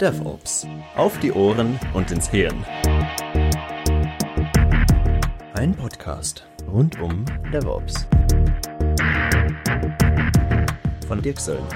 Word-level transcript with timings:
DevOps. 0.00 0.66
Auf 0.96 1.18
die 1.20 1.32
Ohren 1.32 1.78
und 1.94 2.10
ins 2.10 2.28
Hirn. 2.28 2.64
Ein 5.54 5.74
Podcast 5.74 6.46
rund 6.70 7.00
um 7.00 7.24
DevOps. 7.52 8.06
Von 11.08 11.22
Dirk 11.22 11.40
Söllner. 11.40 11.68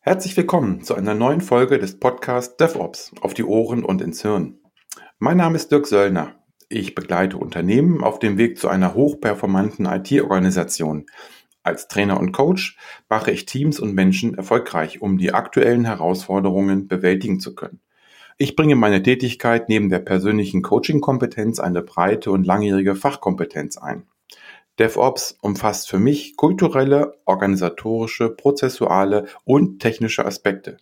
Herzlich 0.00 0.36
willkommen 0.36 0.82
zu 0.82 0.94
einer 0.94 1.14
neuen 1.14 1.40
Folge 1.40 1.78
des 1.78 2.00
Podcasts 2.00 2.56
DevOps 2.56 3.12
auf 3.20 3.34
die 3.34 3.44
Ohren 3.44 3.84
und 3.84 4.00
ins 4.00 4.22
Hirn. 4.22 4.58
Mein 5.18 5.36
Name 5.36 5.56
ist 5.56 5.70
Dirk 5.70 5.86
Söllner. 5.86 6.34
Ich 6.68 6.96
begleite 6.96 7.36
Unternehmen 7.38 8.02
auf 8.02 8.18
dem 8.18 8.38
Weg 8.38 8.58
zu 8.58 8.68
einer 8.68 8.94
hochperformanten 8.94 9.86
IT-Organisation. 9.86 11.06
Als 11.66 11.88
Trainer 11.88 12.20
und 12.20 12.30
Coach 12.30 12.76
mache 13.08 13.32
ich 13.32 13.44
Teams 13.44 13.80
und 13.80 13.92
Menschen 13.92 14.34
erfolgreich, 14.34 15.02
um 15.02 15.18
die 15.18 15.34
aktuellen 15.34 15.84
Herausforderungen 15.84 16.86
bewältigen 16.86 17.40
zu 17.40 17.56
können. 17.56 17.80
Ich 18.38 18.54
bringe 18.54 18.76
meine 18.76 19.02
Tätigkeit 19.02 19.68
neben 19.68 19.88
der 19.88 19.98
persönlichen 19.98 20.62
Coaching-Kompetenz 20.62 21.58
eine 21.58 21.82
breite 21.82 22.30
und 22.30 22.46
langjährige 22.46 22.94
Fachkompetenz 22.94 23.78
ein. 23.78 24.06
DevOps 24.78 25.38
umfasst 25.42 25.90
für 25.90 25.98
mich 25.98 26.36
kulturelle, 26.36 27.18
organisatorische, 27.24 28.30
prozessuale 28.30 29.26
und 29.44 29.80
technische 29.80 30.24
Aspekte. 30.24 30.76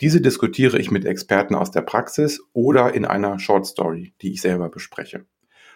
Diese 0.00 0.22
diskutiere 0.22 0.78
ich 0.78 0.90
mit 0.90 1.04
Experten 1.04 1.54
aus 1.54 1.72
der 1.72 1.82
Praxis 1.82 2.40
oder 2.54 2.94
in 2.94 3.04
einer 3.04 3.38
Short 3.38 3.66
Story, 3.66 4.14
die 4.22 4.32
ich 4.32 4.40
selber 4.40 4.70
bespreche. 4.70 5.26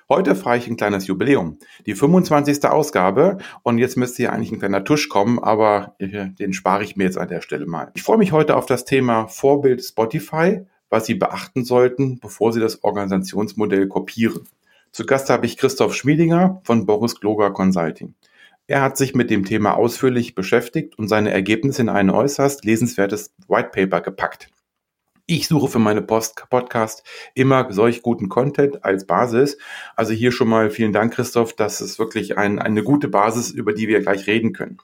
Heute 0.09 0.37
fahre 0.37 0.57
ich 0.57 0.69
ein 0.69 0.77
kleines 0.77 1.09
Jubiläum, 1.09 1.59
die 1.85 1.95
25. 1.95 2.65
Ausgabe 2.67 3.39
und 3.65 3.79
jetzt 3.79 3.97
müsste 3.97 4.19
hier 4.19 4.33
eigentlich 4.33 4.53
ein 4.53 4.61
kleiner 4.61 4.85
Tusch 4.85 5.09
kommen, 5.09 5.41
aber 5.41 5.97
den 5.99 6.53
spare 6.53 6.85
ich 6.85 6.95
mir 6.95 7.05
jetzt 7.05 7.19
an 7.19 7.27
der 7.27 7.41
Stelle 7.41 7.67
mal. 7.67 7.91
Ich 7.95 8.05
freue 8.05 8.19
mich 8.19 8.31
heute 8.31 8.55
auf 8.55 8.67
das 8.67 8.85
Thema 8.85 9.27
Vorbild 9.27 9.85
Spotify, 9.85 10.65
was 10.91 11.07
Sie 11.07 11.15
beachten 11.15 11.65
sollten, 11.65 12.21
bevor 12.21 12.53
Sie 12.53 12.61
das 12.61 12.85
Organisationsmodell 12.85 13.89
kopieren. 13.89 14.47
Zu 14.93 15.07
Gast 15.07 15.29
habe 15.29 15.45
ich 15.45 15.57
Christoph 15.57 15.97
Schmiedinger 15.97 16.61
von 16.63 16.87
Boris 16.87 17.19
Gloger 17.19 17.51
Consulting. 17.51 18.15
Er 18.69 18.83
hat 18.83 18.97
sich 18.97 19.15
mit 19.17 19.29
dem 19.29 19.45
Thema 19.45 19.75
ausführlich 19.75 20.37
beschäftigt 20.37 20.97
und 20.99 21.09
seine 21.09 21.33
Ergebnisse 21.33 21.83
in 21.83 21.89
ein 21.89 22.11
äußerst 22.11 22.65
lesenswertes 22.65 23.35
White 23.49 23.71
Paper 23.73 24.01
gepackt. 24.01 24.51
Ich 25.29 25.49
suche 25.49 25.67
für 25.67 25.81
meine 25.81 26.03
Post 26.03 26.45
Podcast 26.51 27.03
immer 27.35 27.73
solch 27.73 28.03
guten 28.03 28.29
Content 28.29 28.85
als 28.85 29.09
Basis. 29.09 29.59
Also 29.97 30.13
hier 30.13 30.31
schon 30.31 30.47
mal 30.47 30.71
vielen 30.71 30.93
Dank, 30.93 31.15
Christoph. 31.15 31.53
Das 31.53 31.81
ist 31.81 31.99
wirklich 31.99 32.39
ein, 32.39 32.61
eine 32.61 32.85
gute 32.85 33.09
Basis, 33.09 33.51
über 33.51 33.73
die 33.73 33.89
wir 33.89 33.99
gleich 33.99 34.29
reden 34.29 34.53
können. 34.53 34.79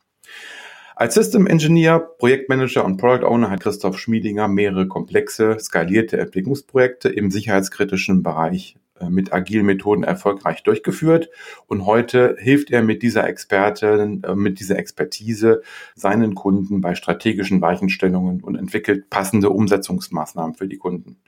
Als 0.97 1.15
System 1.15 1.47
Engineer, 1.47 2.01
Projektmanager 2.01 2.85
und 2.85 2.97
Product 2.97 3.25
Owner 3.25 3.51
hat 3.51 3.61
Christoph 3.61 4.01
Schmiedinger 4.01 4.49
mehrere 4.49 4.89
komplexe, 4.89 5.59
skalierte 5.61 6.19
Entwicklungsprojekte 6.19 7.09
im 7.09 7.31
sicherheitskritischen 7.31 8.25
Bereich 8.25 8.77
mit 9.11 9.33
agilen 9.33 9.67
Methoden 9.67 10.05
erfolgreich 10.05 10.63
durchgeführt. 10.63 11.31
Und 11.67 11.87
heute 11.87 12.37
hilft 12.39 12.71
er 12.71 12.83
mit 12.83 13.03
dieser 13.03 13.27
Experte, 13.29 14.21
äh, 14.23 14.35
mit 14.35 14.61
dieser 14.61 14.79
Expertise 14.79 15.63
seinen 15.95 16.35
Kunden 16.35 16.81
bei 16.81 16.95
strategischen 16.95 17.61
Weichenstellungen 17.61 18.43
und 18.43 18.57
entwickelt 18.57 19.11
passende 19.11 19.51
Umsetzungsmaßnahmen 19.51 20.55
für 20.55 20.69
die 20.69 20.79
Kunden. 20.79 21.19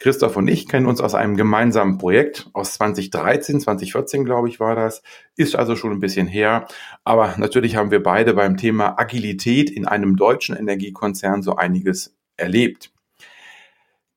Christoph 0.00 0.36
und 0.36 0.48
ich 0.48 0.66
kennen 0.66 0.86
uns 0.86 1.02
aus 1.02 1.14
einem 1.14 1.36
gemeinsamen 1.36 1.98
Projekt 1.98 2.48
aus 2.54 2.72
2013, 2.72 3.60
2014 3.60 4.24
glaube 4.24 4.48
ich 4.48 4.58
war 4.58 4.74
das, 4.74 5.02
ist 5.36 5.54
also 5.54 5.76
schon 5.76 5.92
ein 5.92 6.00
bisschen 6.00 6.26
her. 6.26 6.66
Aber 7.04 7.34
natürlich 7.36 7.76
haben 7.76 7.90
wir 7.90 8.02
beide 8.02 8.32
beim 8.32 8.56
Thema 8.56 8.98
Agilität 8.98 9.68
in 9.68 9.86
einem 9.86 10.16
deutschen 10.16 10.56
Energiekonzern 10.56 11.42
so 11.42 11.56
einiges 11.56 12.16
erlebt. 12.38 12.92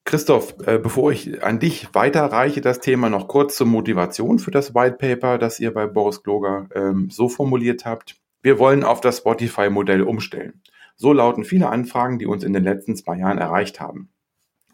Christoph, 0.06 0.56
äh, 0.66 0.78
bevor 0.80 1.12
ich 1.12 1.44
an 1.44 1.60
dich 1.60 1.88
weiterreiche, 1.94 2.62
das 2.62 2.80
Thema 2.80 3.10
noch 3.10 3.28
kurz 3.28 3.56
zur 3.56 3.68
Motivation 3.68 4.38
für 4.38 4.52
das 4.52 4.76
White 4.76 4.98
Paper, 4.98 5.38
das 5.38 5.60
ihr 5.60 5.74
bei 5.74 5.88
Boris 5.88 6.24
Gloger 6.24 6.68
ähm, 6.76 7.10
so 7.10 7.30
formuliert 7.30 7.86
habt. 7.86 8.18
Wir 8.42 8.60
wollen 8.60 8.84
auf 8.84 9.00
das 9.00 9.20
Spotify-Modell 9.20 10.02
umstellen. 10.02 10.62
So 10.96 11.14
lauten 11.14 11.46
viele 11.46 11.70
Anfragen, 11.70 12.20
die 12.20 12.26
uns 12.26 12.44
in 12.44 12.54
den 12.54 12.64
letzten 12.64 12.96
zwei 12.96 13.18
Jahren 13.18 13.38
erreicht 13.38 13.80
haben. 13.80 14.10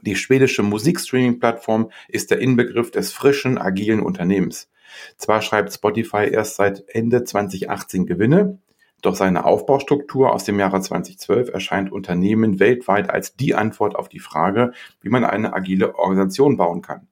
Die 0.01 0.15
schwedische 0.15 0.63
Musikstreaming-Plattform 0.63 1.91
ist 2.07 2.31
der 2.31 2.39
Inbegriff 2.39 2.89
des 2.89 3.11
frischen, 3.11 3.57
agilen 3.57 3.99
Unternehmens. 3.99 4.69
Zwar 5.17 5.41
schreibt 5.41 5.71
Spotify 5.71 6.27
erst 6.31 6.55
seit 6.55 6.83
Ende 6.87 7.23
2018 7.23 8.05
Gewinne, 8.05 8.59
doch 9.01 9.15
seine 9.15 9.45
Aufbaustruktur 9.45 10.33
aus 10.33 10.43
dem 10.43 10.59
Jahre 10.59 10.81
2012 10.81 11.49
erscheint 11.49 11.91
Unternehmen 11.91 12.59
weltweit 12.59 13.09
als 13.09 13.35
die 13.35 13.55
Antwort 13.55 13.95
auf 13.95 14.09
die 14.09 14.19
Frage, 14.19 14.73
wie 15.01 15.09
man 15.09 15.23
eine 15.23 15.53
agile 15.53 15.95
Organisation 15.95 16.57
bauen 16.57 16.81
kann. 16.81 17.07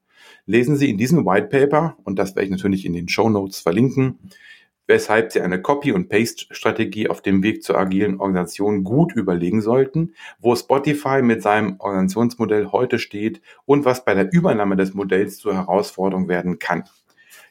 Lesen 0.46 0.76
Sie 0.76 0.90
in 0.90 0.98
diesem 0.98 1.26
White 1.26 1.48
Paper, 1.48 1.96
und 2.04 2.18
das 2.18 2.34
werde 2.34 2.44
ich 2.46 2.50
natürlich 2.50 2.86
in 2.86 2.94
den 2.94 3.08
Show 3.08 3.28
Notes 3.28 3.60
verlinken, 3.60 4.18
weshalb 4.86 5.30
Sie 5.30 5.40
eine 5.40 5.60
Copy- 5.60 5.92
und 5.92 6.08
Paste-Strategie 6.08 7.08
auf 7.08 7.20
dem 7.20 7.42
Weg 7.42 7.62
zur 7.62 7.78
agilen 7.78 8.18
Organisation 8.18 8.82
gut 8.82 9.12
überlegen 9.14 9.60
sollten, 9.60 10.14
wo 10.40 10.56
Spotify 10.56 11.22
mit 11.22 11.42
seinem 11.42 11.76
Organisationsmodell 11.78 12.68
heute 12.72 12.98
steht 12.98 13.42
und 13.66 13.84
was 13.84 14.04
bei 14.04 14.14
der 14.14 14.32
Übernahme 14.32 14.76
des 14.76 14.94
Modells 14.94 15.38
zur 15.38 15.54
Herausforderung 15.54 16.28
werden 16.28 16.58
kann. 16.58 16.84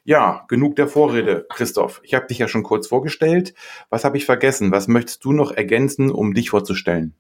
Ja, 0.08 0.46
genug 0.48 0.78
der 0.78 0.88
Vorrede, 0.88 1.46
Christoph. 1.50 2.00
Ich 2.02 2.14
habe 2.14 2.28
dich 2.28 2.38
ja 2.38 2.48
schon 2.48 2.64
kurz 2.64 2.88
vorgestellt. 2.88 3.54
Was 3.90 4.06
habe 4.06 4.16
ich 4.16 4.26
vergessen? 4.26 4.72
Was 4.72 4.88
möchtest 4.88 5.26
du 5.26 5.34
noch 5.34 5.52
ergänzen, 5.52 6.12
um 6.12 6.34
dich 6.34 6.50
vorzustellen? 6.50 7.14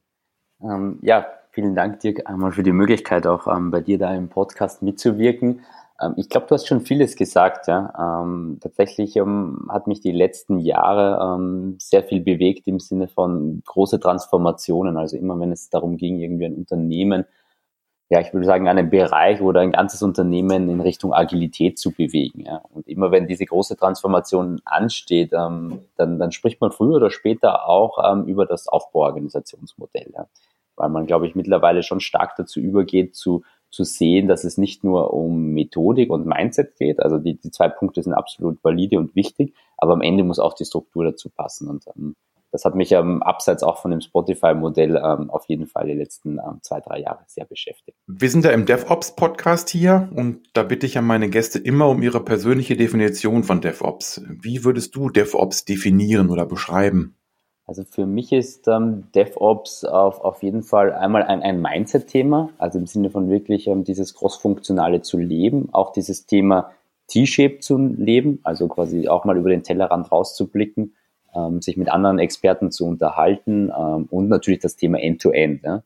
Ähm, 0.61 0.97
ja, 1.01 1.27
vielen 1.51 1.75
Dank, 1.75 1.99
Dirk, 1.99 2.29
einmal 2.29 2.53
für 2.53 2.63
die 2.63 2.71
Möglichkeit, 2.71 3.27
auch 3.27 3.45
ähm, 3.45 3.71
bei 3.71 3.81
dir 3.81 3.97
da 3.97 4.15
im 4.15 4.29
Podcast 4.29 4.83
mitzuwirken. 4.83 5.65
Ähm, 6.01 6.13
ich 6.15 6.29
glaube, 6.29 6.47
du 6.47 6.55
hast 6.55 6.65
schon 6.65 6.79
vieles 6.79 7.17
gesagt. 7.17 7.67
Ja? 7.67 8.21
Ähm, 8.23 8.59
tatsächlich 8.61 9.17
ähm, 9.17 9.67
hat 9.69 9.87
mich 9.87 9.99
die 9.99 10.13
letzten 10.13 10.57
Jahre 10.57 11.35
ähm, 11.35 11.75
sehr 11.81 12.03
viel 12.03 12.21
bewegt 12.21 12.69
im 12.69 12.79
Sinne 12.79 13.09
von 13.09 13.63
große 13.65 13.99
Transformationen. 13.99 14.95
Also 14.95 15.17
immer, 15.17 15.37
wenn 15.41 15.51
es 15.51 15.69
darum 15.69 15.97
ging, 15.97 16.19
irgendwie 16.19 16.45
ein 16.45 16.55
Unternehmen 16.55 17.25
ja, 18.09 18.21
ich 18.21 18.33
würde 18.33 18.45
sagen, 18.45 18.69
einen 18.69 18.89
Bereich 18.89 19.41
oder 19.41 19.59
ein 19.59 19.73
ganzes 19.73 20.01
Unternehmen 20.01 20.69
in 20.69 20.79
Richtung 20.79 21.13
Agilität 21.13 21.77
zu 21.77 21.91
bewegen. 21.91 22.45
Ja. 22.45 22.61
Und 22.73 22.87
immer 22.87 23.11
wenn 23.11 23.27
diese 23.27 23.45
große 23.45 23.75
Transformation 23.75 24.61
ansteht, 24.63 25.33
ähm, 25.33 25.79
dann, 25.97 26.17
dann 26.17 26.31
spricht 26.31 26.61
man 26.61 26.71
früher 26.71 26.95
oder 26.95 27.09
später 27.09 27.67
auch 27.67 27.97
ähm, 28.09 28.25
über 28.25 28.45
das 28.45 28.69
Aufbauorganisationsmodell. 28.69 30.13
Ja. 30.15 30.27
Weil 30.77 30.89
man, 30.89 31.05
glaube 31.05 31.27
ich, 31.27 31.35
mittlerweile 31.35 31.83
schon 31.83 31.99
stark 31.99 32.35
dazu 32.37 32.61
übergeht, 32.61 33.15
zu, 33.15 33.43
zu 33.71 33.83
sehen, 33.83 34.29
dass 34.29 34.45
es 34.45 34.57
nicht 34.57 34.85
nur 34.85 35.13
um 35.13 35.51
Methodik 35.51 36.09
und 36.09 36.25
Mindset 36.25 36.77
geht. 36.77 37.01
Also 37.01 37.17
die, 37.17 37.35
die 37.35 37.51
zwei 37.51 37.67
Punkte 37.67 38.01
sind 38.03 38.13
absolut 38.13 38.63
valide 38.63 38.99
und 38.99 39.15
wichtig, 39.15 39.53
aber 39.75 39.93
am 39.93 40.01
Ende 40.01 40.23
muss 40.23 40.39
auch 40.39 40.53
die 40.53 40.65
Struktur 40.65 41.03
dazu 41.03 41.29
passen. 41.29 41.67
Und 41.67 41.85
ähm, 41.97 42.15
das 42.51 42.65
hat 42.65 42.75
mich 42.75 42.91
ähm, 42.91 43.21
abseits 43.23 43.63
auch 43.63 43.81
von 43.81 43.91
dem 43.91 44.01
Spotify-Modell 44.01 44.95
ähm, 44.95 45.29
auf 45.29 45.45
jeden 45.47 45.67
Fall 45.67 45.87
die 45.87 45.93
letzten 45.93 46.39
ähm, 46.39 46.59
zwei, 46.61 46.79
drei 46.79 46.99
Jahre 46.99 47.19
sehr 47.27 47.45
beschäftigt. 47.45 47.97
Wir 48.07 48.29
sind 48.29 48.45
ja 48.45 48.51
im 48.51 48.65
DevOps-Podcast 48.65 49.69
hier 49.69 50.09
und 50.15 50.39
da 50.53 50.63
bitte 50.63 50.85
ich 50.85 50.97
an 50.97 51.05
meine 51.05 51.29
Gäste 51.29 51.59
immer 51.59 51.89
um 51.89 52.01
ihre 52.01 52.23
persönliche 52.23 52.77
Definition 52.77 53.43
von 53.43 53.61
DevOps. 53.61 54.21
Wie 54.29 54.63
würdest 54.63 54.95
du 54.95 55.09
DevOps 55.09 55.65
definieren 55.65 56.29
oder 56.29 56.45
beschreiben? 56.45 57.15
Also 57.65 57.83
für 57.83 58.05
mich 58.05 58.31
ist 58.31 58.69
ähm, 58.69 59.09
DevOps 59.13 59.83
auf, 59.83 60.21
auf 60.21 60.41
jeden 60.41 60.63
Fall 60.63 60.93
einmal 60.93 61.23
ein, 61.23 61.41
ein 61.41 61.61
Mindset-Thema, 61.61 62.49
also 62.57 62.79
im 62.79 62.87
Sinne 62.87 63.09
von 63.09 63.29
wirklich 63.29 63.67
ähm, 63.67 63.83
dieses 63.83 64.15
Cross-Funktionale 64.15 65.01
zu 65.01 65.17
leben, 65.17 65.67
auch 65.73 65.91
dieses 65.91 66.25
Thema 66.25 66.71
T-Shape 67.07 67.59
zu 67.59 67.77
leben, 67.77 68.39
also 68.43 68.69
quasi 68.69 69.09
auch 69.09 69.25
mal 69.25 69.37
über 69.37 69.49
den 69.49 69.63
Tellerrand 69.63 70.11
rauszublicken 70.11 70.93
ähm, 71.37 71.61
sich 71.61 71.77
mit 71.77 71.89
anderen 71.89 72.19
Experten 72.19 72.71
zu 72.71 72.85
unterhalten 72.85 73.71
ähm, 73.77 74.07
und 74.09 74.29
natürlich 74.29 74.59
das 74.59 74.75
Thema 74.75 74.99
End-to-End. 74.99 75.63
-End, 75.63 75.65
ja? 75.65 75.83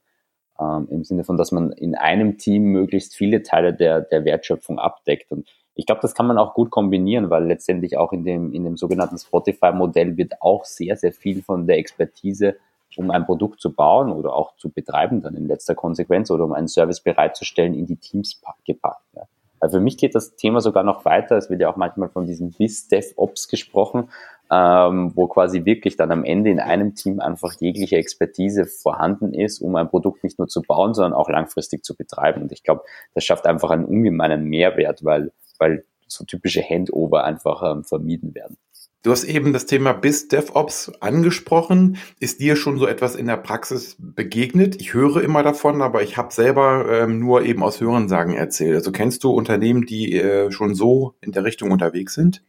ähm, 0.62 0.88
Im 0.90 1.04
Sinne 1.04 1.24
von, 1.24 1.38
dass 1.38 1.52
man 1.52 1.72
in 1.72 1.96
einem 1.96 2.38
Team 2.38 2.64
möglichst 2.66 3.16
viele 3.16 3.44
Teile 3.44 3.74
der, 3.74 4.02
der 4.02 4.24
Wertschöpfung 4.24 4.80
abdeckt. 4.80 5.32
Und 5.32 5.48
ich 5.76 5.86
glaube, 5.86 6.02
das 6.02 6.14
kann 6.14 6.28
man 6.28 6.38
auch 6.38 6.54
gut 6.54 6.70
kombinieren, 6.70 7.30
weil 7.30 7.46
letztendlich 7.46 7.98
auch 7.98 8.14
in 8.14 8.24
dem, 8.24 8.54
in 8.54 8.64
dem 8.64 8.78
sogenannten 8.78 9.18
Spotify-Modell 9.18 10.18
wird 10.18 10.42
auch 10.42 10.66
sehr, 10.66 10.96
sehr 10.96 11.12
viel 11.12 11.42
von 11.42 11.68
der 11.68 11.78
Expertise, 11.78 12.56
um 12.98 13.10
ein 13.10 13.26
Produkt 13.26 13.62
zu 13.62 13.74
bauen 13.74 14.12
oder 14.12 14.34
auch 14.34 14.56
zu 14.58 14.70
betreiben, 14.70 15.22
dann 15.22 15.36
in 15.36 15.48
letzter 15.48 15.76
Konsequenz 15.76 16.30
oder 16.30 16.44
um 16.44 16.54
einen 16.54 16.68
Service 16.68 17.00
bereitzustellen, 17.00 17.74
in 17.74 17.86
die 17.86 17.96
Teams 17.96 18.42
gepackt. 18.66 19.06
Ja. 19.16 19.24
Also 19.62 19.78
für 19.78 19.84
mich 19.84 19.98
geht 19.98 20.16
das 20.16 20.36
Thema 20.36 20.60
sogar 20.60 20.84
noch 20.84 21.06
weiter. 21.06 21.38
Es 21.38 21.50
wird 21.50 21.62
ja 21.62 21.72
auch 21.72 21.78
manchmal 21.78 22.10
von 22.10 22.26
diesem 22.26 22.52
Biz-DevOps 22.52 23.48
gesprochen 23.48 24.10
ähm, 24.52 25.14
wo 25.16 25.28
quasi 25.28 25.64
wirklich 25.64 25.96
dann 25.96 26.12
am 26.12 26.26
Ende 26.26 26.50
in 26.50 26.60
einem 26.60 26.94
Team 26.94 27.22
einfach 27.22 27.54
jegliche 27.60 27.96
Expertise 27.96 28.66
vorhanden 28.66 29.34
ist, 29.34 29.62
um 29.62 29.76
ein 29.78 29.90
Produkt 29.90 30.24
nicht 30.24 30.38
nur 30.40 30.50
zu 30.50 30.62
bauen, 30.62 30.94
sondern 30.94 31.14
auch 31.14 31.30
langfristig 31.30 31.86
zu 31.86 31.96
betreiben. 31.96 32.42
Und 32.42 32.52
ich 32.52 32.64
glaube, 32.64 32.84
das 33.16 33.24
schafft 33.24 33.46
einfach 33.46 33.70
einen 33.70 33.86
ungemeinen 33.86 34.44
Mehrwert, 34.44 35.06
weil, 35.06 35.32
weil 35.58 35.86
so 36.08 36.26
typische 36.26 36.62
Handover 36.62 37.24
einfach 37.24 37.64
ähm, 37.64 37.86
vermieden 37.86 38.36
werden. 38.36 38.58
Du 39.04 39.10
hast 39.10 39.24
eben 39.24 39.52
das 39.52 39.66
Thema 39.66 39.94
BIS 39.94 40.28
DevOps 40.28 40.92
angesprochen. 41.00 41.98
Ist 42.20 42.40
dir 42.40 42.56
schon 42.56 42.78
so 42.78 42.86
etwas 42.86 43.16
in 43.16 43.26
der 43.26 43.38
Praxis 43.38 43.96
begegnet? 43.98 44.80
Ich 44.80 44.94
höre 44.94 45.24
immer 45.24 45.42
davon, 45.42 45.82
aber 45.82 46.04
ich 46.04 46.18
habe 46.18 46.32
selber 46.32 46.86
ähm, 46.88 47.18
nur 47.18 47.42
eben 47.44 47.64
aus 47.64 47.82
Hörensagen 47.82 48.36
erzählt. 48.36 48.76
Also 48.76 48.92
kennst 48.92 49.24
du 49.24 49.32
Unternehmen, 49.32 49.88
die 49.88 50.14
äh, 50.20 50.52
schon 50.52 50.76
so 50.76 51.16
in 51.22 51.32
der 51.32 51.46
Richtung 51.46 51.72
unterwegs 51.72 52.14
sind? 52.14 52.44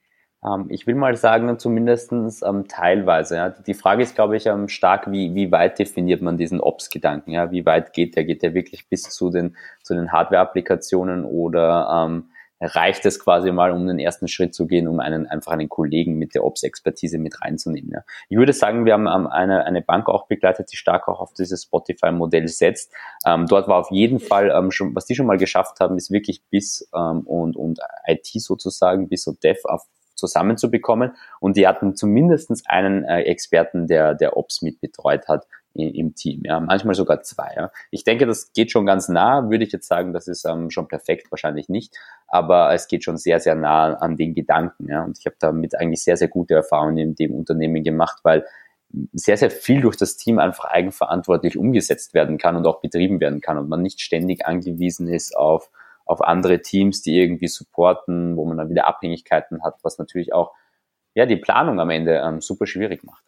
Ähm, 0.45 0.67
ich 0.69 0.87
will 0.87 0.95
mal 0.95 1.17
sagen, 1.17 1.59
zumindest 1.59 2.13
ähm, 2.13 2.67
teilweise. 2.69 3.37
Ja. 3.37 3.51
Die 3.51 3.75
Frage 3.75 4.03
ist, 4.03 4.15
glaube 4.15 4.37
ich, 4.37 4.47
ähm, 4.47 4.69
stark, 4.69 5.11
wie, 5.11 5.35
wie 5.35 5.53
weit 5.53 5.79
definiert 5.79 6.23
man 6.23 6.37
diesen 6.37 6.61
Ops-Gedanken? 6.61 7.31
Ja? 7.31 7.51
Wie 7.51 7.65
weit 7.65 7.93
geht 7.93 8.17
der? 8.17 8.25
Geht 8.25 8.43
der 8.43 8.55
wirklich 8.55 8.89
bis 8.89 9.03
zu 9.03 9.31
den, 9.31 9.57
zu 9.83 9.95
den 9.95 10.13
Hardware-Applikationen 10.13 11.25
oder 11.25 12.07
ähm, 12.07 12.29
reicht 12.63 13.05
es 13.07 13.19
quasi 13.19 13.51
mal, 13.51 13.73
um 13.73 13.87
den 13.87 13.99
ersten 13.99 14.29
Schritt 14.29 14.55
zu 14.55 14.69
gehen, 14.69 14.87
um 14.87 15.01
einen 15.01 15.27
einfach 15.27 15.53
einen 15.53 15.69
Kollegen 15.69 16.15
mit 16.15 16.35
der 16.35 16.45
Ops-Expertise 16.45 17.19
mit 17.19 17.43
reinzunehmen. 17.43 17.91
Ja. 17.91 18.05
Ich 18.29 18.37
würde 18.37 18.53
sagen, 18.53 18.85
wir 18.85 18.93
haben 18.93 19.09
ähm, 19.09 19.27
eine, 19.27 19.65
eine 19.65 19.83
Bank 19.83 20.09
auch 20.09 20.27
begleitet, 20.27 20.71
die 20.73 20.77
stark 20.77 21.09
auch 21.09 21.21
auf 21.21 21.35
dieses 21.35 21.65
Spotify-Modell 21.65 22.47
setzt. 22.49 22.93
Ähm, 23.27 23.47
dort 23.47 23.67
war 23.67 23.79
auf 23.79 23.91
jeden 23.91 24.21
Fall 24.21 24.53
ähm, 24.55 24.71
schon, 24.71 24.95
was 24.95 25.07
die 25.07 25.17
schon 25.17 25.27
mal 25.27 25.39
geschafft 25.39 25.81
haben, 25.81 25.97
ist 25.97 26.13
wirklich 26.13 26.43
bis 26.51 26.89
ähm, 26.95 27.21
und, 27.23 27.57
und 27.57 27.81
IT 28.07 28.27
sozusagen, 28.27 29.09
bis 29.09 29.25
so 29.25 29.33
Dev 29.33 29.61
auf 29.65 29.87
zusammenzubekommen. 30.15 31.13
Und 31.41 31.57
die 31.57 31.67
hatten 31.67 31.97
zumindestens 31.97 32.65
einen 32.67 33.05
äh, 33.05 33.23
Experten, 33.23 33.87
der, 33.87 34.15
der 34.15 34.37
Ops 34.37 34.63
mit 34.63 34.81
betreut 34.81 35.29
hat 35.29 35.47
im 35.75 36.15
Team, 36.15 36.43
ja, 36.45 36.61
manchmal 36.61 36.95
sogar 36.95 37.23
zwei. 37.23 37.51
Ja. 37.57 37.71
Ich 37.91 38.05
denke, 38.05 38.27
das 38.27 38.53
geht 38.53 38.71
schon 38.71 38.85
ganz 38.85 39.09
nah, 39.09 39.49
würde 39.49 39.65
ich 39.65 39.73
jetzt 39.73 39.89
sagen, 39.89 40.13
das 40.13 40.29
ist 40.29 40.45
ähm, 40.45 40.71
schon 40.71 40.87
perfekt, 40.87 41.31
wahrscheinlich 41.31 41.69
nicht, 41.71 41.97
aber 42.29 42.75
es 42.75 42.89
geht 42.89 43.05
schon 43.05 43.17
sehr, 43.17 43.41
sehr 43.41 43.55
nah 43.55 43.95
an 43.95 44.17
den 44.17 44.35
Gedanken. 44.35 44.89
Ja. 44.89 45.03
Und 45.03 45.19
ich 45.19 45.25
habe 45.25 45.37
damit 45.39 45.79
eigentlich 45.79 46.05
sehr, 46.05 46.17
sehr 46.17 46.29
gute 46.29 46.55
Erfahrungen 46.55 46.99
in 46.99 47.15
dem 47.15 47.35
Unternehmen 47.35 47.83
gemacht, 47.83 48.19
weil 48.23 48.45
sehr, 49.15 49.39
sehr 49.39 49.51
viel 49.51 49.81
durch 49.81 49.97
das 49.97 50.17
Team 50.17 50.39
einfach 50.39 50.67
eigenverantwortlich 50.67 51.57
umgesetzt 51.57 52.13
werden 52.13 52.37
kann 52.37 52.57
und 52.57 52.67
auch 52.67 52.81
betrieben 52.81 53.21
werden 53.21 53.41
kann 53.41 53.57
und 53.57 53.69
man 53.69 53.81
nicht 53.81 54.03
ständig 54.03 54.45
angewiesen 54.45 55.09
ist 55.09 55.35
auf, 55.35 55.71
auf 56.13 56.21
andere 56.21 56.63
Teams, 56.63 57.03
die 57.03 57.19
irgendwie 57.19 57.49
supporten, 57.49 58.37
wo 58.37 58.45
man 58.45 58.59
dann 58.59 58.69
wieder 58.69 58.87
Abhängigkeiten 58.87 59.63
hat, 59.63 59.77
was 59.83 59.99
natürlich 59.99 60.33
auch 60.33 60.53
ja, 61.15 61.27
die 61.27 61.37
Planung 61.37 61.81
am 61.81 61.91
Ende 61.91 62.23
ähm, 62.25 62.41
super 62.41 62.67
schwierig 62.67 63.05
macht. 63.05 63.25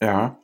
Ja, 0.00 0.38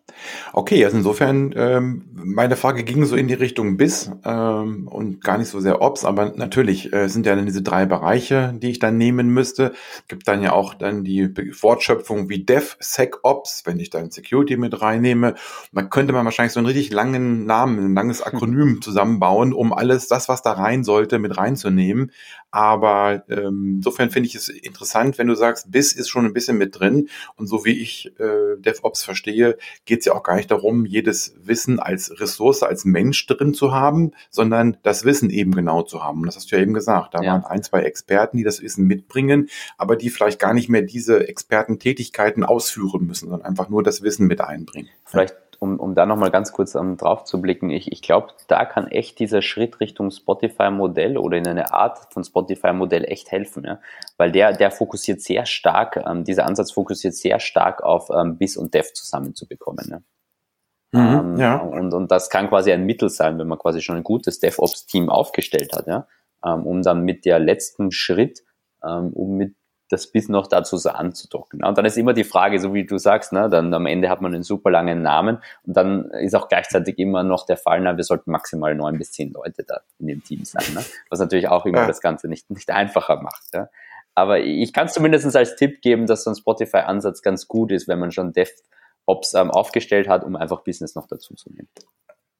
okay, 0.53 0.85
also 0.85 0.97
insofern, 0.97 1.53
ähm, 1.56 2.05
meine 2.12 2.56
Frage 2.56 2.85
ging 2.85 3.05
so 3.05 3.17
in 3.17 3.29
die 3.29 3.35
Richtung 3.35 3.76
BIS 3.76 4.11
ähm, 4.25 4.88
und 4.88 5.23
gar 5.23 5.38
nicht 5.38 5.49
so 5.49 5.61
sehr 5.61 5.81
Ops, 5.81 6.05
aber 6.05 6.32
natürlich 6.37 6.93
äh, 6.93 7.09
sind 7.09 7.26
ja 7.26 7.35
dann 7.35 7.47
diese 7.47 7.62
drei 7.62 7.87
Bereiche, 7.87 8.55
die 8.56 8.70
ich 8.70 8.79
dann 8.79 8.99
nehmen 8.99 9.29
müsste. 9.29 9.73
Gibt 10.09 10.29
dann 10.29 10.43
ja 10.43 10.53
auch 10.53 10.75
dann 10.75 11.05
die 11.05 11.32
Fortschöpfung 11.53 12.29
wie 12.29 12.44
DevSecOps, 12.44 13.62
wenn 13.64 13.81
ich 13.81 13.91
dann 13.91 14.11
Security 14.11 14.56
mit 14.56 14.81
reinnehme. 14.81 15.35
Da 15.73 15.82
könnte 15.82 16.12
man 16.12 16.25
wahrscheinlich 16.25 16.53
so 16.53 16.61
einen 16.61 16.67
richtig 16.67 16.93
langen 16.93 17.47
Namen, 17.47 17.79
ein 17.79 17.94
langes 17.94 18.23
Akronym 18.23 18.82
zusammenbauen, 18.82 19.53
um 19.53 19.73
alles 19.73 20.08
das, 20.08 20.29
was 20.29 20.43
da 20.43 20.53
rein 20.53 20.85
sollte, 20.85 21.19
mit 21.19 21.37
reinzunehmen. 21.37 22.12
Aber 22.50 23.25
ähm, 23.31 23.76
insofern 23.76 24.11
finde 24.11 24.29
ich 24.29 24.35
es 24.35 24.50
interessant, 24.50 25.17
wenn 25.17 25.26
du 25.26 25.35
sagst, 25.35 25.73
BIS 25.73 25.94
ist 25.94 26.11
schon 26.11 26.26
ein 26.26 26.35
bisschen 26.35 26.58
mit 26.58 26.79
drin 26.79 27.08
und 27.37 27.47
so 27.47 27.65
wie 27.65 27.81
ich 27.81 28.12
äh, 28.20 28.58
DevOps 28.58 29.03
verstehe, 29.03 29.56
geht 29.87 30.02
es 30.03 30.07
ja 30.07 30.15
auch 30.15 30.23
gar 30.23 30.37
nicht 30.37 30.51
darum, 30.51 30.85
jedes 30.85 31.35
Wissen 31.43 31.81
als 31.81 32.21
Ressource, 32.21 32.63
als 32.63 32.85
Mensch 32.85 33.27
drin 33.27 33.55
zu 33.55 33.73
haben, 33.73 34.13
sondern 34.31 34.77
das 34.83 35.05
Wissen 35.05 35.31
eben 35.31 35.53
genau 35.53 35.83
zu 35.83 36.05
haben. 36.05 36.21
Und 36.21 36.27
das 36.27 36.37
hast 36.37 36.51
du 36.51 36.57
ja 36.57 36.63
eben 36.63 36.75
gesagt. 36.75 37.15
Da 37.15 37.23
ja. 37.23 37.33
waren 37.33 37.45
ein, 37.45 37.63
zwei 37.63 37.83
Experten, 37.83 38.37
die 38.37 38.45
das 38.45 38.63
Wissen 38.63 38.87
mitbringen, 38.87 39.49
aber 39.79 39.97
die 39.97 40.11
vielleicht 40.11 40.39
gar 40.39 40.55
nicht 40.55 40.69
mehr 40.69 40.83
diese 40.83 41.29
Expertentätigkeiten 41.29 42.45
ausführen 42.45 43.07
müssen, 43.07 43.29
sondern 43.29 43.47
einfach 43.47 43.69
nur 43.69 43.83
das 43.83 44.03
Wissen 44.03 44.27
mit 44.27 44.41
einbringen. 44.41 44.91
Vielleicht 45.05 45.35
um, 45.62 45.79
um 45.79 45.94
da 45.94 46.06
nochmal 46.06 46.32
ganz 46.32 46.53
kurz 46.53 46.75
um, 46.75 46.97
drauf 46.97 47.23
zu 47.23 47.41
blicken, 47.41 47.70
ich, 47.70 47.93
ich 47.93 48.03
glaube, 48.03 48.32
da 48.49 48.64
kann 48.64 48.88
echt 48.88 49.20
dieser 49.20 49.43
Schritt 49.43 49.79
Richtung 49.79 50.11
Spotify-Modell 50.11 51.17
oder 51.17 51.38
in 51.38 51.47
eine 51.47 51.73
Art 51.73 52.12
von 52.12 52.25
Spotify-Modell 52.25 53.05
echt 53.05 53.31
helfen, 53.31 53.64
ja? 53.64 53.79
weil 54.17 54.32
der, 54.32 54.55
der 54.55 54.73
fokussiert 54.73 55.20
sehr 55.20 55.47
stark, 55.47 56.03
ähm, 56.05 56.25
dieser 56.25 56.47
Ansatz 56.47 56.73
fokussiert 56.73 57.14
sehr 57.14 57.38
stark 57.38 57.82
auf 57.85 58.11
ähm, 58.11 58.38
Bis 58.38 58.56
und 58.56 58.75
Dev 58.75 58.93
zusammenzubekommen. 58.93 59.87
Ja? 59.88 61.00
Mhm, 61.00 61.19
ähm, 61.19 61.37
ja. 61.37 61.56
Und, 61.59 61.94
und 61.94 62.11
das 62.11 62.29
kann 62.29 62.49
quasi 62.49 62.73
ein 62.73 62.85
Mittel 62.85 63.08
sein, 63.08 63.38
wenn 63.38 63.47
man 63.47 63.58
quasi 63.58 63.81
schon 63.81 63.97
ein 63.97 64.05
gutes 64.05 64.41
DevOps-Team 64.41 65.08
aufgestellt 65.11 65.76
hat, 65.76 65.87
ja? 65.87 66.08
Ähm, 66.44 66.67
um 66.67 66.82
dann 66.82 67.05
mit 67.05 67.25
der 67.25 67.38
letzten 67.38 67.93
Schritt, 67.93 68.43
ähm, 68.85 69.12
um 69.12 69.37
mit 69.37 69.55
das 69.93 70.06
bis 70.06 70.29
noch 70.29 70.47
dazu 70.47 70.79
so 70.79 70.89
anzudocken. 70.89 71.62
Und 71.62 71.77
dann 71.77 71.85
ist 71.85 71.99
immer 71.99 72.15
die 72.15 72.25
Frage, 72.25 72.59
so 72.59 72.73
wie 72.73 72.87
du 72.87 72.97
sagst, 72.97 73.33
ne, 73.33 73.50
dann 73.50 73.73
am 73.75 73.85
Ende 73.85 74.09
hat 74.09 74.23
man 74.23 74.35
einen 74.35 74.43
super 74.43 74.71
langen 74.71 75.03
Namen 75.03 75.39
und 75.67 75.77
dann 75.77 76.11
ist 76.12 76.35
auch 76.35 76.49
gleichzeitig 76.49 76.99
immer 76.99 77.23
noch 77.23 77.44
der 77.44 77.59
Fall, 77.59 77.81
na, 77.81 77.97
wir 77.97 78.05
sollten 78.05 78.31
maximal 78.31 78.75
neun 78.75 78.97
bis 78.97 79.12
zehn 79.12 79.33
Leute 79.33 79.65
da 79.65 79.81
in 79.99 80.06
dem 80.06 80.25
Team 80.25 80.44
sein, 80.44 80.65
ne? 80.75 80.83
was 81.11 81.21
natürlich 81.21 81.49
auch 81.49 81.67
immer 81.67 81.83
ja. 81.83 81.87
das 81.87 82.00
Ganze 82.00 82.29
nicht, 82.29 82.50
nicht 82.50 82.71
einfacher 82.71 83.21
macht. 83.21 83.44
Ja? 83.53 83.69
Aber 84.15 84.41
ich 84.41 84.73
kann 84.73 84.87
es 84.87 84.94
zumindest 84.94 85.37
als 85.37 85.56
Tipp 85.56 85.83
geben, 85.83 86.06
dass 86.06 86.25
so 86.25 86.31
ein 86.31 86.37
Spotify-Ansatz 86.37 87.21
ganz 87.21 87.47
gut 87.47 87.71
ist, 87.71 87.87
wenn 87.87 87.99
man 87.99 88.12
schon 88.12 88.33
DevOps 88.33 89.35
ähm, 89.35 89.50
aufgestellt 89.50 90.09
hat, 90.09 90.25
um 90.25 90.37
einfach 90.37 90.62
Business 90.65 90.94
noch 90.94 91.06
dazu 91.06 91.35
zu 91.35 91.50
nehmen. 91.53 91.69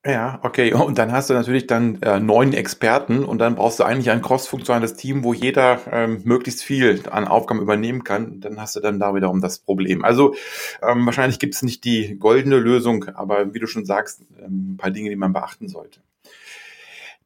Ja, 0.04 0.40
okay. 0.43 0.72
Und 0.75 0.99
dann 0.99 1.12
hast 1.12 1.31
du 1.31 1.34
natürlich 1.34 1.69
dann 1.69 2.02
äh, 2.02 2.19
neun 2.19 2.52
Experten 2.54 3.25
und 3.25 3.38
dann 3.38 3.54
brauchst 3.54 3.78
du 3.78 3.84
eigentlich 3.84 4.10
ein 4.10 4.20
cross-funktionales 4.20 4.94
Team, 4.94 5.22
wo 5.22 5.32
jeder 5.32 5.78
ähm, 5.93 6.22
möglichst 6.25 6.64
viel 6.64 7.02
an 7.08 7.28
Aufgaben 7.28 7.60
übernehmen 7.60 8.02
kann. 8.02 8.40
Dann 8.40 8.60
hast 8.60 8.75
du 8.75 8.81
dann 8.81 8.99
da 8.99 9.14
wiederum 9.14 9.40
das 9.40 9.60
Problem. 9.60 10.04
Also 10.04 10.34
ähm, 10.82 11.06
wahrscheinlich 11.06 11.38
gibt 11.38 11.54
es 11.54 11.62
nicht 11.62 11.84
die 11.84 12.16
goldene 12.19 12.56
Lösung, 12.58 13.04
aber 13.14 13.54
wie 13.54 13.60
du 13.60 13.69
schon 13.69 13.84
sagst, 13.84 14.22
ähm, 14.40 14.72
ein 14.72 14.76
paar 14.76 14.90
Dinge, 14.90 15.08
die 15.08 15.16
man 15.16 15.32
beachten 15.32 15.69
sollte. 15.69 16.00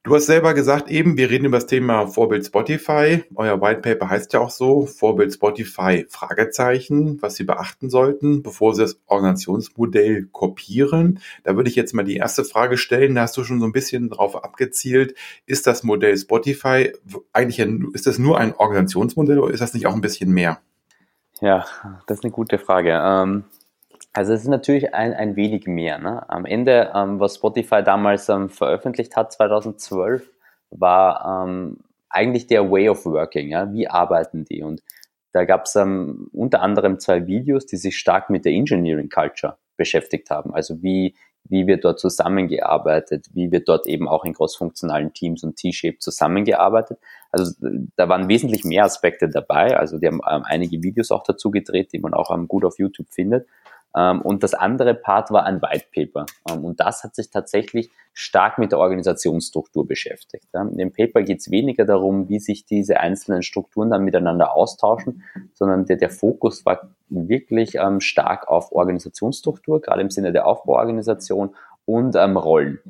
Du 0.07 0.15
hast 0.15 0.27
selber 0.27 0.55
gesagt, 0.55 0.89
eben, 0.89 1.17
wir 1.17 1.31
reden 1.31 1.47
über 1.47 1.57
das 1.57 1.67
Thema 1.67 2.07
Vorbild 2.07 2.47
Spotify. 2.47 3.25
Euer 3.35 3.61
White 3.61 3.81
Paper 3.81 4.09
heißt 4.09 4.33
ja 4.35 4.39
auch 4.39 4.51
so, 4.51 4.87
Vorbild 4.87 5.35
Spotify, 5.35 6.07
Fragezeichen, 6.09 7.21
was 7.23 7.35
Sie 7.35 7.43
beachten 7.43 7.91
sollten, 7.91 8.45
bevor 8.45 8.73
Sie 8.77 8.83
das 8.83 9.01
Organisationsmodell 9.07 10.29
kopieren. 10.31 11.19
Da 11.43 11.57
würde 11.57 11.69
ich 11.69 11.75
jetzt 11.75 11.93
mal 11.93 12.05
die 12.05 12.19
erste 12.19 12.45
Frage 12.45 12.77
stellen, 12.77 13.17
da 13.17 13.23
hast 13.23 13.37
du 13.37 13.43
schon 13.43 13.59
so 13.59 13.67
ein 13.67 13.73
bisschen 13.73 14.09
drauf 14.09 14.45
abgezielt. 14.45 15.17
Ist 15.45 15.67
das 15.67 15.83
Modell 15.83 16.17
Spotify 16.17 16.93
eigentlich, 17.33 17.61
ein, 17.61 17.89
ist 17.93 18.07
das 18.07 18.21
nur 18.21 18.39
ein 18.39 18.55
Organisationsmodell 18.55 19.41
oder 19.41 19.53
ist 19.53 19.59
das 19.59 19.75
nicht 19.75 19.89
auch 19.89 19.95
ein 19.95 20.03
bisschen 20.03 20.31
mehr? 20.31 20.61
Ja, 21.41 21.67
das 22.07 22.19
ist 22.19 22.25
eine 22.25 22.31
gute 22.31 22.61
Frage. 22.61 22.93
Ähm 22.93 23.43
also 24.17 24.33
es 24.33 24.43
ist 24.43 24.49
natürlich 24.49 24.95
ein, 24.95 25.13
ein 25.13 25.37
wenig 25.37 25.67
mehr. 25.67 25.99
Ne? 25.99 26.29
Am 26.31 26.47
Ende, 26.47 26.91
ähm, 26.95 27.21
was 27.21 27.35
Spotify 27.35 27.83
damals 27.83 28.31
ähm, 28.31 28.49
veröffentlicht 28.49 29.15
hat, 29.15 29.31
2012, 29.33 30.33
war 30.71 31.45
ähm, 31.45 31.81
eigentlich 32.09 32.47
der 32.47 32.71
Way 32.71 32.89
of 32.89 33.05
Working. 33.05 33.51
Ja? 33.51 33.71
Wie 33.75 33.89
arbeiten 33.89 34.47
die? 34.47 34.63
Und 34.63 34.83
da 35.33 35.45
gab 35.45 35.67
es 35.67 35.77
ähm, 35.77 36.31
unter 36.33 36.63
anderem 36.63 36.99
zwei 36.99 37.27
Videos, 37.27 37.67
die 37.67 37.77
sich 37.77 37.99
stark 37.99 38.31
mit 38.31 38.47
der 38.47 38.53
Engineering 38.53 39.11
Culture 39.11 39.59
beschäftigt 39.77 40.31
haben. 40.31 40.55
Also 40.55 40.83
wie, 40.83 41.15
wie 41.45 41.67
wird 41.67 41.85
dort 41.85 42.01
zusammengearbeitet, 42.01 43.27
wie 43.35 43.53
wird 43.53 43.69
dort 43.69 43.87
eben 43.87 44.09
auch 44.09 44.25
in 44.25 44.33
großfunktionalen 44.33 45.13
Teams 45.13 45.45
und 45.45 45.57
T-Shape 45.57 45.99
zusammengearbeitet. 45.99 46.99
Also 47.31 47.53
da 47.97 48.09
waren 48.09 48.31
wesentlich 48.31 48.65
mehr 48.65 48.85
Aspekte 48.85 49.29
dabei. 49.29 49.77
Also 49.77 49.99
die 49.99 50.07
haben 50.07 50.23
ähm, 50.27 50.43
einige 50.47 50.83
Videos 50.83 51.11
auch 51.11 51.23
dazu 51.23 51.51
gedreht, 51.51 51.93
die 51.93 51.99
man 51.99 52.15
auch 52.15 52.35
ähm, 52.35 52.49
gut 52.49 52.65
auf 52.65 52.79
YouTube 52.79 53.09
findet. 53.11 53.47
Ähm, 53.95 54.23
und 54.23 54.43
das 54.43 54.55
andere 54.55 54.95
Part 54.95 55.31
war 55.31 55.45
ein 55.45 55.61
White 55.61 55.87
Paper. 55.95 56.27
Ähm, 56.51 56.65
und 56.65 56.81
das 56.81 57.05
hat 57.05 57.15
sich 57.15 57.31
tatsächlich 57.31 57.91
stark 58.13 58.59
mit 58.59 58.73
der 58.73 58.79
Organisationsstruktur 58.79 59.87
beschäftigt. 59.87 60.47
In 60.55 60.79
dem 60.79 60.93
Paper 60.93 61.23
geht 61.23 61.41
es 61.41 61.51
weniger 61.51 61.85
darum, 61.85 62.31
wie 62.31 62.39
sich 62.39 62.65
diese 62.65 62.99
einzelnen 62.99 63.43
Strukturen 63.43 63.91
dann 63.91 64.05
miteinander 64.05 64.55
austauschen, 64.55 65.23
sondern 65.53 65.85
der, 65.85 65.97
der 65.97 66.11
Fokus 66.11 66.65
war 66.65 66.89
wirklich 67.11 67.75
ähm, 67.75 68.01
stark 68.01 68.49
auf 68.49 68.73
Organisationsstruktur, 68.73 69.83
gerade 69.83 70.01
im 70.01 70.11
Sinne 70.11 70.33
der 70.33 70.47
Aufbauorganisation 70.47 71.55
und 71.85 72.17
Rollen. 72.17 72.81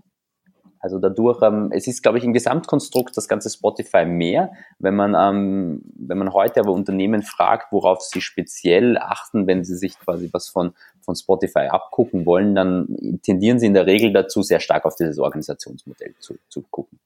Also 0.86 1.00
dadurch, 1.00 1.42
ähm, 1.42 1.70
es 1.72 1.88
ist, 1.88 2.00
glaube 2.00 2.18
ich, 2.18 2.22
im 2.22 2.32
Gesamtkonstrukt 2.32 3.16
das 3.16 3.26
ganze 3.26 3.50
Spotify 3.50 4.04
mehr. 4.04 4.52
Wenn 4.78 4.94
man, 4.94 5.16
ähm, 5.18 5.82
wenn 5.98 6.16
man 6.16 6.32
heute 6.32 6.60
aber 6.60 6.70
Unternehmen 6.70 7.22
fragt, 7.22 7.72
worauf 7.72 8.02
sie 8.02 8.20
speziell 8.20 8.96
achten, 8.96 9.48
wenn 9.48 9.64
sie 9.64 9.74
sich 9.74 9.98
quasi 9.98 10.28
was 10.32 10.48
von, 10.48 10.74
von 11.00 11.16
Spotify 11.16 11.66
abgucken 11.70 12.24
wollen, 12.24 12.54
dann 12.54 13.18
tendieren 13.24 13.58
sie 13.58 13.66
in 13.66 13.74
der 13.74 13.86
Regel 13.86 14.12
dazu, 14.12 14.42
sehr 14.42 14.60
stark 14.60 14.84
auf 14.84 14.94
dieses 14.94 15.18
Organisationsmodell 15.18 16.14
zu, 16.20 16.36
zu 16.48 16.62
gucken. 16.70 17.00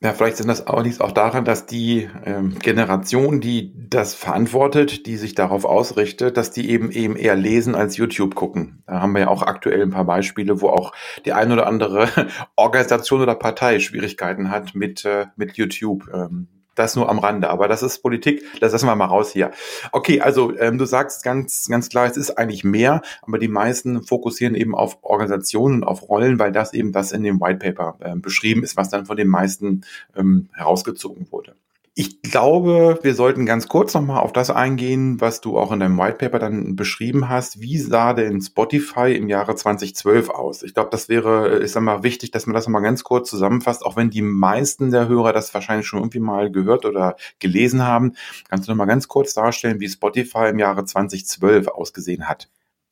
Ja, 0.00 0.12
vielleicht 0.12 0.36
sind 0.36 0.48
das 0.48 0.66
auch 0.66 0.82
liegt 0.82 1.00
auch 1.00 1.12
daran, 1.12 1.46
dass 1.46 1.64
die 1.64 2.10
ähm, 2.26 2.58
Generation, 2.58 3.40
die 3.40 3.72
das 3.88 4.14
verantwortet, 4.14 5.06
die 5.06 5.16
sich 5.16 5.34
darauf 5.34 5.64
ausrichtet, 5.64 6.36
dass 6.36 6.50
die 6.50 6.68
eben 6.68 6.90
eben 6.90 7.16
eher 7.16 7.36
lesen 7.36 7.74
als 7.74 7.96
YouTube 7.96 8.34
gucken. 8.34 8.82
Da 8.86 9.00
haben 9.00 9.12
wir 9.12 9.22
ja 9.22 9.28
auch 9.28 9.42
aktuell 9.42 9.80
ein 9.80 9.92
paar 9.92 10.04
Beispiele, 10.04 10.60
wo 10.60 10.68
auch 10.68 10.92
die 11.24 11.32
ein 11.32 11.50
oder 11.52 11.66
andere 11.66 12.08
Organisation 12.56 13.22
oder 13.22 13.34
Partei 13.34 13.78
Schwierigkeiten 13.80 14.50
hat 14.50 14.74
mit 14.74 15.06
äh, 15.06 15.26
mit 15.36 15.56
YouTube. 15.56 16.08
Ähm, 16.12 16.48
Das 16.74 16.96
nur 16.96 17.08
am 17.08 17.18
Rande, 17.18 17.50
aber 17.50 17.68
das 17.68 17.82
ist 17.82 18.00
Politik, 18.00 18.42
das 18.60 18.72
lassen 18.72 18.86
wir 18.86 18.96
mal 18.96 19.04
raus 19.06 19.30
hier. 19.30 19.52
Okay, 19.92 20.20
also 20.20 20.56
ähm, 20.58 20.78
du 20.78 20.84
sagst 20.84 21.22
ganz, 21.22 21.68
ganz 21.68 21.88
klar, 21.88 22.06
es 22.06 22.16
ist 22.16 22.36
eigentlich 22.36 22.64
mehr, 22.64 23.02
aber 23.22 23.38
die 23.38 23.48
meisten 23.48 24.02
fokussieren 24.02 24.54
eben 24.54 24.74
auf 24.74 24.98
Organisationen, 25.02 25.84
auf 25.84 26.08
Rollen, 26.08 26.38
weil 26.38 26.52
das 26.52 26.72
eben 26.72 26.92
das 26.92 27.12
in 27.12 27.22
dem 27.22 27.40
White 27.40 27.58
Paper 27.58 27.96
äh, 28.00 28.16
beschrieben 28.16 28.62
ist, 28.62 28.76
was 28.76 28.88
dann 28.88 29.06
von 29.06 29.16
den 29.16 29.28
meisten 29.28 29.82
ähm, 30.16 30.48
herausgezogen 30.54 31.30
wurde. 31.30 31.54
Ich 31.96 32.22
glaube, 32.22 32.98
wir 33.02 33.14
sollten 33.14 33.46
ganz 33.46 33.68
kurz 33.68 33.94
nochmal 33.94 34.18
auf 34.18 34.32
das 34.32 34.50
eingehen, 34.50 35.20
was 35.20 35.40
du 35.40 35.56
auch 35.56 35.70
in 35.70 35.78
deinem 35.78 35.96
White 35.96 36.18
Paper 36.18 36.40
dann 36.40 36.74
beschrieben 36.74 37.28
hast. 37.28 37.60
Wie 37.60 37.78
sah 37.78 38.14
denn 38.14 38.40
Spotify 38.40 39.14
im 39.14 39.28
Jahre 39.28 39.54
2012 39.54 40.28
aus? 40.28 40.64
Ich 40.64 40.74
glaube, 40.74 40.90
das 40.90 41.08
wäre, 41.08 41.50
ist 41.50 41.76
einmal 41.76 42.02
wichtig, 42.02 42.32
dass 42.32 42.46
man 42.46 42.54
das 42.54 42.66
nochmal 42.66 42.82
ganz 42.82 43.04
kurz 43.04 43.30
zusammenfasst, 43.30 43.86
auch 43.86 43.94
wenn 43.94 44.10
die 44.10 44.22
meisten 44.22 44.90
der 44.90 45.06
Hörer 45.06 45.32
das 45.32 45.54
wahrscheinlich 45.54 45.86
schon 45.86 46.00
irgendwie 46.00 46.18
mal 46.18 46.50
gehört 46.50 46.84
oder 46.84 47.14
gelesen 47.38 47.86
haben. 47.86 48.16
Kannst 48.48 48.66
du 48.66 48.72
nochmal 48.72 48.88
ganz 48.88 49.06
kurz 49.06 49.32
darstellen, 49.34 49.78
wie 49.78 49.88
Spotify 49.88 50.48
im 50.48 50.58
Jahre 50.58 50.84
2012 50.84 51.68
ausgesehen 51.68 52.28
hat? 52.28 52.48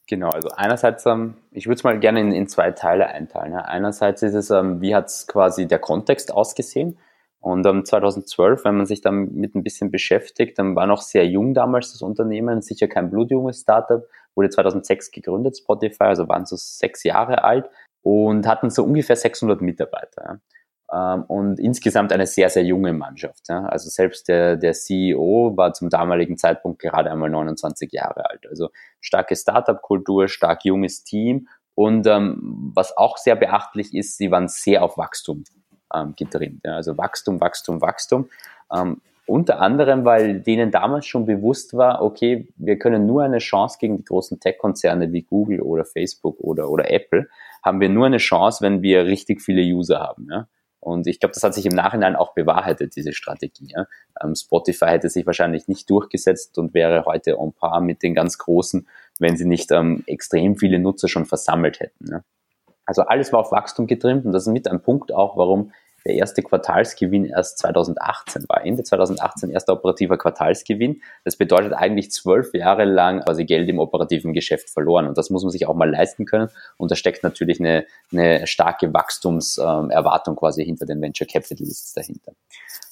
Genau, 0.07 0.31
also 0.31 0.51
einerseits, 0.51 1.07
ähm, 1.07 1.35
ich 1.51 1.67
würde 1.67 1.75
es 1.77 1.83
mal 1.83 1.99
gerne 1.99 2.21
in, 2.21 2.31
in, 2.31 2.47
zwei 2.47 2.71
Teile 2.71 3.09
einteilen. 3.09 3.55
Einerseits 3.55 4.23
ist 4.23 4.35
es, 4.35 4.51
ähm, 4.51 4.81
wie 4.81 4.95
hat 4.95 5.07
es 5.07 5.27
quasi 5.27 5.67
der 5.67 5.81
Kontext 5.81 6.33
ausgesehen? 6.33 6.99
Und 7.43 7.67
um, 7.67 7.85
2012, 7.85 8.65
wenn 8.65 8.77
man 8.77 8.87
sich 8.87 9.01
damit 9.01 9.55
ein 9.57 9.65
bisschen 9.65 9.91
beschäftigt, 9.91 10.59
dann 10.59 10.77
war 10.77 10.87
noch 10.87 11.03
sehr 11.03 11.27
jung 11.27 11.55
damals 11.55 11.91
das 11.93 12.01
Unternehmen, 12.01 12.63
sicher 12.63 12.87
kein 12.87 13.11
blutjunges 13.11 13.63
Startup, 13.63 14.07
wurde 14.37 14.49
2006 14.49 15.11
gegründet, 15.11 15.59
Spotify, 15.59 16.05
also 16.05 16.29
waren 16.29 16.47
so 16.47 16.55
sechs 16.57 17.03
Jahre 17.03 17.43
alt 17.43 17.69
und 18.03 18.47
hatten 18.47 18.71
so 18.71 18.85
ungefähr 18.85 19.17
600 19.17 19.61
Mitarbeiter. 19.61 20.41
Ja. 20.93 21.15
Ähm, 21.15 21.25
und 21.25 21.59
insgesamt 21.59 22.13
eine 22.13 22.29
sehr, 22.29 22.49
sehr 22.49 22.65
junge 22.65 22.93
Mannschaft. 22.93 23.49
Ja. 23.49 23.65
Also 23.65 23.91
selbst 23.91 24.29
der, 24.29 24.57
der 24.57 24.73
CEO 24.73 25.57
war 25.57 25.73
zum 25.73 25.91
damaligen 25.91 26.37
Zeitpunkt 26.37 26.79
gerade 26.81 27.11
einmal 27.11 27.29
29 27.29 27.91
Jahre 27.93 28.31
alt. 28.31 28.47
Also 28.49 28.71
starke 29.01 29.35
Startup-Kultur, 29.35 30.29
stark 30.29 30.65
junges 30.65 31.03
Team 31.03 31.49
und 31.75 32.07
ähm, 32.07 32.71
was 32.75 32.97
auch 32.97 33.17
sehr 33.17 33.35
beachtlich 33.35 33.95
ist, 33.95 34.17
sie 34.17 34.31
waren 34.31 34.47
sehr 34.47 34.85
auf 34.85 34.97
Wachstum 34.97 35.43
ähm, 35.95 36.15
getrimmt. 36.17 36.61
Ja. 36.65 36.77
Also 36.77 36.97
Wachstum, 36.99 37.41
Wachstum, 37.41 37.81
Wachstum. 37.81 38.29
Ähm, 38.73 39.01
unter 39.27 39.61
anderem, 39.61 40.05
weil 40.05 40.41
denen 40.41 40.71
damals 40.71 41.07
schon 41.07 41.27
bewusst 41.27 41.75
war, 41.75 42.03
okay, 42.03 42.49
wir 42.57 42.79
können 42.79 43.07
nur 43.07 43.23
eine 43.23 43.39
Chance 43.39 43.79
gegen 43.81 43.97
die 43.97 44.05
großen 44.05 44.41
Tech-Konzerne 44.41 45.13
wie 45.13 45.23
Google 45.23 45.61
oder 45.61 45.85
Facebook 45.85 46.41
oder, 46.41 46.69
oder 46.69 46.91
Apple, 46.91 47.29
haben 47.63 47.81
wir 47.81 47.89
nur 47.89 48.07
eine 48.07 48.19
Chance, 48.19 48.65
wenn 48.65 48.83
wir 48.83 49.07
richtig 49.07 49.41
viele 49.41 49.63
User 49.63 50.01
haben. 50.01 50.29
Ja? 50.31 50.49
Und 50.81 51.07
ich 51.07 51.21
glaube, 51.21 51.33
das 51.35 51.45
hat 51.45 51.55
sich 51.55 51.65
im 51.65 51.75
Nachhinein 51.75 52.17
auch 52.17 52.35
bewahrheitet, 52.35 52.97
diese 52.97 53.13
Strategie. 53.13 53.69
Ja? 53.69 53.87
Ähm, 54.21 54.35
Spotify 54.35 54.87
hätte 54.87 55.09
sich 55.09 55.25
wahrscheinlich 55.25 55.69
nicht 55.69 55.89
durchgesetzt 55.89 56.59
und 56.59 56.75
wäre 56.75 57.05
heute 57.05 57.39
on 57.39 57.53
par 57.53 57.81
mit 57.81 58.03
den 58.03 58.15
ganz 58.15 58.39
Großen, 58.39 58.89
wenn 59.21 59.37
sie 59.37 59.45
nicht 59.45 59.71
ähm, 59.71 60.03
extrem 60.07 60.57
viele 60.57 60.81
Nutzer 60.81 61.07
schon 61.07 61.25
versammelt 61.25 61.79
hätten. 61.79 62.11
Ja? 62.11 62.25
Also 62.85 63.03
alles 63.03 63.33
war 63.33 63.41
auf 63.41 63.53
Wachstum 63.53 63.87
getrimmt 63.87 64.27
und 64.27 64.33
das 64.33 64.49
ist 64.49 64.53
mit 64.53 64.67
ein 64.67 64.83
Punkt 64.83 65.15
auch, 65.15 65.37
warum 65.37 65.71
der 66.07 66.15
erste 66.15 66.43
Quartalsgewinn 66.43 67.27
erst 67.27 67.59
2018 67.59 68.45
war. 68.49 68.65
Ende 68.65 68.83
2018 68.83 69.51
erster 69.51 69.75
operativer 69.75 70.19
Quartalsgewinn. 70.19 71.03
Das 71.25 71.37
bedeutet 71.37 71.73
eigentlich 71.73 72.11
zwölf 72.11 72.53
Jahre 72.55 72.85
lang 72.85 73.21
quasi 73.21 73.45
Geld 73.45 73.69
im 73.69 73.79
operativen 73.79 74.33
Geschäft 74.33 74.71
verloren. 74.71 75.07
Und 75.07 75.19
das 75.19 75.31
muss 75.31 75.43
man 75.43 75.51
sich 75.51 75.67
auch 75.67 75.75
mal 75.75 75.91
leisten 75.91 76.25
können. 76.25 76.49
Und 76.77 76.91
da 76.91 76.97
steckt 76.97 77.23
natürlich 77.23 77.61
eine, 77.61 77.87
eine 78.11 78.47
starke 78.47 78.93
Wachstumserwartung 78.93 80.37
quasi 80.37 80.65
hinter 80.65 80.87
den 80.87 81.01
Venture 81.01 81.27
Capitalists 81.27 81.93
dahinter. 81.93 82.33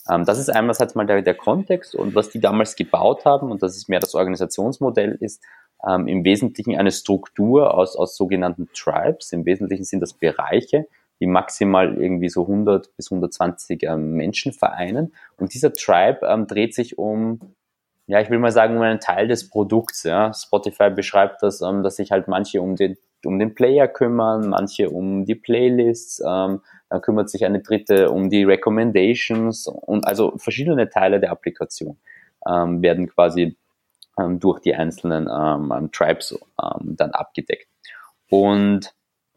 Ähm, 0.08 0.24
das 0.24 0.38
ist 0.38 0.50
einerseits 0.50 0.94
mal 0.94 1.06
der, 1.06 1.22
der 1.22 1.34
Kontext 1.34 1.94
und 1.94 2.14
was 2.14 2.30
die 2.30 2.40
damals 2.40 2.76
gebaut 2.76 3.24
haben. 3.24 3.50
Und 3.50 3.62
das 3.62 3.76
ist 3.76 3.88
mehr 3.88 4.00
das 4.00 4.14
Organisationsmodell 4.14 5.16
ist, 5.20 5.42
ähm, 5.86 6.08
im 6.08 6.24
Wesentlichen 6.24 6.76
eine 6.76 6.90
Struktur 6.90 7.74
aus, 7.74 7.96
aus 7.96 8.16
sogenannten 8.16 8.68
Tribes. 8.74 9.32
Im 9.32 9.44
Wesentlichen 9.46 9.84
sind 9.84 10.00
das 10.00 10.12
Bereiche, 10.12 10.86
die 11.20 11.26
maximal 11.26 11.96
irgendwie 12.00 12.28
so 12.28 12.42
100 12.42 12.96
bis 12.96 13.12
120 13.12 13.82
ähm, 13.84 14.12
Menschen 14.12 14.52
vereinen. 14.52 15.14
Und 15.36 15.54
dieser 15.54 15.72
Tribe 15.72 16.26
ähm, 16.26 16.46
dreht 16.46 16.74
sich 16.74 16.98
um, 16.98 17.54
ja, 18.06 18.20
ich 18.20 18.30
will 18.30 18.38
mal 18.38 18.52
sagen, 18.52 18.76
um 18.76 18.82
einen 18.82 19.00
Teil 19.00 19.28
des 19.28 19.48
Produkts. 19.48 20.02
Ja. 20.02 20.32
Spotify 20.32 20.90
beschreibt 20.90 21.42
das, 21.42 21.60
ähm, 21.60 21.82
dass 21.82 21.96
sich 21.96 22.10
halt 22.10 22.26
manche 22.26 22.62
um 22.62 22.74
den, 22.74 22.96
um 23.24 23.38
den 23.38 23.54
Player 23.54 23.86
kümmern, 23.86 24.48
manche 24.48 24.88
um 24.88 25.26
die 25.26 25.34
Playlists, 25.34 26.20
ähm, 26.20 26.60
dann 26.88 27.00
kümmert 27.02 27.28
sich 27.30 27.44
eine 27.44 27.60
dritte 27.60 28.10
um 28.10 28.30
die 28.30 28.42
Recommendations 28.42 29.68
und 29.68 30.06
also 30.06 30.36
verschiedene 30.38 30.88
Teile 30.88 31.20
der 31.20 31.30
Applikation 31.30 31.98
ähm, 32.48 32.82
werden 32.82 33.08
quasi 33.08 33.56
ähm, 34.18 34.40
durch 34.40 34.60
die 34.60 34.74
einzelnen 34.74 35.28
ähm, 35.30 35.90
Tribes 35.92 36.38
ähm, 36.60 36.96
dann 36.96 37.10
abgedeckt. 37.12 37.68
Und 38.28 38.94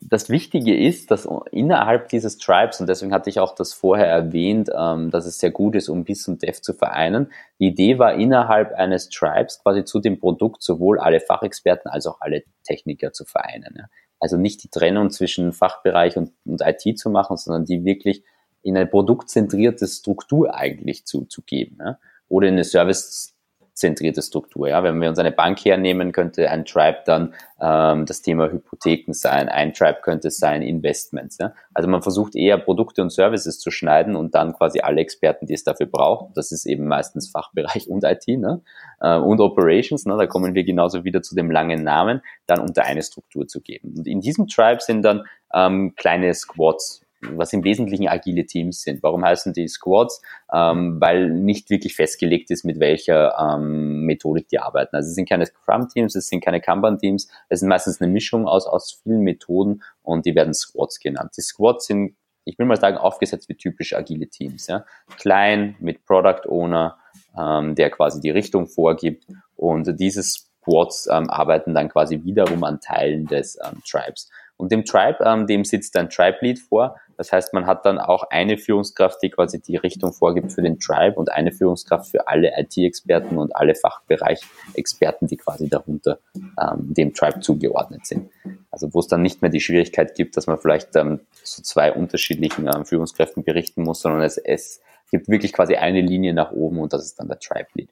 das 0.10 0.30
Wichtige 0.30 0.78
ist, 0.78 1.12
dass 1.12 1.28
innerhalb 1.52 2.10
dieses 2.10 2.38
Tribes, 2.38 2.80
und 2.80 2.88
deswegen 2.88 3.14
hatte 3.14 3.30
ich 3.30 3.40
auch 3.40 3.56
das 3.56 3.74
vorher 3.74 4.08
erwähnt, 4.08 4.70
ähm, 4.76 5.12
dass 5.12 5.26
es 5.26 5.40
sehr 5.40 5.52
gut 5.52 5.76
ist, 5.76 5.90
um 5.90 6.04
BIS 6.04 6.28
und 6.28 6.42
Dev 6.42 6.62
zu 6.62 6.74
vereinen. 6.74 7.32
Die 7.60 7.68
Idee 7.68 8.00
war 8.00 8.14
innerhalb 8.14 8.74
eines 8.74 9.10
Tribes 9.10 9.62
quasi 9.62 9.86
zu 9.86 10.00
dem 10.00 10.20
Produkt 10.20 10.64
sowohl 10.64 11.00
alle 11.00 11.20
Fachexperten 11.20 11.90
als 11.90 12.08
auch 12.08 12.22
alle 12.22 12.44
Techniker 12.64 13.14
zu 13.14 13.26
vereinen. 13.26 13.88
Also 14.20 14.38
nicht 14.38 14.64
die 14.64 14.70
Trennung 14.70 15.10
zwischen 15.10 15.52
Fachbereich 15.52 16.18
und, 16.18 16.32
und 16.46 16.62
IT 16.62 16.98
zu 16.98 17.10
machen, 17.10 17.38
sondern 17.38 17.66
die 17.66 17.84
wirklich 17.84 18.24
in 18.62 18.78
eine 18.78 18.88
produktzentrierte 18.88 19.88
Struktur 19.88 20.56
eigentlich 20.56 21.06
zu, 21.06 21.26
zu 21.26 21.42
geben. 21.42 21.78
Ja. 21.80 22.00
Oder 22.30 22.48
in 22.48 22.54
eine 22.54 22.64
Service 22.64 23.36
zentrierte 23.74 24.22
Struktur. 24.22 24.70
Ja, 24.70 24.84
wenn 24.84 25.02
wir 25.02 25.10
uns 25.10 25.20
eine 25.20 25.32
Bank 25.32 25.60
hernehmen, 25.66 26.12
könnte 26.12 26.50
ein 26.50 26.66
Tribe 26.66 27.00
dann 27.06 27.34
ähm, 27.60 28.06
das 28.06 28.22
Thema 28.22 28.52
Hypotheken 28.52 29.14
sein, 29.14 29.50
ein 29.50 29.74
Tribe 29.74 30.00
könnte 30.02 30.30
sein 30.30 30.62
Investments. 30.62 31.38
Ja? 31.40 31.54
Also 31.74 31.90
man 31.90 32.02
versucht 32.02 32.36
eher 32.36 32.58
Produkte 32.58 33.02
und 33.02 33.12
Services 33.12 33.60
zu 33.60 33.72
schneiden 33.72 34.16
und 34.16 34.36
dann 34.36 34.54
quasi 34.54 34.80
alle 34.82 35.02
Experten, 35.02 35.48
die 35.48 35.54
es 35.54 35.64
dafür 35.64 35.88
braucht, 35.88 36.38
das 36.38 36.52
ist 36.52 36.66
eben 36.66 36.88
meistens 36.88 37.30
Fachbereich 37.30 37.88
und 37.90 38.04
IT 38.04 38.28
ne? 38.28 38.62
Äh, 39.02 39.18
und 39.18 39.40
Operations, 39.40 40.06
ne? 40.06 40.16
da 40.18 40.28
kommen 40.28 40.54
wir 40.54 40.64
genauso 40.64 41.04
wieder 41.04 41.22
zu 41.22 41.36
dem 41.36 41.50
langen 41.50 41.84
Namen, 41.84 42.22
dann 42.46 42.60
unter 42.60 42.84
eine 42.84 43.02
Struktur 43.02 43.48
zu 43.48 43.62
geben. 43.62 43.96
Und 43.98 44.08
in 44.08 44.22
diesem 44.22 44.48
Tribe 44.48 44.82
sind 44.82 45.02
dann 45.04 45.24
ähm, 45.54 45.94
kleine 45.96 46.34
Squads 46.34 47.03
was 47.32 47.54
im 47.54 47.64
Wesentlichen 47.64 48.08
agile 48.08 48.46
Teams 48.46 48.82
sind. 48.82 49.04
Warum 49.04 49.24
heißen 49.24 49.54
die 49.54 49.68
Squads? 49.68 50.22
Ähm, 50.54 51.00
weil 51.00 51.30
nicht 51.30 51.70
wirklich 51.70 51.96
festgelegt 51.96 52.52
ist, 52.52 52.64
mit 52.64 52.80
welcher 52.80 53.36
ähm, 53.38 54.06
Methodik 54.06 54.48
die 54.50 54.60
arbeiten. 54.60 54.96
Also 54.96 55.10
es 55.10 55.16
sind 55.16 55.28
keine 55.30 55.46
Scrum-Teams, 55.46 56.16
es 56.16 56.28
sind 56.28 56.44
keine 56.44 56.62
Kanban-Teams, 56.62 57.28
es 57.50 57.60
sind 57.60 57.70
meistens 57.70 58.02
eine 58.02 58.12
Mischung 58.12 58.48
aus, 58.48 58.68
aus 58.68 59.02
vielen 59.04 59.22
Methoden 59.22 59.84
und 60.02 60.26
die 60.26 60.36
werden 60.36 60.54
Squads 60.54 61.00
genannt. 61.00 61.32
Die 61.38 61.42
Squads 61.42 61.88
sind, 61.88 62.16
ich 62.46 62.58
will 62.60 62.66
mal 62.66 62.80
sagen, 62.80 62.98
aufgesetzt 62.98 63.50
wie 63.50 63.56
typisch 63.56 63.94
agile 63.94 64.28
Teams. 64.28 64.68
Ja? 64.68 64.86
Klein 65.18 65.76
mit 65.80 66.06
Product 66.06 66.48
Owner, 66.48 66.98
ähm, 67.38 67.76
der 67.76 67.90
quasi 67.90 68.22
die 68.22 68.32
Richtung 68.32 68.68
vorgibt 68.68 69.26
und 69.56 70.00
diese 70.00 70.24
Squads 70.24 71.08
ähm, 71.12 71.30
arbeiten 71.30 71.74
dann 71.74 71.90
quasi 71.90 72.24
wiederum 72.24 72.64
an 72.64 72.80
Teilen 72.80 73.28
des 73.28 73.58
ähm, 73.64 73.82
Tribes. 73.90 74.30
Und 74.58 74.72
dem 74.72 74.86
Tribe, 74.86 75.18
ähm, 75.26 75.48
dem 75.48 75.66
sitzt 75.66 75.98
ein 75.98 76.10
Tribe 76.10 76.38
Lead 76.42 76.60
vor. 76.60 77.00
Das 77.18 77.32
heißt, 77.32 77.54
man 77.54 77.66
hat 77.66 77.86
dann 77.86 78.00
auch 78.00 78.24
eine 78.30 78.58
Führungskraft, 78.58 79.22
die 79.22 79.30
quasi 79.30 79.62
die 79.62 79.78
Richtung 79.78 80.14
vorgibt 80.14 80.52
für 80.52 80.62
den 80.62 80.80
Tribe 80.80 81.16
und 81.16 81.32
eine 81.32 81.52
Führungskraft 81.52 82.10
für 82.10 82.28
alle 82.28 82.52
IT-Experten 82.58 83.38
und 83.38 83.56
alle 83.56 83.76
Fachbereich-Experten, 83.76 85.28
die 85.28 85.38
quasi 85.38 85.70
darunter 85.70 86.20
ähm, 86.36 86.94
dem 86.94 87.14
Tribe 87.14 87.40
zugeordnet 87.40 88.06
sind. 88.06 88.30
Also 88.72 88.94
wo 88.94 89.00
es 89.00 89.08
dann 89.08 89.22
nicht 89.22 89.42
mehr 89.42 89.52
die 89.52 89.62
Schwierigkeit 89.62 90.16
gibt, 90.16 90.38
dass 90.38 90.48
man 90.48 90.58
vielleicht 90.58 90.96
ähm, 90.96 91.22
zu 91.44 91.62
zwei 91.62 91.94
unterschiedlichen 91.94 92.68
ähm, 92.68 92.86
Führungskräften 92.86 93.44
berichten 93.44 93.84
muss, 93.84 94.02
sondern 94.02 94.22
es, 94.22 94.38
es 94.38 94.82
gibt 95.12 95.30
wirklich 95.30 95.54
quasi 95.54 95.76
eine 95.76 96.02
Linie 96.02 96.34
nach 96.34 96.52
oben 96.52 96.80
und 96.80 96.94
das 96.94 97.06
ist 97.06 97.20
dann 97.20 97.28
der 97.28 97.40
Tribe 97.40 97.68
Lead. 97.76 97.90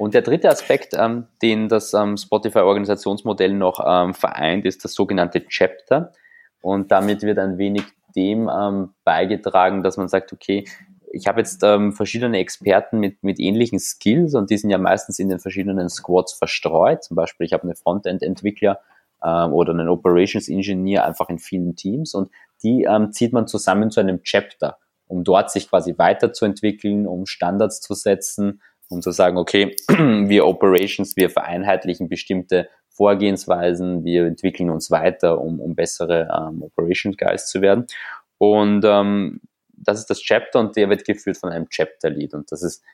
Und 0.00 0.14
der 0.14 0.22
dritte 0.22 0.48
Aspekt, 0.48 0.94
ähm, 0.94 1.26
den 1.42 1.68
das 1.68 1.92
ähm, 1.92 2.16
Spotify-Organisationsmodell 2.16 3.52
noch 3.52 3.84
ähm, 3.86 4.14
vereint, 4.14 4.64
ist 4.64 4.82
das 4.82 4.94
sogenannte 4.94 5.46
Chapter. 5.46 6.12
Und 6.62 6.90
damit 6.90 7.22
wird 7.22 7.38
ein 7.38 7.58
wenig 7.58 7.84
dem 8.16 8.48
ähm, 8.48 8.90
beigetragen, 9.04 9.82
dass 9.82 9.96
man 9.96 10.08
sagt, 10.08 10.32
okay, 10.32 10.64
ich 11.12 11.26
habe 11.26 11.40
jetzt 11.40 11.62
ähm, 11.64 11.92
verschiedene 11.92 12.38
Experten 12.38 12.98
mit, 13.00 13.22
mit 13.22 13.40
ähnlichen 13.40 13.78
Skills 13.78 14.34
und 14.34 14.50
die 14.50 14.56
sind 14.56 14.70
ja 14.70 14.78
meistens 14.78 15.18
in 15.18 15.28
den 15.28 15.40
verschiedenen 15.40 15.88
Squads 15.88 16.32
verstreut. 16.34 17.02
Zum 17.02 17.16
Beispiel, 17.16 17.46
ich 17.46 17.52
habe 17.52 17.64
einen 17.64 17.74
Frontend-Entwickler 17.74 18.80
ähm, 19.24 19.52
oder 19.52 19.72
einen 19.72 19.88
Operations-Engineer 19.88 21.04
einfach 21.04 21.28
in 21.28 21.38
vielen 21.38 21.74
Teams 21.74 22.14
und 22.14 22.30
die 22.62 22.84
ähm, 22.84 23.12
zieht 23.12 23.32
man 23.32 23.48
zusammen 23.48 23.90
zu 23.90 24.00
einem 24.00 24.22
Chapter, 24.22 24.78
um 25.08 25.24
dort 25.24 25.50
sich 25.50 25.68
quasi 25.68 25.98
weiterzuentwickeln, 25.98 27.06
um 27.06 27.26
Standards 27.26 27.80
zu 27.80 27.94
setzen, 27.94 28.60
um 28.88 29.02
zu 29.02 29.10
sagen, 29.10 29.36
okay, 29.36 29.74
wir 29.88 30.46
Operations, 30.46 31.16
wir 31.16 31.30
vereinheitlichen 31.30 32.08
bestimmte 32.08 32.68
Vorgehensweisen, 33.00 34.04
wir 34.04 34.26
entwickeln 34.26 34.68
uns 34.68 34.90
weiter, 34.90 35.40
um, 35.40 35.58
um 35.58 35.74
bessere 35.74 36.28
ähm, 36.36 36.62
Operations 36.62 37.16
Guys 37.16 37.46
zu 37.46 37.62
werden. 37.62 37.86
Und 38.36 38.84
ähm, 38.84 39.40
das 39.70 40.00
ist 40.00 40.10
das 40.10 40.20
Chapter 40.20 40.60
und 40.60 40.76
der 40.76 40.90
wird 40.90 41.06
geführt 41.06 41.38
von 41.38 41.48
einem 41.48 41.66
Chapter 41.70 42.10
Lead 42.10 42.34
und 42.34 42.52
das 42.52 42.62
ist 42.62 42.84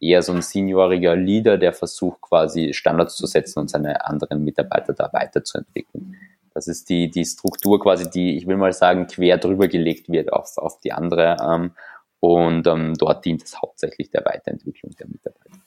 eher 0.00 0.22
so 0.22 0.32
ein 0.32 0.42
senioriger 0.42 1.14
Leader, 1.14 1.56
der 1.56 1.72
versucht 1.72 2.20
quasi 2.20 2.72
Standards 2.72 3.14
zu 3.14 3.26
setzen 3.26 3.60
und 3.60 3.70
seine 3.70 4.04
anderen 4.04 4.42
Mitarbeiter 4.42 4.92
da 4.92 5.12
weiterzuentwickeln. 5.12 6.16
Das 6.52 6.66
ist 6.66 6.88
die, 6.88 7.08
die 7.08 7.24
Struktur 7.24 7.80
quasi, 7.80 8.10
die, 8.10 8.36
ich 8.36 8.48
will 8.48 8.56
mal 8.56 8.72
sagen, 8.72 9.06
quer 9.06 9.38
drüber 9.38 9.68
gelegt 9.68 10.08
wird 10.08 10.32
auf, 10.32 10.58
auf 10.58 10.80
die 10.80 10.92
andere. 10.92 11.36
Ähm, 11.40 11.70
und 12.18 12.66
ähm, 12.66 12.94
dort 12.94 13.24
dient 13.24 13.44
es 13.44 13.62
hauptsächlich 13.62 14.10
der 14.10 14.24
Weiterentwicklung 14.24 14.96
der 14.96 15.06
Mitarbeiter. 15.06 15.63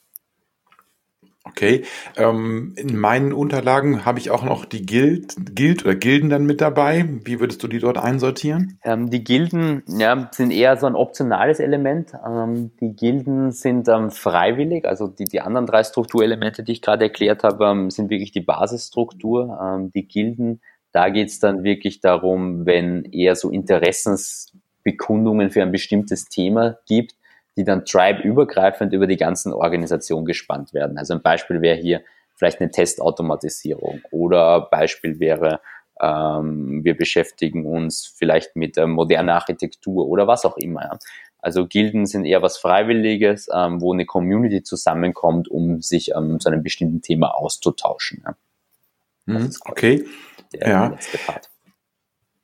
Okay. 1.57 1.85
Ähm, 2.17 2.75
in 2.77 2.97
meinen 2.97 3.33
Unterlagen 3.33 4.05
habe 4.05 4.19
ich 4.19 4.29
auch 4.29 4.43
noch 4.43 4.63
die 4.63 4.85
Guild, 4.85 5.35
Guild 5.55 5.85
oder 5.85 5.95
Gilden 5.95 6.29
dann 6.29 6.45
mit 6.45 6.61
dabei. 6.61 7.03
Wie 7.23 7.39
würdest 7.39 7.63
du 7.63 7.67
die 7.67 7.79
dort 7.79 7.97
einsortieren? 7.97 8.77
Ähm, 8.83 9.09
die 9.09 9.23
Gilden 9.23 9.81
ja, 9.87 10.29
sind 10.31 10.51
eher 10.51 10.77
so 10.77 10.85
ein 10.85 10.93
optionales 10.93 11.59
Element. 11.59 12.11
Ähm, 12.23 12.69
die 12.79 12.95
Gilden 12.95 13.51
sind 13.53 13.87
ähm, 13.87 14.11
freiwillig, 14.11 14.85
also 14.85 15.07
die, 15.07 15.23
die 15.23 15.41
anderen 15.41 15.65
drei 15.65 15.83
Strukturelemente, 15.83 16.61
die 16.61 16.73
ich 16.73 16.83
gerade 16.83 17.05
erklärt 17.05 17.43
habe, 17.43 17.65
ähm, 17.65 17.89
sind 17.89 18.11
wirklich 18.11 18.31
die 18.31 18.41
Basisstruktur. 18.41 19.59
Ähm, 19.59 19.91
die 19.95 20.07
Gilden, 20.07 20.61
da 20.91 21.09
geht 21.09 21.29
es 21.29 21.39
dann 21.39 21.63
wirklich 21.63 22.01
darum, 22.01 22.67
wenn 22.67 23.03
eher 23.05 23.35
so 23.35 23.49
Interessensbekundungen 23.49 25.49
für 25.49 25.63
ein 25.63 25.71
bestimmtes 25.71 26.25
Thema 26.25 26.77
gibt, 26.85 27.15
die 27.57 27.63
dann 27.63 27.85
Tribe-übergreifend 27.85 28.93
über 28.93 29.07
die 29.07 29.17
ganzen 29.17 29.51
Organisationen 29.51 30.25
gespannt 30.25 30.73
werden. 30.73 30.97
Also 30.97 31.13
ein 31.15 31.21
Beispiel 31.21 31.61
wäre 31.61 31.77
hier 31.77 32.01
vielleicht 32.35 32.61
eine 32.61 32.71
Testautomatisierung 32.71 34.01
oder 34.11 34.61
Beispiel 34.71 35.19
wäre, 35.19 35.59
ähm, 35.99 36.83
wir 36.83 36.95
beschäftigen 36.95 37.65
uns 37.65 38.05
vielleicht 38.05 38.55
mit 38.55 38.77
äh, 38.77 38.85
moderner 38.85 39.35
Architektur 39.35 40.07
oder 40.07 40.27
was 40.27 40.45
auch 40.45 40.57
immer. 40.57 40.83
Ja. 40.83 40.99
Also 41.39 41.65
Gilden 41.65 42.05
sind 42.05 42.25
eher 42.25 42.41
was 42.41 42.57
Freiwilliges, 42.57 43.49
ähm, 43.53 43.81
wo 43.81 43.93
eine 43.93 44.05
Community 44.05 44.63
zusammenkommt, 44.63 45.47
um 45.47 45.81
sich 45.81 46.11
ähm, 46.15 46.39
zu 46.39 46.49
einem 46.49 46.63
bestimmten 46.63 47.01
Thema 47.01 47.35
auszutauschen. 47.35 48.23
Ja. 48.25 48.35
Mhm, 49.25 49.51
okay. 49.65 50.05
Der 50.53 50.69
ja. 50.69 50.87
letzte 50.87 51.17
Part. 51.17 51.49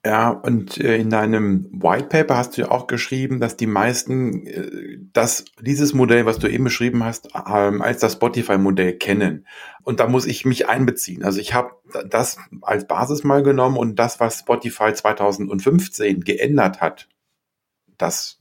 Ja, 0.06 0.32
und 0.32 0.78
äh, 0.80 0.98
in 0.98 1.10
deinem 1.10 1.70
White 1.72 2.08
Paper 2.08 2.36
hast 2.36 2.58
du 2.58 2.64
ja 2.64 2.72
auch 2.72 2.88
geschrieben, 2.88 3.40
dass 3.40 3.56
die 3.56 3.68
meisten 3.68 4.46
äh, 4.46 4.98
das, 5.14 5.46
dieses 5.62 5.94
Modell, 5.94 6.26
was 6.26 6.40
du 6.40 6.48
eben 6.48 6.66
beschrieben 6.66 7.06
hast, 7.06 7.30
ähm, 7.48 7.82
als 7.82 8.02
das 8.02 8.14
Spotify-Modell 8.14 8.98
kennen. 8.98 9.48
Und 9.84 10.02
da 10.02 10.08
muss 10.08 10.26
ich 10.26 10.44
mich 10.44 10.68
einbeziehen. 10.68 11.24
Also 11.24 11.40
ich 11.40 11.54
habe 11.54 11.72
das 12.10 12.38
als 12.62 12.86
Basis 12.86 13.24
mal 13.24 13.44
genommen 13.44 13.78
und 13.78 13.98
das, 13.98 14.20
was 14.20 14.40
Spotify 14.40 14.94
2015 14.94 16.22
geändert 16.22 16.82
hat, 16.82 17.08
das 17.98 18.40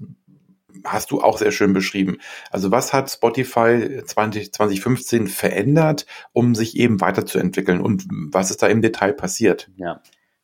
hast 0.85 1.13
du 1.13 1.21
auch 1.21 1.39
sehr 1.39 1.53
schön 1.53 1.73
beschrieben. 1.73 2.19
Also 2.51 2.73
was 2.73 2.93
hat 2.93 3.09
Spotify 3.09 4.03
20, 4.05 4.53
2015 4.53 5.29
verändert, 5.29 6.07
um 6.33 6.57
sich 6.57 6.77
eben 6.77 7.01
weiterzuentwickeln 7.01 7.81
und 7.81 8.07
was 8.11 8.51
ist 8.51 8.63
da 8.63 8.67
im 8.67 8.83
Detail 8.83 9.13
passiert? 9.13 9.71
Ja. 9.77 10.01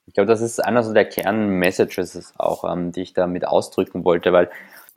Ich 0.09 0.15
glaube, 0.15 0.27
das 0.27 0.41
ist 0.41 0.65
einer 0.65 0.83
so 0.83 0.95
der 0.95 1.05
Kernmessages 1.05 2.33
auch, 2.39 2.65
ähm, 2.65 2.93
die 2.93 3.03
ich 3.03 3.13
damit 3.13 3.47
ausdrücken 3.47 4.07
wollte, 4.07 4.33
weil 4.33 4.49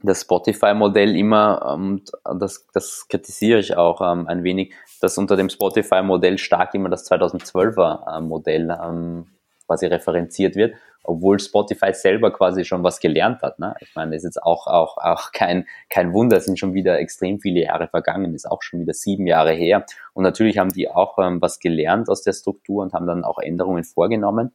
das 0.02 0.22
Spotify-Modell 0.22 1.18
immer, 1.18 1.76
ähm, 1.78 2.02
das, 2.40 2.66
das 2.74 3.08
kritisiere 3.10 3.60
ich 3.60 3.76
auch 3.76 4.00
ähm, 4.02 4.28
ein 4.28 4.46
wenig, 4.46 4.74
dass 5.02 5.18
unter 5.18 5.36
dem 5.36 5.50
Spotify-Modell 5.50 6.38
stark 6.38 6.74
immer 6.76 6.88
das 6.88 7.12
2012er-Modell 7.12 8.70
äh, 8.70 8.88
ähm, 8.88 9.28
quasi 9.68 9.88
referenziert 9.88 10.56
wird, 10.56 10.76
obwohl 11.04 11.42
Spotify 11.42 11.94
selber 11.94 12.32
quasi 12.32 12.64
schon 12.64 12.82
was 12.82 13.02
gelernt 13.02 13.42
hat. 13.42 13.60
Ne? 13.60 13.76
Ich 13.82 13.94
meine, 13.96 14.12
das 14.12 14.20
ist 14.20 14.36
jetzt 14.36 14.44
auch, 14.44 14.66
auch, 14.68 14.98
auch 14.98 15.34
kein, 15.34 15.68
kein 15.90 16.14
Wunder, 16.14 16.38
es 16.38 16.46
sind 16.46 16.58
schon 16.58 16.74
wieder 16.74 17.00
extrem 17.00 17.42
viele 17.42 17.64
Jahre 17.64 17.90
vergangen, 17.90 18.34
ist 18.34 18.50
auch 18.50 18.62
schon 18.62 18.80
wieder 18.80 18.94
sieben 18.94 19.28
Jahre 19.28 19.52
her. 19.52 19.86
Und 20.14 20.24
natürlich 20.24 20.58
haben 20.58 20.72
die 20.72 20.90
auch 20.90 21.20
ähm, 21.20 21.42
was 21.42 21.60
gelernt 21.60 22.08
aus 22.08 22.24
der 22.24 22.32
Struktur 22.32 22.82
und 22.82 22.94
haben 22.94 23.08
dann 23.08 23.26
auch 23.26 23.40
Änderungen 23.40 23.84
vorgenommen. 23.84 24.54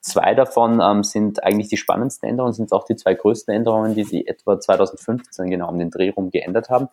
Zwei 0.00 0.34
davon 0.34 0.80
ähm, 0.82 1.04
sind 1.04 1.44
eigentlich 1.44 1.68
die 1.68 1.76
spannendsten 1.76 2.28
Änderungen, 2.28 2.52
sind 2.52 2.72
auch 2.72 2.84
die 2.84 2.96
zwei 2.96 3.14
größten 3.14 3.54
Änderungen, 3.54 3.94
die 3.94 4.04
sie 4.04 4.26
etwa 4.26 4.58
2015 4.58 5.48
genau 5.50 5.68
um 5.68 5.78
den 5.78 5.90
Dreh 5.90 6.10
rum 6.10 6.30
geändert 6.30 6.70
haben. 6.70 6.88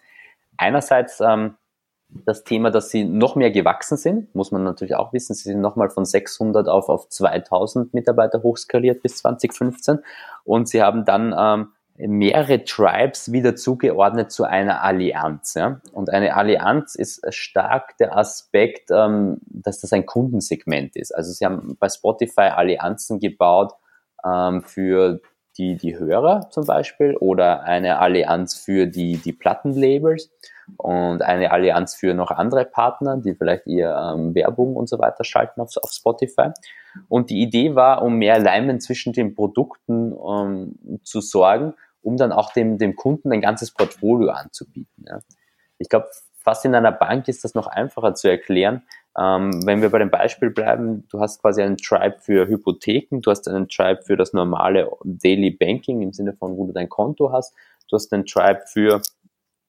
Einerseits 0.57 1.19
ähm, 1.19 1.55
das 2.25 2.43
Thema, 2.43 2.69
dass 2.69 2.89
sie 2.89 3.05
noch 3.05 3.35
mehr 3.35 3.51
gewachsen 3.51 3.97
sind, 3.97 4.33
muss 4.35 4.51
man 4.51 4.63
natürlich 4.63 4.95
auch 4.95 5.13
wissen. 5.13 5.33
Sie 5.33 5.49
sind 5.49 5.61
nochmal 5.61 5.89
von 5.89 6.05
600 6.05 6.67
auf, 6.67 6.89
auf 6.89 7.09
2000 7.09 7.93
Mitarbeiter 7.93 8.43
hochskaliert 8.43 9.01
bis 9.01 9.17
2015 9.17 9.99
und 10.43 10.69
sie 10.69 10.81
haben 10.81 11.05
dann 11.05 11.35
ähm, 11.37 11.67
mehrere 11.97 12.63
Tribes 12.63 13.31
wieder 13.31 13.55
zugeordnet 13.55 14.31
zu 14.31 14.45
einer 14.45 14.83
Allianz. 14.83 15.53
Ja? 15.53 15.79
Und 15.91 16.09
eine 16.09 16.35
Allianz 16.35 16.95
ist 16.95 17.21
stark 17.33 17.97
der 17.97 18.17
Aspekt, 18.17 18.89
ähm, 18.91 19.37
dass 19.45 19.79
das 19.79 19.93
ein 19.93 20.05
Kundensegment 20.05 20.95
ist. 20.95 21.13
Also 21.13 21.31
sie 21.31 21.45
haben 21.45 21.77
bei 21.79 21.89
Spotify 21.89 22.49
Allianzen 22.49 23.19
gebaut 23.19 23.73
ähm, 24.25 24.63
für 24.63 25.21
die, 25.57 25.77
die 25.77 25.97
Hörer 25.97 26.49
zum 26.49 26.65
Beispiel 26.65 27.15
oder 27.15 27.61
eine 27.63 27.99
Allianz 27.99 28.55
für 28.55 28.87
die, 28.87 29.17
die 29.17 29.33
Plattenlabels 29.33 30.31
und 30.77 31.21
eine 31.21 31.51
Allianz 31.51 31.93
für 31.93 32.15
noch 32.15 32.31
andere 32.31 32.65
Partner, 32.65 33.17
die 33.17 33.35
vielleicht 33.35 33.67
ihr 33.67 33.95
ähm, 33.95 34.33
Werbung 34.33 34.75
und 34.75 34.89
so 34.89 34.97
weiter 34.97 35.23
schalten 35.23 35.61
auf, 35.61 35.69
auf 35.81 35.91
Spotify. 35.91 36.49
Und 37.09 37.29
die 37.29 37.41
Idee 37.41 37.75
war, 37.75 38.01
um 38.01 38.17
mehr 38.17 38.35
Alignment 38.35 38.81
zwischen 38.81 39.13
den 39.13 39.35
Produkten 39.35 40.13
ähm, 40.13 40.99
zu 41.03 41.21
sorgen, 41.21 41.73
um 42.01 42.17
dann 42.17 42.31
auch 42.31 42.53
dem, 42.53 42.77
dem 42.77 42.95
Kunden 42.95 43.31
ein 43.31 43.41
ganzes 43.41 43.71
Portfolio 43.71 44.31
anzubieten. 44.31 45.05
Ja. 45.07 45.19
Ich 45.77 45.89
glaube, 45.89 46.07
fast 46.43 46.65
in 46.65 46.75
einer 46.75 46.91
Bank 46.91 47.27
ist 47.27 47.43
das 47.43 47.55
noch 47.55 47.67
einfacher 47.67 48.13
zu 48.13 48.29
erklären. 48.29 48.83
Ähm, 49.17 49.65
wenn 49.65 49.81
wir 49.81 49.89
bei 49.89 49.99
dem 49.99 50.09
Beispiel 50.09 50.49
bleiben, 50.49 51.07
du 51.09 51.19
hast 51.19 51.41
quasi 51.41 51.61
einen 51.61 51.77
Tribe 51.77 52.17
für 52.19 52.47
Hypotheken, 52.47 53.21
du 53.21 53.31
hast 53.31 53.47
einen 53.47 53.69
Tribe 53.69 54.01
für 54.01 54.17
das 54.17 54.33
normale 54.33 54.89
Daily 55.03 55.51
Banking 55.51 56.01
im 56.01 56.13
Sinne 56.13 56.33
von, 56.33 56.57
wo 56.57 56.65
du 56.65 56.73
dein 56.73 56.89
Konto 56.89 57.31
hast, 57.31 57.53
du 57.89 57.95
hast 57.95 58.11
einen 58.11 58.25
Tribe 58.25 58.61
für, 58.65 59.01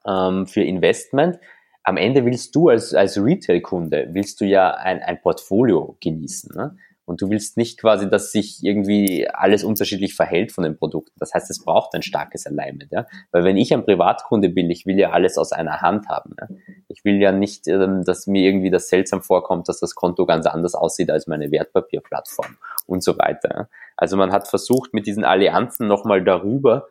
ähm, 0.06 0.46
für 0.46 0.62
Investment. 0.62 1.38
Am 1.82 1.98
Ende 1.98 2.24
willst 2.24 2.54
du 2.56 2.70
als, 2.70 2.94
als 2.94 3.22
Retail-Kunde, 3.22 4.08
willst 4.12 4.40
du 4.40 4.46
ja 4.46 4.70
ein, 4.70 5.02
ein 5.02 5.20
Portfolio 5.20 5.96
genießen. 6.00 6.56
Ne? 6.56 6.76
Und 7.06 7.20
du 7.20 7.28
willst 7.28 7.56
nicht 7.56 7.78
quasi, 7.78 8.08
dass 8.08 8.32
sich 8.32 8.62
irgendwie 8.62 9.28
alles 9.28 9.62
unterschiedlich 9.62 10.14
verhält 10.14 10.52
von 10.52 10.64
den 10.64 10.76
Produkten. 10.76 11.12
Das 11.18 11.34
heißt, 11.34 11.50
es 11.50 11.62
braucht 11.62 11.94
ein 11.94 12.02
starkes 12.02 12.46
Alignment. 12.46 12.90
Ja? 12.92 13.06
Weil 13.30 13.44
wenn 13.44 13.56
ich 13.56 13.74
ein 13.74 13.84
Privatkunde 13.84 14.48
bin, 14.48 14.70
ich 14.70 14.86
will 14.86 14.98
ja 14.98 15.10
alles 15.10 15.36
aus 15.36 15.52
einer 15.52 15.82
Hand 15.82 16.08
haben. 16.08 16.34
Ja? 16.40 16.48
Ich 16.88 17.04
will 17.04 17.20
ja 17.20 17.32
nicht, 17.32 17.68
ähm, 17.68 18.04
dass 18.04 18.26
mir 18.26 18.42
irgendwie 18.42 18.70
das 18.70 18.88
seltsam 18.88 19.22
vorkommt, 19.22 19.68
dass 19.68 19.80
das 19.80 19.94
Konto 19.94 20.24
ganz 20.24 20.46
anders 20.46 20.74
aussieht 20.74 21.10
als 21.10 21.26
meine 21.26 21.50
Wertpapierplattform 21.50 22.56
und 22.86 23.04
so 23.04 23.18
weiter. 23.18 23.48
Ja? 23.54 23.68
Also 23.96 24.16
man 24.16 24.32
hat 24.32 24.48
versucht, 24.48 24.94
mit 24.94 25.06
diesen 25.06 25.24
Allianzen 25.24 25.86
nochmal 25.86 26.24
darüber 26.24 26.88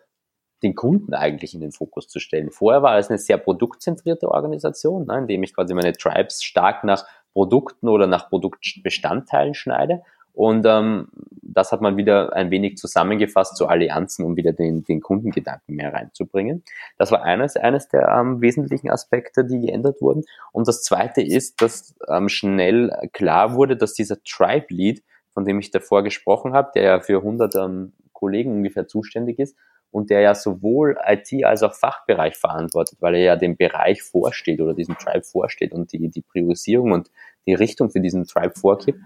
den 0.63 0.75
Kunden 0.75 1.13
eigentlich 1.13 1.53
in 1.53 1.59
den 1.59 1.71
Fokus 1.71 2.07
zu 2.07 2.19
stellen. 2.19 2.49
Vorher 2.49 2.81
war 2.81 2.97
es 2.97 3.09
eine 3.09 3.17
sehr 3.17 3.37
produktzentrierte 3.37 4.29
Organisation, 4.29 5.05
ne, 5.05 5.17
indem 5.19 5.43
ich 5.43 5.53
quasi 5.53 5.73
meine 5.73 5.91
Tribes 5.91 6.41
stark 6.41 6.83
nach 6.83 7.05
Produkten 7.33 7.89
oder 7.89 8.07
nach 8.07 8.29
Produktbestandteilen 8.29 9.53
schneide. 9.53 10.03
Und 10.33 10.65
ähm, 10.65 11.09
das 11.43 11.71
hat 11.71 11.81
man 11.81 11.95
wieder 11.95 12.33
ein 12.33 12.49
wenig 12.49 12.77
zusammengefasst 12.77 13.55
zu 13.55 13.67
Allianzen, 13.67 14.25
um 14.25 14.35
wieder 14.35 14.51
den, 14.51 14.83
den 14.83 14.99
Kundengedanken 14.99 15.75
mehr 15.75 15.93
reinzubringen. 15.93 16.63
Das 16.97 17.11
war 17.11 17.23
eines, 17.23 17.55
eines 17.55 17.87
der 17.87 18.07
ähm, 18.07 18.41
wesentlichen 18.41 18.89
Aspekte, 18.89 19.45
die 19.45 19.59
geändert 19.59 20.01
wurden. 20.01 20.23
Und 20.51 20.67
das 20.67 20.81
zweite 20.81 21.21
ist, 21.21 21.61
dass 21.61 21.95
ähm, 22.09 22.29
schnell 22.29 22.91
klar 23.13 23.53
wurde, 23.53 23.77
dass 23.77 23.93
dieser 23.93 24.23
Tribe 24.23 24.65
Lead, 24.69 25.03
von 25.33 25.45
dem 25.45 25.59
ich 25.59 25.69
davor 25.69 26.03
gesprochen 26.03 26.53
habe, 26.53 26.71
der 26.73 26.83
ja 26.83 26.99
für 26.99 27.17
100 27.17 27.55
ähm, 27.55 27.93
Kollegen 28.11 28.53
ungefähr 28.53 28.87
zuständig 28.87 29.37
ist, 29.37 29.55
und 29.93 30.09
der 30.09 30.21
ja 30.21 30.33
sowohl 30.33 30.97
IT 31.05 31.31
als 31.45 31.61
auch 31.61 31.73
Fachbereich 31.73 32.35
verantwortet, 32.35 32.97
weil 32.99 33.15
er 33.15 33.21
ja 33.21 33.35
dem 33.35 33.55
Bereich 33.55 34.01
vorsteht 34.01 34.59
oder 34.59 34.73
diesem 34.73 34.97
Tribe 34.97 35.23
vorsteht 35.23 35.71
und 35.71 35.93
die, 35.93 36.09
die 36.09 36.21
Priorisierung 36.21 36.91
und 36.91 37.11
die 37.45 37.53
Richtung 37.53 37.91
für 37.91 37.99
diesen 37.99 38.25
Tribe 38.25 38.53
vorgibt. 38.59 38.99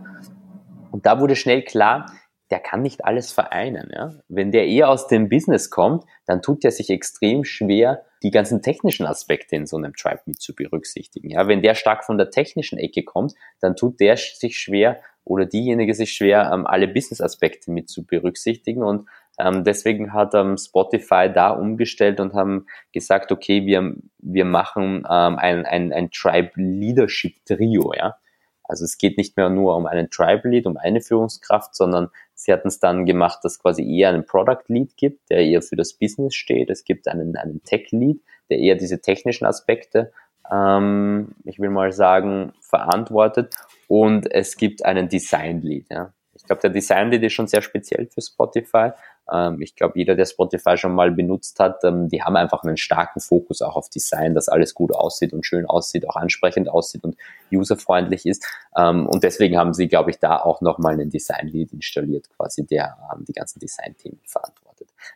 Und 0.91 1.06
da 1.06 1.19
wurde 1.19 1.36
schnell 1.36 1.63
klar, 1.63 2.06
der 2.50 2.60
kann 2.60 2.82
nicht 2.82 3.04
alles 3.04 3.34
vereinen. 3.34 3.91
Ja? 3.93 4.13
Wenn 4.30 4.52
der 4.52 4.65
eher 4.65 4.89
aus 4.89 5.08
dem 5.08 5.28
Business 5.28 5.69
kommt, 5.69 6.06
dann 6.26 6.41
tut 6.41 6.63
er 6.63 6.71
sich 6.71 6.89
extrem 6.89 7.43
schwer, 7.43 8.06
die 8.23 8.32
ganzen 8.32 8.62
technischen 8.62 9.06
Aspekte 9.06 9.58
in 9.58 9.67
so 9.67 9.76
einem 9.76 9.93
Tribe 9.93 10.21
mit 10.26 10.41
zu 10.41 10.56
berücksichtigen. 10.56 11.30
Ja? 11.30 11.50
Wenn 11.50 11.62
der 11.62 11.76
stark 11.76 12.06
von 12.06 12.17
der 12.17 12.30
technischen 12.30 12.78
Ecke 12.78 13.04
kommt, 13.04 13.34
dann 13.60 13.76
tut 13.76 14.00
der 14.00 14.15
sich 14.15 14.58
schwer 14.58 15.02
oder 15.26 15.45
diejenige 15.45 15.93
sich 15.93 16.13
schwer, 16.13 16.50
ähm, 16.54 16.65
alle 16.65 16.88
Business-Aspekte 16.88 17.69
mit 17.69 17.89
zu 17.89 18.06
berücksichtigen. 18.06 18.82
Und 18.82 19.08
ähm, 19.38 19.63
deswegen 19.63 20.13
hat 20.13 20.34
ähm, 20.34 20.58
Spotify 20.58 21.32
da 21.34 21.50
umgestellt 21.50 22.19
und 22.19 22.34
haben 22.34 22.65
gesagt, 22.91 23.32
okay, 23.32 23.65
wir, 23.65 23.95
wir 24.17 24.45
machen 24.45 25.06
ähm, 25.10 25.38
ein, 25.38 25.65
ein, 25.65 25.93
ein 25.93 26.12
Tribe 26.12 26.52
Leadership 26.56 27.36
Trio, 27.45 27.93
ja. 27.95 28.17
Also 28.63 28.84
es 28.84 28.97
geht 28.97 29.17
nicht 29.17 29.38
mehr 29.38 29.50
nur 29.50 29.78
um 29.78 29.86
einen 29.86 30.10
Tribe 30.10 30.50
Lead, 30.50 30.65
um 30.65 30.76
eine 30.76 31.00
Führungskraft, 31.00 31.73
sondern 31.73 32.10
sie 32.34 32.52
hatten 32.52 32.67
es 32.67 32.80
dann 32.80 33.06
gemacht, 33.06 33.39
dass 33.43 33.60
quasi 33.60 33.82
eher 33.82 34.10
einen 34.10 34.26
Product 34.26 34.63
Lead 34.67 34.97
gibt, 34.97 35.30
der 35.30 35.45
eher 35.45 35.62
für 35.62 35.78
das 35.78 35.93
Business 35.93 36.36
steht. 36.36 36.69
Es 36.69 36.84
gibt 36.84 37.08
einen, 37.08 37.38
einen 37.38 37.63
Tech 37.63 37.91
Lead, 37.91 38.21
der 38.50 38.60
eher 38.60 38.76
diese 38.76 39.00
technischen 39.00 39.45
Aspekte, 39.45 40.12
ähm, 40.52 41.36
ich 41.45 41.60
will 41.60 41.69
mal 41.69 41.91
sagen, 41.91 42.54
verantwortet. 42.62 43.56
Und 43.88 44.30
es 44.32 44.58
gibt 44.58 44.84
einen 44.84 45.08
Design 45.08 45.62
Lead. 45.62 45.88
Ja. 45.89 46.13
Ich 46.34 46.43
glaube, 46.43 46.62
der 46.62 46.69
Design 46.69 47.10
Lead 47.12 47.23
ist 47.23 47.34
schon 47.34 47.47
sehr 47.47 47.62
speziell 47.62 48.08
für 48.08 48.21
Spotify. 48.21 48.91
Ähm, 49.31 49.61
ich 49.61 49.75
glaube, 49.75 49.97
jeder, 49.97 50.15
der 50.15 50.25
Spotify 50.25 50.77
schon 50.77 50.93
mal 50.93 51.11
benutzt 51.11 51.59
hat, 51.59 51.83
ähm, 51.83 52.09
die 52.09 52.23
haben 52.23 52.35
einfach 52.35 52.63
einen 52.63 52.77
starken 52.77 53.19
Fokus 53.19 53.61
auch 53.61 53.75
auf 53.75 53.89
Design, 53.89 54.33
dass 54.33 54.49
alles 54.49 54.73
gut 54.73 54.93
aussieht 54.93 55.33
und 55.33 55.45
schön 55.45 55.65
aussieht, 55.65 56.07
auch 56.07 56.15
ansprechend 56.15 56.69
aussieht 56.69 57.03
und 57.03 57.17
userfreundlich 57.51 58.25
ist. 58.25 58.45
Ähm, 58.77 59.07
und 59.07 59.23
deswegen 59.23 59.57
haben 59.57 59.73
sie, 59.73 59.87
glaube 59.87 60.11
ich, 60.11 60.19
da 60.19 60.37
auch 60.37 60.61
nochmal 60.61 60.93
einen 60.93 61.09
Design 61.09 61.47
Lead 61.47 61.73
installiert, 61.73 62.29
quasi 62.35 62.65
der 62.65 62.97
die 63.27 63.33
ganzen 63.33 63.59
Design-Themen 63.59 64.19
verantwortet. 64.25 64.66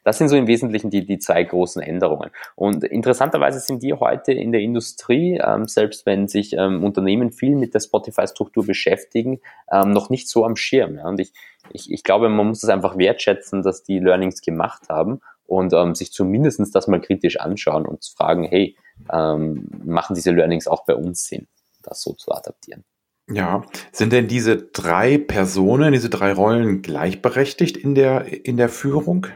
Das 0.03 0.17
sind 0.17 0.29
so 0.29 0.35
im 0.35 0.47
Wesentlichen 0.47 0.89
die, 0.89 1.05
die 1.05 1.19
zwei 1.19 1.43
großen 1.43 1.81
Änderungen. 1.81 2.31
Und 2.55 2.83
interessanterweise 2.83 3.59
sind 3.59 3.83
die 3.83 3.93
heute 3.93 4.33
in 4.33 4.51
der 4.51 4.61
Industrie, 4.61 5.39
ähm, 5.43 5.67
selbst 5.67 6.05
wenn 6.05 6.27
sich 6.27 6.53
ähm, 6.53 6.83
Unternehmen 6.83 7.31
viel 7.31 7.55
mit 7.55 7.73
der 7.73 7.79
Spotify-Struktur 7.79 8.65
beschäftigen, 8.65 9.39
ähm, 9.71 9.91
noch 9.91 10.09
nicht 10.09 10.29
so 10.29 10.45
am 10.45 10.55
Schirm. 10.55 10.97
Ja. 10.97 11.07
Und 11.07 11.19
ich, 11.19 11.33
ich, 11.71 11.91
ich 11.91 12.03
glaube, 12.03 12.29
man 12.29 12.47
muss 12.47 12.63
es 12.63 12.69
einfach 12.69 12.97
wertschätzen, 12.97 13.63
dass 13.63 13.83
die 13.83 13.99
Learnings 13.99 14.41
gemacht 14.41 14.89
haben 14.89 15.21
und 15.45 15.73
ähm, 15.73 15.95
sich 15.95 16.11
zumindest 16.13 16.73
das 16.73 16.87
mal 16.87 17.01
kritisch 17.01 17.39
anschauen 17.39 17.85
und 17.85 18.05
fragen, 18.05 18.43
hey, 18.43 18.77
ähm, 19.11 19.67
machen 19.83 20.13
diese 20.15 20.31
Learnings 20.31 20.67
auch 20.67 20.85
bei 20.85 20.95
uns 20.95 21.25
Sinn, 21.25 21.47
das 21.83 22.01
so 22.01 22.13
zu 22.13 22.31
adaptieren? 22.31 22.83
Ja, 23.29 23.63
sind 23.91 24.13
denn 24.13 24.27
diese 24.27 24.57
drei 24.57 25.17
Personen, 25.17 25.93
diese 25.93 26.09
drei 26.09 26.33
Rollen 26.33 26.81
gleichberechtigt 26.81 27.77
in 27.77 27.95
der, 27.95 28.45
in 28.45 28.57
der 28.57 28.69
Führung? 28.69 29.27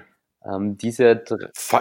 Ähm, 0.45 0.77
diese 0.77 1.23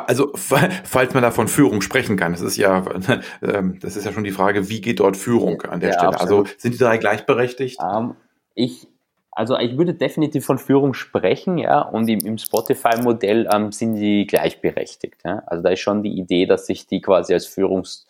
also 0.07 0.33
falls 0.35 1.15
man 1.15 1.23
da 1.23 1.31
von 1.31 1.49
Führung 1.49 1.83
sprechen 1.83 2.17
kann, 2.17 2.33
das 2.33 2.41
ist 2.41 2.57
ja 2.57 2.85
ähm, 3.43 3.79
das 3.81 3.97
ist 3.97 4.05
ja 4.07 4.13
schon 4.13 4.25
die 4.25 4.31
Frage, 4.31 4.69
wie 4.69 4.81
geht 4.81 5.01
dort 5.01 5.17
Führung 5.17 5.63
an 5.63 5.81
der 5.81 5.91
ja, 5.91 5.95
Stelle? 5.95 6.09
Also 6.13 6.23
absolut. 6.23 6.47
Also 6.47 6.59
sind 6.59 6.75
die 6.75 6.79
drei 6.79 6.99
gleichberechtigt? 6.99 7.79
Ähm, 7.83 8.15
ich 8.55 8.89
also 9.37 9.59
ich 9.59 9.77
würde 9.77 9.95
definitiv 9.95 10.47
von 10.47 10.59
Führung 10.59 10.95
sprechen, 10.95 11.59
ja, 11.59 11.81
und 11.81 12.09
im, 12.09 12.21
im 12.21 12.39
Spotify-Modell 12.39 13.49
ähm, 13.53 13.73
sind 13.73 13.97
die 13.97 14.27
gleichberechtigt. 14.29 15.23
Ja? 15.25 15.43
Also 15.47 15.63
da 15.63 15.71
ist 15.71 15.81
schon 15.81 16.05
die 16.05 16.17
Idee, 16.17 16.47
dass 16.47 16.67
sich 16.67 16.87
die 16.87 17.01
quasi 17.01 17.35
als 17.35 17.47
Führungstrio 17.47 18.07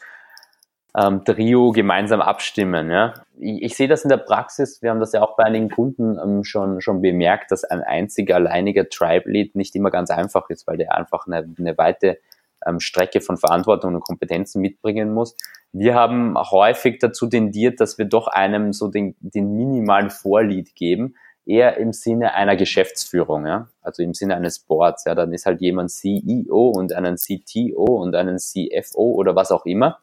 ähm, 0.95 1.73
gemeinsam 1.73 2.21
abstimmen. 2.21 2.91
Ja? 2.91 3.15
Ich, 3.39 3.63
ich 3.63 3.77
sehe 3.77 3.89
das 3.89 4.05
in 4.05 4.09
der 4.09 4.19
Praxis, 4.19 4.83
wir 4.83 4.91
haben 4.91 5.01
das 5.01 5.13
ja 5.13 5.23
auch 5.23 5.37
bei 5.37 5.45
einigen 5.45 5.71
Kunden 5.71 6.19
ähm, 6.19 6.45
schon, 6.45 6.81
schon 6.81 7.03
bemerkt, 7.03 7.51
dass 7.51 7.65
ein 7.65 7.83
einziger 7.83 8.37
alleiniger 8.37 8.89
Tribe-Lead 8.89 9.57
nicht 9.57 9.75
immer 9.75 9.91
ganz 9.91 10.11
einfach 10.11 10.49
ist, 10.51 10.67
weil 10.67 10.77
der 10.77 10.95
einfach 10.97 11.27
eine, 11.27 11.49
eine 11.59 11.79
weite 11.79 12.19
ähm, 12.67 12.81
Strecke 12.81 13.21
von 13.21 13.37
Verantwortung 13.37 13.95
und 13.95 14.01
Kompetenzen 14.01 14.61
mitbringen 14.61 15.13
muss. 15.13 15.37
Wir 15.73 15.95
haben 15.95 16.37
häufig 16.39 16.99
dazu 17.01 17.27
tendiert, 17.27 17.81
dass 17.81 17.99
wir 17.99 18.05
doch 18.05 18.29
einem 18.29 18.73
so 18.73 18.89
den, 18.89 19.17
den 19.21 19.57
minimalen 19.57 20.11
Vorlied 20.11 20.75
geben, 20.75 21.17
eher 21.47 21.77
im 21.77 21.93
Sinne 21.93 22.35
einer 22.35 22.57
Geschäftsführung, 22.57 23.47
ja, 23.47 23.69
also 23.83 24.03
im 24.03 24.15
Sinne 24.15 24.37
eines 24.37 24.61
Boards, 24.61 25.05
ja, 25.05 25.15
dann 25.15 25.33
ist 25.33 25.47
halt 25.47 25.61
jemand 25.61 25.91
CEO 25.91 26.73
und 26.75 26.93
einen 26.93 27.17
CTO 27.17 27.85
und 27.85 28.15
einen 28.15 28.39
CFO 28.39 29.13
oder 29.13 29.37
was 29.37 29.51
auch 29.51 29.67
immer 29.67 29.99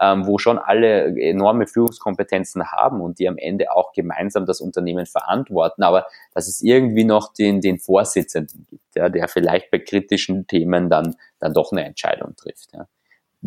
ähm, 0.00 0.26
wo 0.26 0.38
schon 0.38 0.58
alle 0.58 1.18
enorme 1.20 1.66
Führungskompetenzen 1.66 2.70
haben 2.72 3.00
und 3.00 3.18
die 3.18 3.28
am 3.28 3.38
Ende 3.38 3.72
auch 3.72 3.92
gemeinsam 3.92 4.46
das 4.46 4.60
Unternehmen 4.60 5.06
verantworten, 5.06 5.82
aber 5.82 6.06
dass 6.34 6.48
es 6.48 6.62
irgendwie 6.62 7.04
noch 7.04 7.32
den, 7.32 7.60
den 7.60 7.78
Vorsitzenden 7.78 8.66
gibt, 8.68 8.96
ja, 8.96 9.08
der 9.08 9.28
vielleicht 9.28 9.70
bei 9.70 9.78
kritischen 9.78 10.46
Themen 10.46 10.88
dann, 10.88 11.16
dann 11.38 11.52
doch 11.52 11.72
eine 11.72 11.84
Entscheidung 11.84 12.34
trifft. 12.36 12.70
Ja 12.72 12.86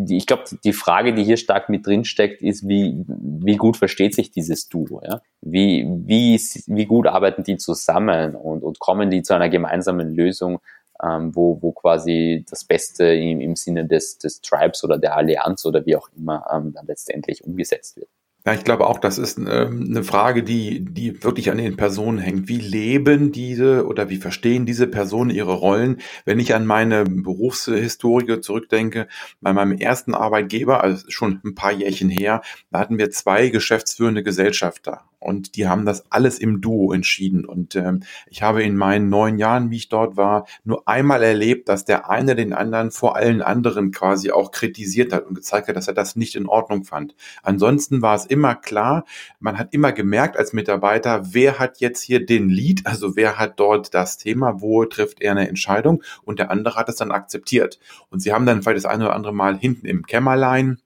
ich 0.09 0.27
glaube, 0.27 0.43
die 0.63 0.73
Frage, 0.73 1.13
die 1.13 1.23
hier 1.23 1.37
stark 1.37 1.69
mit 1.69 1.85
drin 1.85 2.05
steckt, 2.05 2.43
ist, 2.43 2.67
wie, 2.67 3.03
wie 3.07 3.55
gut 3.55 3.77
versteht 3.77 4.13
sich 4.13 4.29
dieses 4.29 4.69
Duo? 4.69 5.01
Ja? 5.03 5.21
Wie, 5.41 5.87
wie, 6.05 6.39
wie 6.67 6.85
gut 6.85 7.07
arbeiten 7.07 7.43
die 7.43 7.57
zusammen 7.57 8.35
und, 8.35 8.63
und 8.63 8.79
kommen 8.79 9.09
die 9.09 9.23
zu 9.23 9.33
einer 9.33 9.49
gemeinsamen 9.49 10.13
Lösung, 10.13 10.59
ähm, 11.03 11.35
wo, 11.35 11.61
wo 11.61 11.71
quasi 11.71 12.45
das 12.49 12.63
Beste 12.63 13.05
im, 13.05 13.41
im 13.41 13.55
Sinne 13.55 13.85
des, 13.85 14.17
des 14.17 14.41
Tribes 14.41 14.83
oder 14.83 14.97
der 14.97 15.15
Allianz 15.15 15.65
oder 15.65 15.85
wie 15.85 15.95
auch 15.95 16.09
immer 16.15 16.45
ähm, 16.51 16.73
dann 16.73 16.85
letztendlich 16.87 17.43
umgesetzt 17.43 17.97
wird. 17.97 18.09
Ja, 18.47 18.53
ich 18.53 18.63
glaube 18.63 18.87
auch, 18.87 18.99
das 18.99 19.17
ist 19.17 19.37
ähm, 19.37 19.87
eine 19.89 20.05
Frage, 20.05 20.41
die, 20.41 20.79
die 20.85 21.21
wirklich 21.21 21.51
an 21.51 21.57
den 21.57 21.75
Personen 21.75 22.17
hängt. 22.17 22.47
Wie 22.47 22.61
leben 22.61 23.33
diese 23.33 23.85
oder 23.85 24.09
wie 24.09 24.15
verstehen 24.15 24.65
diese 24.65 24.87
Personen 24.87 25.31
ihre 25.31 25.51
Rollen? 25.51 25.97
Wenn 26.23 26.39
ich 26.39 26.55
an 26.55 26.65
meine 26.65 27.03
Berufshistorie 27.03 28.39
zurückdenke, 28.39 29.09
bei 29.41 29.51
meinem 29.51 29.73
ersten 29.73 30.15
Arbeitgeber, 30.15 30.81
also 30.81 31.03
schon 31.09 31.41
ein 31.43 31.55
paar 31.55 31.73
Jährchen 31.73 32.07
her, 32.07 32.41
da 32.71 32.79
hatten 32.79 32.97
wir 32.97 33.11
zwei 33.11 33.49
geschäftsführende 33.49 34.23
Gesellschafter 34.23 35.01
und 35.19 35.55
die 35.55 35.67
haben 35.67 35.85
das 35.85 36.11
alles 36.11 36.39
im 36.39 36.61
Duo 36.61 36.93
entschieden. 36.93 37.45
Und 37.45 37.75
ähm, 37.75 38.03
ich 38.27 38.43
habe 38.43 38.63
in 38.63 38.77
meinen 38.77 39.09
neun 39.09 39.37
Jahren, 39.37 39.71
wie 39.71 39.77
ich 39.77 39.89
dort 39.89 40.15
war, 40.15 40.45
nur 40.63 40.87
einmal 40.87 41.23
erlebt, 41.23 41.69
dass 41.69 41.85
der 41.85 42.09
eine 42.09 42.35
den 42.35 42.53
anderen 42.53 42.91
vor 42.91 43.15
allen 43.15 43.41
anderen 43.41 43.91
quasi 43.91 44.31
auch 44.31 44.51
kritisiert 44.51 45.13
hat 45.13 45.25
und 45.25 45.35
gezeigt 45.35 45.67
hat, 45.67 45.75
dass 45.75 45.87
er 45.87 45.93
das 45.93 46.15
nicht 46.15 46.35
in 46.35 46.45
Ordnung 46.45 46.83
fand. 46.83 47.15
Ansonsten 47.41 48.01
war 48.01 48.15
es 48.15 48.25
immer 48.25 48.55
klar, 48.55 49.05
man 49.39 49.57
hat 49.57 49.73
immer 49.73 49.91
gemerkt 49.91 50.37
als 50.37 50.53
Mitarbeiter, 50.53 51.33
wer 51.33 51.59
hat 51.59 51.79
jetzt 51.79 52.01
hier 52.01 52.25
den 52.25 52.49
Lead, 52.49 52.85
also 52.85 53.15
wer 53.15 53.39
hat 53.39 53.59
dort 53.59 53.93
das 53.93 54.17
Thema, 54.17 54.61
wo 54.61 54.85
trifft 54.85 55.21
er 55.21 55.31
eine 55.31 55.47
Entscheidung 55.47 56.03
und 56.23 56.39
der 56.39 56.51
andere 56.51 56.75
hat 56.75 56.89
es 56.89 56.95
dann 56.97 57.11
akzeptiert. 57.11 57.79
Und 58.09 58.19
sie 58.19 58.33
haben 58.33 58.45
dann 58.45 58.61
vielleicht 58.61 58.85
das 58.85 58.91
eine 58.91 59.05
oder 59.05 59.15
andere 59.15 59.33
Mal 59.33 59.57
hinten 59.57 59.87
im 59.87 60.05
Kämmerlein 60.05 60.79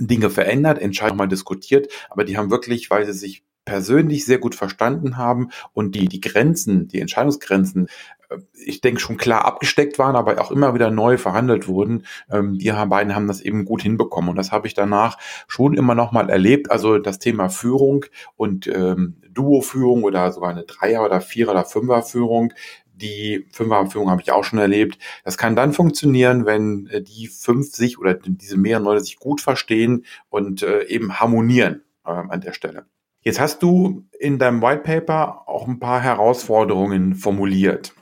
Dinge 0.00 0.30
verändert, 0.30 0.78
Entscheidungen 0.78 1.18
mal 1.18 1.28
diskutiert, 1.28 1.88
aber 2.08 2.24
die 2.24 2.36
haben 2.36 2.50
wirklich, 2.50 2.90
weil 2.90 3.04
sie 3.04 3.12
sich 3.12 3.44
persönlich 3.64 4.24
sehr 4.24 4.38
gut 4.38 4.54
verstanden 4.54 5.16
haben 5.16 5.50
und 5.72 5.94
die, 5.94 6.08
die 6.08 6.20
Grenzen, 6.20 6.88
die 6.88 7.00
Entscheidungsgrenzen, 7.00 7.88
äh, 8.30 8.38
ich 8.64 8.80
denke 8.80 9.00
schon 9.00 9.16
klar 9.16 9.44
abgesteckt 9.44 9.98
waren, 9.98 10.16
aber 10.16 10.40
auch 10.40 10.50
immer 10.50 10.74
wieder 10.74 10.90
neu 10.90 11.18
verhandelt 11.18 11.68
wurden. 11.68 12.06
Ähm, 12.30 12.58
die 12.58 12.70
beiden 12.70 13.14
haben 13.14 13.28
das 13.28 13.40
eben 13.40 13.64
gut 13.64 13.82
hinbekommen 13.82 14.30
und 14.30 14.36
das 14.36 14.52
habe 14.52 14.66
ich 14.66 14.74
danach 14.74 15.18
schon 15.46 15.74
immer 15.74 15.94
noch 15.94 16.12
mal 16.12 16.30
erlebt. 16.30 16.70
Also 16.70 16.98
das 16.98 17.18
Thema 17.18 17.48
Führung 17.48 18.04
und 18.36 18.66
ähm, 18.66 19.16
Duo-Führung 19.30 20.04
oder 20.04 20.32
sogar 20.32 20.50
eine 20.50 20.64
Dreier- 20.64 21.04
oder 21.04 21.20
Vierer- 21.20 21.52
oder 21.52 21.64
Fünfer-Führung, 21.64 22.52
die 22.94 23.46
Fünferführung 23.52 24.10
habe 24.10 24.22
ich 24.22 24.32
auch 24.32 24.44
schon 24.44 24.58
erlebt. 24.58 24.98
Das 25.24 25.38
kann 25.38 25.56
dann 25.56 25.72
funktionieren, 25.72 26.46
wenn 26.46 26.86
äh, 26.88 27.02
die 27.02 27.28
fünf 27.28 27.74
sich 27.74 27.98
oder 27.98 28.14
diese 28.14 28.56
mehreren 28.56 28.84
Leute 28.84 29.00
sich 29.02 29.16
gut 29.16 29.40
verstehen 29.40 30.04
und 30.30 30.62
äh, 30.62 30.84
eben 30.84 31.18
harmonieren 31.20 31.82
äh, 32.04 32.10
an 32.10 32.40
der 32.40 32.52
Stelle. 32.52 32.86
Jetzt 33.22 33.38
hast 33.38 33.62
du 33.62 34.04
in 34.18 34.38
deinem 34.38 34.62
White 34.62 34.82
Paper 34.82 35.48
auch 35.48 35.68
ein 35.68 35.78
paar 35.78 36.00
Herausforderungen 36.00 37.14
formuliert. 37.14 37.94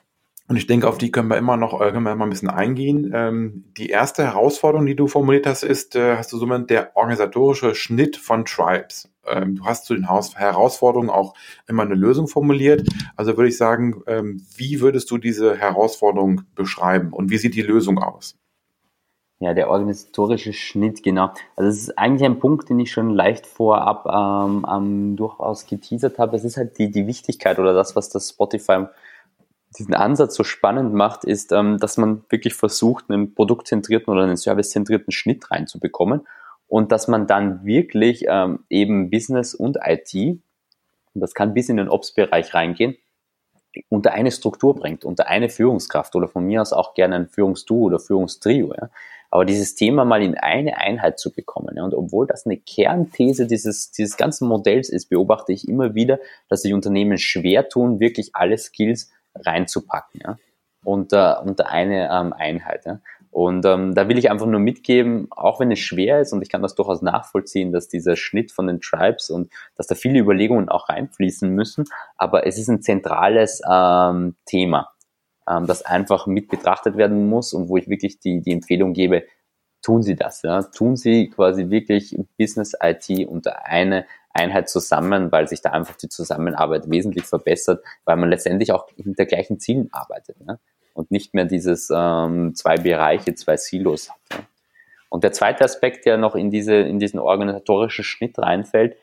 Und 0.48 0.56
ich 0.56 0.66
denke, 0.66 0.88
auf 0.88 0.98
die 0.98 1.12
können 1.12 1.28
wir 1.28 1.36
immer 1.36 1.56
noch, 1.56 1.80
äh, 1.80 1.92
können 1.92 2.04
wir 2.04 2.16
mal 2.16 2.24
ein 2.24 2.30
bisschen 2.30 2.48
eingehen. 2.48 3.12
Ähm, 3.14 3.66
die 3.76 3.90
erste 3.90 4.24
Herausforderung, 4.24 4.84
die 4.86 4.96
du 4.96 5.06
formuliert 5.06 5.46
hast, 5.46 5.62
ist, 5.62 5.94
äh, 5.94 6.16
hast 6.16 6.32
du 6.32 6.38
so 6.38 6.58
der 6.58 6.96
organisatorische 6.96 7.76
Schnitt 7.76 8.16
von 8.16 8.44
Tribes. 8.46 9.08
Ähm, 9.26 9.56
du 9.56 9.64
hast 9.64 9.84
zu 9.84 9.94
den 9.94 10.08
Herausforderungen 10.08 11.10
auch 11.10 11.34
immer 11.68 11.82
eine 11.82 11.94
Lösung 11.94 12.26
formuliert. 12.26 12.88
Also 13.14 13.36
würde 13.36 13.48
ich 13.48 13.58
sagen, 13.58 14.02
ähm, 14.08 14.42
wie 14.56 14.80
würdest 14.80 15.10
du 15.10 15.18
diese 15.18 15.56
Herausforderung 15.56 16.42
beschreiben 16.56 17.12
und 17.12 17.30
wie 17.30 17.38
sieht 17.38 17.54
die 17.54 17.62
Lösung 17.62 17.98
aus? 17.98 18.36
Ja, 19.42 19.54
der 19.54 19.70
organisatorische 19.70 20.52
Schnitt, 20.52 21.02
genau. 21.02 21.32
Also 21.56 21.70
es 21.70 21.78
ist 21.78 21.98
eigentlich 21.98 22.26
ein 22.26 22.38
Punkt, 22.38 22.68
den 22.68 22.78
ich 22.78 22.92
schon 22.92 23.08
leicht 23.08 23.46
vorab 23.46 24.04
ähm, 24.06 24.66
ähm, 24.70 25.16
durchaus 25.16 25.66
geteasert 25.66 26.18
habe. 26.18 26.36
Es 26.36 26.44
ist 26.44 26.58
halt 26.58 26.76
die, 26.78 26.90
die 26.90 27.06
Wichtigkeit 27.06 27.58
oder 27.58 27.72
das, 27.72 27.96
was 27.96 28.10
das 28.10 28.28
Spotify 28.28 28.84
diesen 29.78 29.94
Ansatz 29.94 30.34
so 30.34 30.44
spannend 30.44 30.92
macht, 30.92 31.24
ist, 31.24 31.52
ähm, 31.52 31.78
dass 31.78 31.96
man 31.96 32.22
wirklich 32.28 32.52
versucht, 32.52 33.06
einen 33.08 33.34
produktzentrierten 33.34 34.12
oder 34.12 34.24
einen 34.24 34.36
servicezentrierten 34.36 35.10
Schnitt 35.10 35.50
reinzubekommen 35.50 36.26
und 36.66 36.92
dass 36.92 37.08
man 37.08 37.26
dann 37.26 37.64
wirklich 37.64 38.26
ähm, 38.28 38.64
eben 38.68 39.08
Business 39.08 39.54
und 39.54 39.78
IT, 39.82 40.40
das 41.14 41.32
kann 41.32 41.54
bis 41.54 41.70
in 41.70 41.78
den 41.78 41.88
Ops-Bereich 41.88 42.52
reingehen, 42.52 42.96
unter 43.88 44.12
eine 44.12 44.30
Struktur 44.30 44.74
bringt, 44.74 45.04
unter 45.04 45.28
eine 45.28 45.48
Führungskraft 45.48 46.14
oder 46.16 46.28
von 46.28 46.44
mir 46.44 46.60
aus 46.60 46.72
auch 46.72 46.94
gerne 46.94 47.16
ein 47.16 47.28
Führungsduo 47.28 47.86
oder 47.86 47.98
Führungstrio. 47.98 48.74
Ja. 48.74 48.90
Aber 49.30 49.44
dieses 49.44 49.76
Thema 49.76 50.04
mal 50.04 50.22
in 50.22 50.36
eine 50.36 50.78
Einheit 50.78 51.20
zu 51.20 51.32
bekommen, 51.32 51.76
ja, 51.76 51.84
und 51.84 51.94
obwohl 51.94 52.26
das 52.26 52.46
eine 52.46 52.56
Kernthese 52.56 53.46
dieses, 53.46 53.92
dieses 53.92 54.16
ganzen 54.16 54.48
Modells 54.48 54.88
ist, 54.88 55.08
beobachte 55.08 55.52
ich 55.52 55.68
immer 55.68 55.94
wieder, 55.94 56.18
dass 56.48 56.62
sich 56.62 56.74
Unternehmen 56.74 57.16
schwer 57.16 57.68
tun, 57.68 58.00
wirklich 58.00 58.30
alle 58.34 58.58
Skills 58.58 59.12
reinzupacken, 59.36 60.20
ja, 60.24 60.36
unter, 60.84 61.44
unter 61.44 61.70
eine 61.70 62.10
ähm, 62.10 62.32
Einheit. 62.32 62.86
Ja. 62.86 63.00
Und 63.30 63.64
ähm, 63.64 63.94
da 63.94 64.08
will 64.08 64.18
ich 64.18 64.30
einfach 64.30 64.46
nur 64.46 64.58
mitgeben, 64.58 65.28
auch 65.30 65.60
wenn 65.60 65.70
es 65.70 65.78
schwer 65.78 66.20
ist 66.20 66.32
und 66.32 66.42
ich 66.42 66.48
kann 66.48 66.62
das 66.62 66.74
durchaus 66.74 67.00
nachvollziehen, 67.00 67.70
dass 67.70 67.88
dieser 67.88 68.16
Schnitt 68.16 68.50
von 68.50 68.66
den 68.66 68.80
Tribes 68.80 69.30
und 69.30 69.52
dass 69.76 69.86
da 69.86 69.94
viele 69.94 70.18
Überlegungen 70.18 70.68
auch 70.68 70.88
reinfließen 70.88 71.48
müssen, 71.48 71.84
aber 72.16 72.46
es 72.46 72.58
ist 72.58 72.68
ein 72.68 72.82
zentrales 72.82 73.62
ähm, 73.70 74.34
Thema, 74.46 74.90
ähm, 75.48 75.66
das 75.66 75.82
einfach 75.82 76.26
mit 76.26 76.48
betrachtet 76.48 76.96
werden 76.96 77.28
muss 77.28 77.52
und 77.52 77.68
wo 77.68 77.76
ich 77.76 77.88
wirklich 77.88 78.18
die, 78.18 78.40
die 78.40 78.52
Empfehlung 78.52 78.94
gebe, 78.94 79.24
tun 79.80 80.02
Sie 80.02 80.16
das. 80.16 80.42
Ja? 80.42 80.62
Tun 80.62 80.96
Sie 80.96 81.30
quasi 81.30 81.70
wirklich 81.70 82.16
Business 82.36 82.74
IT 82.82 83.28
unter 83.28 83.64
eine 83.64 84.06
Einheit 84.32 84.68
zusammen, 84.68 85.30
weil 85.32 85.48
sich 85.48 85.60
da 85.60 85.70
einfach 85.70 85.96
die 85.96 86.08
Zusammenarbeit 86.08 86.90
wesentlich 86.90 87.24
verbessert, 87.24 87.82
weil 88.04 88.16
man 88.16 88.28
letztendlich 88.28 88.72
auch 88.72 88.88
hinter 88.96 89.24
gleichen 89.26 89.60
Zielen 89.60 89.88
arbeitet. 89.92 90.36
Ja? 90.46 90.58
Und 90.94 91.10
nicht 91.10 91.34
mehr 91.34 91.44
dieses 91.44 91.90
ähm, 91.94 92.54
zwei 92.54 92.76
Bereiche, 92.76 93.34
zwei 93.34 93.56
Silos 93.56 94.10
hat. 94.10 94.18
Ja. 94.32 94.38
Und 95.10 95.24
der 95.24 95.32
zweite 95.32 95.64
Aspekt, 95.64 96.06
der 96.06 96.16
noch 96.16 96.36
in, 96.36 96.50
diese, 96.50 96.74
in 96.74 96.98
diesen 96.98 97.18
organisatorischen 97.18 98.04
Schnitt 98.04 98.38
reinfällt, 98.38 98.96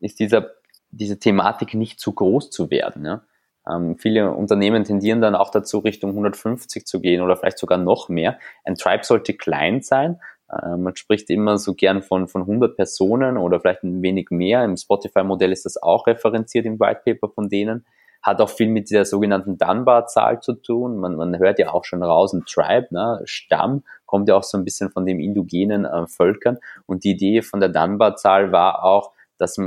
ist 0.00 0.18
dieser, 0.18 0.50
diese 0.90 1.18
Thematik 1.18 1.74
nicht 1.74 2.00
zu 2.00 2.12
groß 2.12 2.50
zu 2.50 2.70
werden. 2.70 3.06
Ja. 3.06 3.22
Ähm, 3.68 3.96
viele 3.96 4.32
Unternehmen 4.32 4.84
tendieren 4.84 5.20
dann 5.20 5.36
auch 5.36 5.50
dazu, 5.50 5.78
Richtung 5.78 6.10
150 6.10 6.84
zu 6.84 7.00
gehen 7.00 7.22
oder 7.22 7.36
vielleicht 7.36 7.58
sogar 7.58 7.78
noch 7.78 8.08
mehr. 8.08 8.38
Ein 8.64 8.74
Tribe 8.74 9.04
sollte 9.04 9.34
klein 9.34 9.82
sein. 9.82 10.20
Äh, 10.50 10.76
man 10.76 10.96
spricht 10.96 11.30
immer 11.30 11.56
so 11.58 11.74
gern 11.74 12.02
von, 12.02 12.26
von 12.26 12.42
100 12.42 12.76
Personen 12.76 13.36
oder 13.36 13.60
vielleicht 13.60 13.84
ein 13.84 14.02
wenig 14.02 14.30
mehr. 14.30 14.64
Im 14.64 14.76
Spotify-Modell 14.76 15.52
ist 15.52 15.64
das 15.64 15.80
auch 15.80 16.08
referenziert 16.08 16.66
im 16.66 16.80
White 16.80 17.02
Paper 17.04 17.28
von 17.28 17.48
denen 17.48 17.86
hat 18.22 18.40
auch 18.40 18.50
viel 18.50 18.68
mit 18.68 18.90
der 18.90 19.04
sogenannten 19.04 19.58
Dunbar-Zahl 19.58 20.40
zu 20.40 20.54
tun. 20.54 20.96
Man, 20.98 21.16
man 21.16 21.38
hört 21.38 21.58
ja 21.58 21.72
auch 21.72 21.84
schon 21.84 22.02
raus, 22.02 22.32
ein 22.32 22.44
Tribe, 22.46 22.86
ne? 22.90 23.20
Stamm, 23.24 23.82
kommt 24.06 24.28
ja 24.28 24.36
auch 24.36 24.44
so 24.44 24.56
ein 24.56 24.64
bisschen 24.64 24.90
von 24.90 25.06
den 25.06 25.20
indogenen 25.20 25.84
äh, 25.84 26.06
Völkern. 26.06 26.58
Und 26.86 27.04
die 27.04 27.12
Idee 27.12 27.42
von 27.42 27.60
der 27.60 27.68
Dunbar-Zahl 27.68 28.52
war 28.52 28.84
auch, 28.84 29.12
dass 29.38 29.58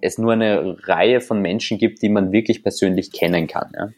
es 0.00 0.18
nur 0.18 0.32
eine 0.32 0.76
Reihe 0.86 1.20
von 1.20 1.40
Menschen 1.40 1.78
gibt, 1.78 2.02
die 2.02 2.08
man 2.08 2.32
wirklich 2.32 2.62
persönlich 2.62 3.12
kennen 3.12 3.46
kann. 3.46 3.72
Ja? 3.76 3.90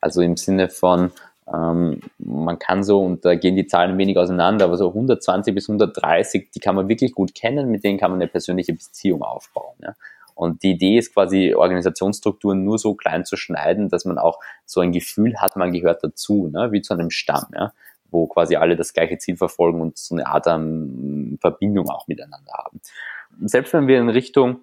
Also 0.00 0.20
im 0.20 0.36
Sinne 0.36 0.68
von, 0.68 1.10
ähm, 1.52 2.00
man 2.18 2.58
kann 2.58 2.84
so, 2.84 3.00
und 3.00 3.24
da 3.24 3.34
gehen 3.34 3.56
die 3.56 3.66
Zahlen 3.66 3.92
ein 3.92 3.98
wenig 3.98 4.18
auseinander, 4.18 4.66
aber 4.66 4.76
so 4.76 4.88
120 4.88 5.54
bis 5.54 5.68
130, 5.68 6.50
die 6.50 6.60
kann 6.60 6.74
man 6.74 6.88
wirklich 6.88 7.12
gut 7.12 7.34
kennen, 7.34 7.70
mit 7.70 7.84
denen 7.84 7.98
kann 7.98 8.10
man 8.10 8.20
eine 8.20 8.28
persönliche 8.28 8.72
Beziehung 8.72 9.22
aufbauen. 9.22 9.76
Ja? 9.82 9.94
Und 10.34 10.62
die 10.62 10.72
Idee 10.72 10.98
ist 10.98 11.14
quasi, 11.14 11.54
Organisationsstrukturen 11.54 12.64
nur 12.64 12.78
so 12.78 12.94
klein 12.94 13.24
zu 13.24 13.36
schneiden, 13.36 13.88
dass 13.88 14.04
man 14.04 14.18
auch 14.18 14.40
so 14.64 14.80
ein 14.80 14.92
Gefühl 14.92 15.36
hat, 15.38 15.56
man 15.56 15.72
gehört 15.72 16.02
dazu, 16.02 16.48
ne? 16.52 16.72
wie 16.72 16.82
zu 16.82 16.94
einem 16.94 17.10
Stamm, 17.10 17.46
ja? 17.54 17.72
wo 18.10 18.26
quasi 18.26 18.56
alle 18.56 18.76
das 18.76 18.92
gleiche 18.92 19.18
Ziel 19.18 19.36
verfolgen 19.36 19.80
und 19.80 19.98
so 19.98 20.14
eine 20.14 20.26
Art 20.26 20.46
um, 20.46 21.38
Verbindung 21.40 21.88
auch 21.88 22.06
miteinander 22.06 22.52
haben. 22.52 22.80
selbst 23.44 23.72
wenn 23.72 23.86
wir 23.86 23.98
in 23.98 24.08
Richtung 24.08 24.60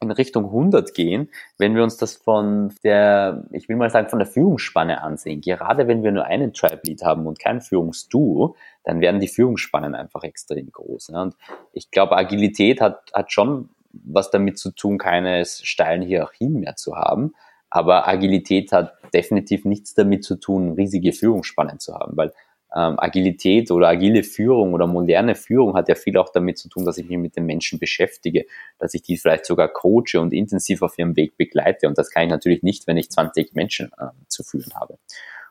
in 0.00 0.10
Richtung 0.10 0.46
100 0.46 0.94
gehen, 0.94 1.30
wenn 1.58 1.74
wir 1.74 1.82
uns 1.82 1.96
das 1.96 2.16
von 2.16 2.74
der, 2.82 3.44
ich 3.52 3.68
will 3.68 3.76
mal 3.76 3.90
sagen, 3.90 4.08
von 4.08 4.18
der 4.18 4.26
Führungsspanne 4.26 5.02
ansehen, 5.02 5.40
gerade 5.40 5.86
wenn 5.88 6.02
wir 6.02 6.12
nur 6.12 6.24
einen 6.24 6.52
Tribe 6.52 6.80
Lead 6.84 7.02
haben 7.02 7.26
und 7.26 7.38
kein 7.38 7.60
Führungsduo, 7.60 8.56
dann 8.84 9.00
werden 9.00 9.20
die 9.20 9.28
Führungsspannen 9.28 9.94
einfach 9.94 10.24
extrem 10.24 10.70
groß. 10.70 11.10
Ne? 11.10 11.22
Und 11.22 11.36
ich 11.72 11.90
glaube, 11.90 12.16
Agilität 12.16 12.80
hat, 12.80 13.10
hat 13.14 13.32
schon 13.32 13.70
was 13.92 14.30
damit 14.30 14.58
zu 14.58 14.70
tun, 14.70 14.98
keine 14.98 15.44
steilen 15.44 16.02
Hierarchien 16.02 16.60
mehr 16.60 16.76
zu 16.76 16.96
haben. 16.96 17.34
Aber 17.70 18.06
Agilität 18.06 18.72
hat 18.72 18.94
definitiv 19.14 19.64
nichts 19.64 19.94
damit 19.94 20.24
zu 20.24 20.36
tun, 20.36 20.72
riesige 20.72 21.12
Führungsspannen 21.12 21.78
zu 21.78 21.94
haben, 21.94 22.16
weil 22.16 22.32
ähm, 22.74 22.98
Agilität 22.98 23.70
oder 23.70 23.88
agile 23.88 24.22
Führung 24.22 24.72
oder 24.72 24.86
moderne 24.86 25.34
Führung 25.34 25.74
hat 25.74 25.88
ja 25.88 25.94
viel 25.94 26.16
auch 26.16 26.30
damit 26.30 26.58
zu 26.58 26.68
tun, 26.68 26.84
dass 26.86 26.96
ich 26.96 27.08
mich 27.08 27.18
mit 27.18 27.36
den 27.36 27.44
Menschen 27.44 27.78
beschäftige, 27.78 28.46
dass 28.78 28.94
ich 28.94 29.02
die 29.02 29.18
vielleicht 29.18 29.44
sogar 29.44 29.68
coache 29.68 30.18
und 30.20 30.32
intensiv 30.32 30.82
auf 30.82 30.98
ihrem 30.98 31.16
Weg 31.16 31.36
begleite. 31.36 31.86
Und 31.86 31.98
das 31.98 32.10
kann 32.10 32.24
ich 32.24 32.30
natürlich 32.30 32.62
nicht, 32.62 32.86
wenn 32.86 32.96
ich 32.96 33.10
20 33.10 33.54
Menschen 33.54 33.90
äh, 33.98 34.06
zu 34.28 34.42
führen 34.42 34.72
habe. 34.74 34.98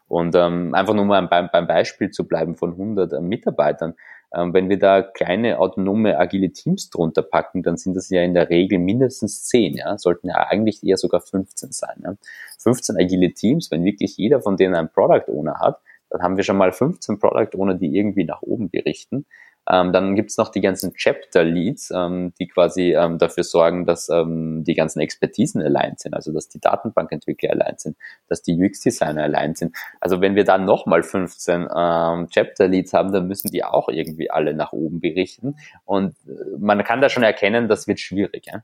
Und 0.08 0.36
ähm, 0.36 0.74
einfach 0.74 0.94
nur 0.94 1.06
mal 1.06 1.22
beim, 1.28 1.50
beim 1.52 1.68
Beispiel 1.68 2.10
zu 2.10 2.28
bleiben 2.28 2.56
von 2.56 2.72
100 2.72 3.14
äh, 3.14 3.22
Mitarbeitern. 3.22 3.94
Ähm, 4.34 4.54
wenn 4.54 4.70
wir 4.70 4.80
da 4.80 5.02
kleine 5.02 5.60
autonome 5.60 6.18
agile 6.18 6.52
Teams 6.52 6.90
drunter 6.90 7.22
packen, 7.22 7.64
dann 7.64 7.78
sind 7.78 7.96
das 7.96 8.10
ja 8.10 8.22
in 8.22 8.34
der 8.34 8.50
Regel 8.50 8.80
mindestens 8.80 9.44
10, 9.46 9.76
ja, 9.76 9.98
sollten 9.98 10.30
ja 10.30 10.48
eigentlich 10.48 10.84
eher 10.84 10.98
sogar 10.98 11.22
15 11.22 11.72
sein. 11.72 12.02
Ja. 12.04 12.16
15 12.60 12.98
agile 12.98 13.34
Teams, 13.34 13.72
wenn 13.72 13.84
wirklich 13.84 14.18
jeder 14.18 14.42
von 14.42 14.58
denen 14.58 14.76
einen 14.76 14.90
Product 14.90 15.30
Owner 15.32 15.60
hat, 15.60 15.80
dann 16.10 16.22
haben 16.22 16.38
wir 16.38 16.44
schon 16.44 16.58
mal 16.58 16.72
15 16.72 17.20
Product 17.20 17.58
Owner, 17.58 17.74
die 17.74 17.96
irgendwie 17.96 18.26
nach 18.26 18.42
oben 18.42 18.70
berichten. 18.70 19.26
Ähm, 19.72 19.94
dann 19.94 20.16
gibt's 20.16 20.38
noch 20.38 20.50
die 20.50 20.60
ganzen 20.60 20.94
Chapter 20.94 21.46
Leads, 21.46 21.92
ähm, 21.96 22.34
die 22.40 22.48
quasi 22.48 22.94
ähm, 22.94 23.18
dafür 23.18 23.44
sorgen, 23.44 23.86
dass 23.86 24.10
ähm, 24.10 24.66
die 24.66 24.74
ganzen 24.74 25.00
Expertisen 25.00 25.62
allein 25.62 25.96
sind, 25.98 26.14
also 26.14 26.34
dass 26.34 26.50
die 26.50 26.60
Datenbankentwickler 26.60 27.52
allein 27.52 27.76
sind, 27.78 27.96
dass 28.28 28.42
die 28.42 28.62
UX-Designer 28.62 29.24
allein 29.24 29.56
sind. 29.56 29.76
Also 30.02 30.20
wenn 30.20 30.36
wir 30.36 30.44
dann 30.44 30.66
nochmal 30.66 31.04
15 31.04 31.70
ähm, 31.74 32.28
Chapter 32.30 32.68
Leads 32.68 32.92
haben, 32.92 33.14
dann 33.14 33.28
müssen 33.28 33.50
die 33.50 33.64
auch 33.64 33.88
irgendwie 33.88 34.30
alle 34.30 34.54
nach 34.54 34.74
oben 34.74 35.00
berichten. 35.00 35.56
Und 35.86 36.16
äh, 36.28 36.58
man 36.60 36.84
kann 36.84 37.00
da 37.00 37.08
schon 37.08 37.24
erkennen, 37.24 37.70
das 37.70 37.88
wird 37.88 38.02
schwierig. 38.02 38.48
Ja? 38.48 38.64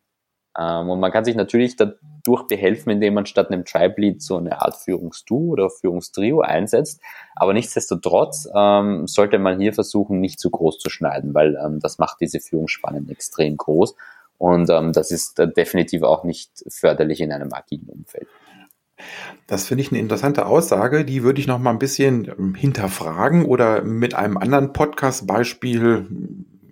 Ähm, 0.58 0.90
und 0.90 1.00
man 1.00 1.12
kann 1.12 1.26
sich 1.26 1.36
natürlich 1.36 1.76
dadurch 1.76 2.48
behelfen, 2.48 2.92
indem 2.92 3.14
man 3.14 3.26
statt 3.26 3.52
einem 3.52 3.66
Tribe 3.66 4.02
Lead 4.02 4.22
so 4.22 4.38
eine 4.38 4.62
Art 4.62 4.76
Führungsduo 4.76 5.52
oder 5.52 5.70
Führungstrio 5.70 6.42
einsetzt. 6.42 7.02
Aber 7.36 7.54
nichtsdestotrotz 7.54 8.50
ähm, 8.56 9.08
sollte 9.08 9.40
man 9.40 9.60
hier 9.60 9.74
versuchen, 9.74 10.20
nicht 10.20 10.40
zu 10.40 10.50
groß 10.50 10.80
zu 10.80 10.90
schneiden, 10.90 11.34
weil 11.34 11.58
ähm, 11.64 11.80
das 11.80 12.00
macht 12.00 12.18
diese 12.22 12.40
Führungsspannen 12.40 13.10
extrem 13.10 13.58
groß. 13.58 13.96
Und 14.38 14.70
ähm, 14.70 14.94
das 14.94 15.12
ist 15.12 15.40
äh, 15.40 15.52
definitiv 15.52 16.04
auch 16.04 16.24
nicht 16.24 16.52
förderlich 16.70 17.22
in 17.22 17.32
einem 17.32 17.54
agilen 17.54 17.90
Umfeld. 17.90 18.28
Das 19.46 19.68
finde 19.68 19.84
ich 19.84 19.92
eine 19.92 20.00
interessante 20.00 20.48
Aussage, 20.48 21.06
die 21.06 21.24
würde 21.24 21.40
ich 21.40 21.48
noch 21.48 21.60
mal 21.60 21.70
ein 21.70 21.80
bisschen 21.80 22.28
ähm, 22.38 22.56
hinterfragen 22.56 23.46
oder 23.46 23.84
mit 23.84 24.16
einem 24.16 24.38
anderen 24.38 24.74
Podcast-Beispiel 24.74 26.08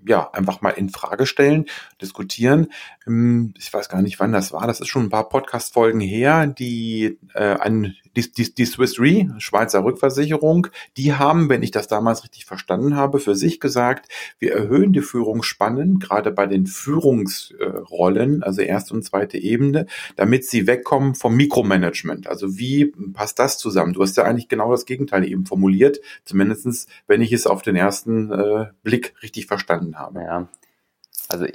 ja, 0.07 0.29
einfach 0.31 0.61
mal 0.61 0.71
in 0.71 0.89
Frage 0.89 1.25
stellen, 1.25 1.65
diskutieren. 2.01 2.67
Ähm, 3.07 3.53
ich 3.57 3.73
weiß 3.73 3.89
gar 3.89 4.01
nicht, 4.01 4.19
wann 4.19 4.31
das 4.31 4.53
war. 4.53 4.67
Das 4.67 4.79
ist 4.79 4.87
schon 4.87 5.03
ein 5.03 5.09
paar 5.09 5.29
Podcast-Folgen 5.29 5.99
her, 5.99 6.47
die 6.47 7.17
äh, 7.33 7.55
ein 7.59 7.95
die, 8.15 8.32
die, 8.32 8.54
die 8.54 8.65
Swiss 8.65 8.99
Re, 8.99 9.34
Schweizer 9.38 9.84
Rückversicherung, 9.84 10.67
die 10.97 11.13
haben, 11.13 11.49
wenn 11.49 11.63
ich 11.63 11.71
das 11.71 11.88
damals 11.88 12.23
richtig 12.23 12.45
verstanden 12.45 12.95
habe, 12.95 13.19
für 13.19 13.36
sich 13.36 13.60
gesagt, 13.60 14.08
wir 14.39 14.54
erhöhen 14.54 14.93
die 14.93 15.01
Führungsspannen, 15.01 15.99
gerade 15.99 16.32
bei 16.32 16.47
den 16.47 16.67
Führungsrollen, 16.67 18.43
also 18.43 18.62
erste 18.62 18.93
und 18.93 19.04
zweite 19.04 19.38
Ebene, 19.38 19.86
damit 20.15 20.45
sie 20.45 20.67
wegkommen 20.67 21.15
vom 21.15 21.36
Mikromanagement. 21.36 22.28
Also 22.28 22.58
wie 22.58 22.93
passt 23.13 23.39
das 23.39 23.58
zusammen? 23.58 23.93
Du 23.93 24.01
hast 24.01 24.17
ja 24.17 24.23
eigentlich 24.23 24.47
genau 24.47 24.71
das 24.71 24.86
Gegenteil 24.86 25.28
eben 25.28 25.45
formuliert, 25.45 25.99
zumindestens, 26.23 26.88
wenn 27.08 27.21
ich 27.21 27.32
es 27.32 27.47
auf 27.47 27.62
den 27.62 27.75
ersten 27.75 28.32
äh, 28.32 28.67
Blick 28.84 29.13
richtig 29.21 29.47
verstanden 29.47 29.97
habe. 29.97 30.21
Ja, 30.21 30.47
also 31.28 31.45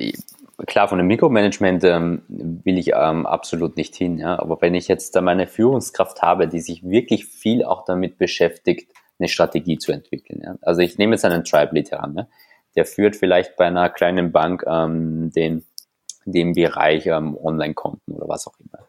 klar, 0.66 0.88
von 0.88 0.98
dem 0.98 1.06
Mikromanagement 1.06 1.84
ähm, 1.84 2.22
will 2.28 2.78
ich 2.78 2.92
ähm, 2.94 3.26
absolut 3.26 3.76
nicht 3.76 3.94
hin. 3.96 4.18
Ja? 4.18 4.38
Aber 4.38 4.60
wenn 4.60 4.74
ich 4.74 4.88
jetzt 4.88 5.16
da 5.16 5.20
meine 5.20 5.46
Führungskraft 5.46 6.22
habe, 6.22 6.48
die 6.48 6.60
sich 6.60 6.82
wirklich 6.82 7.26
viel 7.26 7.64
auch 7.64 7.84
damit 7.84 8.18
beschäftigt, 8.18 8.92
eine 9.18 9.28
Strategie 9.28 9.78
zu 9.78 9.92
entwickeln. 9.92 10.42
Ja? 10.44 10.56
Also 10.62 10.80
ich 10.80 10.98
nehme 10.98 11.14
jetzt 11.14 11.24
einen 11.24 11.44
Tribe 11.44 11.74
Lead 11.74 11.90
heran. 11.90 12.14
Ja? 12.16 12.28
Der 12.76 12.84
führt 12.86 13.16
vielleicht 13.16 13.56
bei 13.56 13.66
einer 13.66 13.88
kleinen 13.88 14.32
Bank 14.32 14.64
ähm, 14.66 15.30
den, 15.32 15.64
den 16.24 16.52
Bereich 16.52 17.06
ähm, 17.06 17.36
Online-Konten 17.36 18.12
oder 18.12 18.28
was 18.28 18.46
auch 18.46 18.54
immer. 18.58 18.86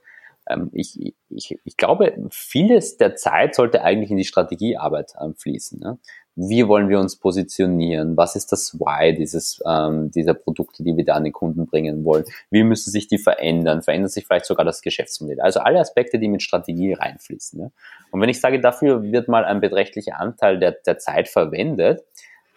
Ähm, 0.50 0.70
ich, 0.74 1.16
ich, 1.30 1.60
ich 1.64 1.78
glaube, 1.78 2.16
vieles 2.32 2.98
der 2.98 3.16
Zeit 3.16 3.56
sollte 3.56 3.84
eigentlich 3.84 4.12
in 4.12 4.18
die 4.18 4.26
Strategiearbeit 4.26 5.14
ähm, 5.22 5.36
fließen. 5.36 5.82
Ja? 5.84 5.98
Wie 6.36 6.68
wollen 6.68 6.90
wir 6.90 7.00
uns 7.00 7.18
positionieren, 7.18 8.16
was 8.16 8.36
ist 8.36 8.52
das 8.52 8.80
Why 8.80 9.14
dieses, 9.14 9.62
ähm, 9.66 10.12
dieser 10.12 10.34
Produkte, 10.34 10.84
die 10.84 10.96
wir 10.96 11.04
da 11.04 11.16
an 11.16 11.26
den 11.26 11.34
Kunden 11.34 11.66
bringen 11.66 12.06
wollen, 12.06 12.24
wie 12.50 12.64
müssen 12.64 12.90
sich 12.92 13.08
die 13.08 13.18
verändern, 13.18 13.82
verändert 13.82 14.12
sich 14.12 14.26
vielleicht 14.26 14.46
sogar 14.46 14.66
das 14.66 14.82
Geschäftsmodell. 14.82 15.42
Also 15.42 15.60
alle 15.60 15.80
Aspekte, 15.80 16.20
die 16.20 16.30
mit 16.30 16.42
Strategie 16.42 16.94
reinfließen. 16.94 17.60
Ja? 17.60 17.72
Und 18.12 18.22
wenn 18.22 18.30
ich 18.30 18.40
sage, 18.40 18.62
dafür 18.62 19.04
wird 19.04 19.28
mal 19.28 19.44
ein 19.44 19.60
beträchtlicher 19.60 20.20
Anteil 20.20 20.60
der, 20.60 20.72
der 20.86 20.98
Zeit 20.98 21.28
verwendet, 21.28 22.04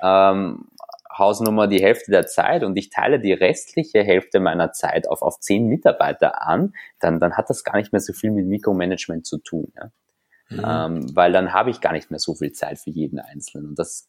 ähm, 0.01 0.69
Hausnummer 1.17 1.69
die 1.69 1.83
Hälfte 1.83 2.11
der 2.11 2.27
Zeit 2.27 2.65
und 2.65 2.77
ich 2.77 2.91
teile 2.91 3.21
die 3.21 3.33
restliche 3.33 4.03
Hälfte 4.03 4.41
meiner 4.41 4.73
Zeit 4.73 5.09
auf, 5.09 5.23
auf 5.23 5.39
zehn 5.39 5.67
Mitarbeiter 5.67 6.43
an, 6.43 6.75
dann, 7.01 7.21
dann 7.21 7.37
hat 7.37 7.51
das 7.51 7.63
gar 7.65 7.77
nicht 7.77 7.93
mehr 7.93 8.01
so 8.01 8.13
viel 8.13 8.31
mit 8.31 8.47
Mikromanagement 8.47 9.27
zu 9.27 9.39
tun. 9.39 9.73
Ja? 9.77 9.91
Mhm. 10.49 10.63
Ähm, 10.67 11.17
weil 11.17 11.33
dann 11.33 11.53
habe 11.53 11.71
ich 11.71 11.81
gar 11.81 11.93
nicht 11.93 12.11
mehr 12.11 12.21
so 12.21 12.35
viel 12.35 12.53
Zeit 12.53 12.79
für 12.79 12.91
jeden 12.91 13.19
Einzelnen. 13.19 13.69
Und 13.69 13.79
das, 13.79 14.09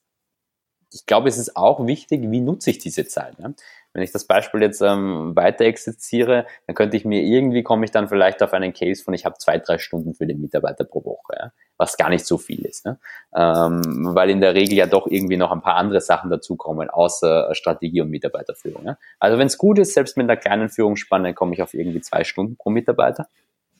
ich 0.91 1.05
glaube, 1.05 1.29
es 1.29 1.37
ist 1.37 1.55
auch 1.55 1.85
wichtig, 1.85 2.29
wie 2.29 2.41
nutze 2.41 2.69
ich 2.69 2.79
diese 2.79 3.07
Zeit. 3.07 3.39
Ne? 3.39 3.55
Wenn 3.93 4.03
ich 4.03 4.11
das 4.11 4.25
Beispiel 4.25 4.61
jetzt 4.61 4.81
ähm, 4.81 5.35
weiter 5.35 5.65
exerziere, 5.65 6.45
dann 6.67 6.75
könnte 6.75 6.97
ich 6.97 7.05
mir 7.05 7.21
irgendwie 7.21 7.63
komme 7.63 7.85
ich 7.85 7.91
dann 7.91 8.09
vielleicht 8.09 8.43
auf 8.43 8.53
einen 8.53 8.73
Case 8.73 9.03
von, 9.03 9.13
ich 9.13 9.25
habe 9.25 9.37
zwei, 9.37 9.57
drei 9.59 9.77
Stunden 9.77 10.13
für 10.13 10.27
den 10.27 10.41
Mitarbeiter 10.41 10.83
pro 10.83 11.03
Woche. 11.05 11.35
Ja? 11.37 11.51
was 11.77 11.97
gar 11.97 12.09
nicht 12.09 12.25
so 12.25 12.37
viel 12.37 12.65
ist. 12.65 12.85
Ne? 12.85 12.99
Ähm, 13.35 14.15
weil 14.15 14.29
in 14.29 14.41
der 14.41 14.55
Regel 14.55 14.75
ja 14.75 14.85
doch 14.85 15.07
irgendwie 15.07 15.37
noch 15.37 15.51
ein 15.51 15.61
paar 15.61 15.75
andere 15.75 16.01
Sachen 16.01 16.29
dazukommen, 16.29 16.89
außer 16.89 17.53
Strategie 17.53 18.01
und 18.01 18.09
Mitarbeiterführung. 18.09 18.83
Ne? 18.83 18.97
Also 19.19 19.37
wenn 19.37 19.47
es 19.47 19.57
gut 19.57 19.79
ist, 19.79 19.93
selbst 19.93 20.17
mit 20.17 20.25
einer 20.25 20.37
kleinen 20.37 20.69
Führungsspanne 20.69 21.33
komme 21.33 21.53
ich 21.53 21.61
auf 21.61 21.73
irgendwie 21.73 22.01
zwei 22.01 22.23
Stunden 22.23 22.55
pro 22.55 22.69
Mitarbeiter. 22.69 23.27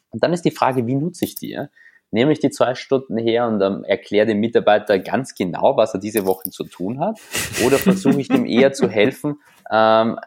Und 0.09 0.23
dann 0.23 0.33
ist 0.33 0.45
die 0.45 0.51
Frage, 0.51 0.85
wie 0.87 0.95
nutze 0.95 1.25
ich 1.25 1.35
die? 1.35 1.51
Ja? 1.51 1.69
Nehme 2.11 2.31
ich 2.31 2.39
die 2.39 2.49
zwei 2.49 2.75
Stunden 2.75 3.17
her 3.17 3.47
und 3.47 3.61
ähm, 3.61 3.83
erkläre 3.83 4.27
dem 4.27 4.39
Mitarbeiter 4.39 4.99
ganz 4.99 5.35
genau, 5.35 5.75
was 5.75 5.93
er 5.93 5.99
diese 5.99 6.25
Woche 6.25 6.49
zu 6.49 6.63
tun 6.63 6.99
hat? 6.99 7.19
Oder 7.65 7.77
versuche 7.77 8.21
ich 8.21 8.29
ihm 8.29 8.45
eher 8.45 8.73
zu 8.73 8.89
helfen, 8.89 9.39
ähm, 9.71 10.19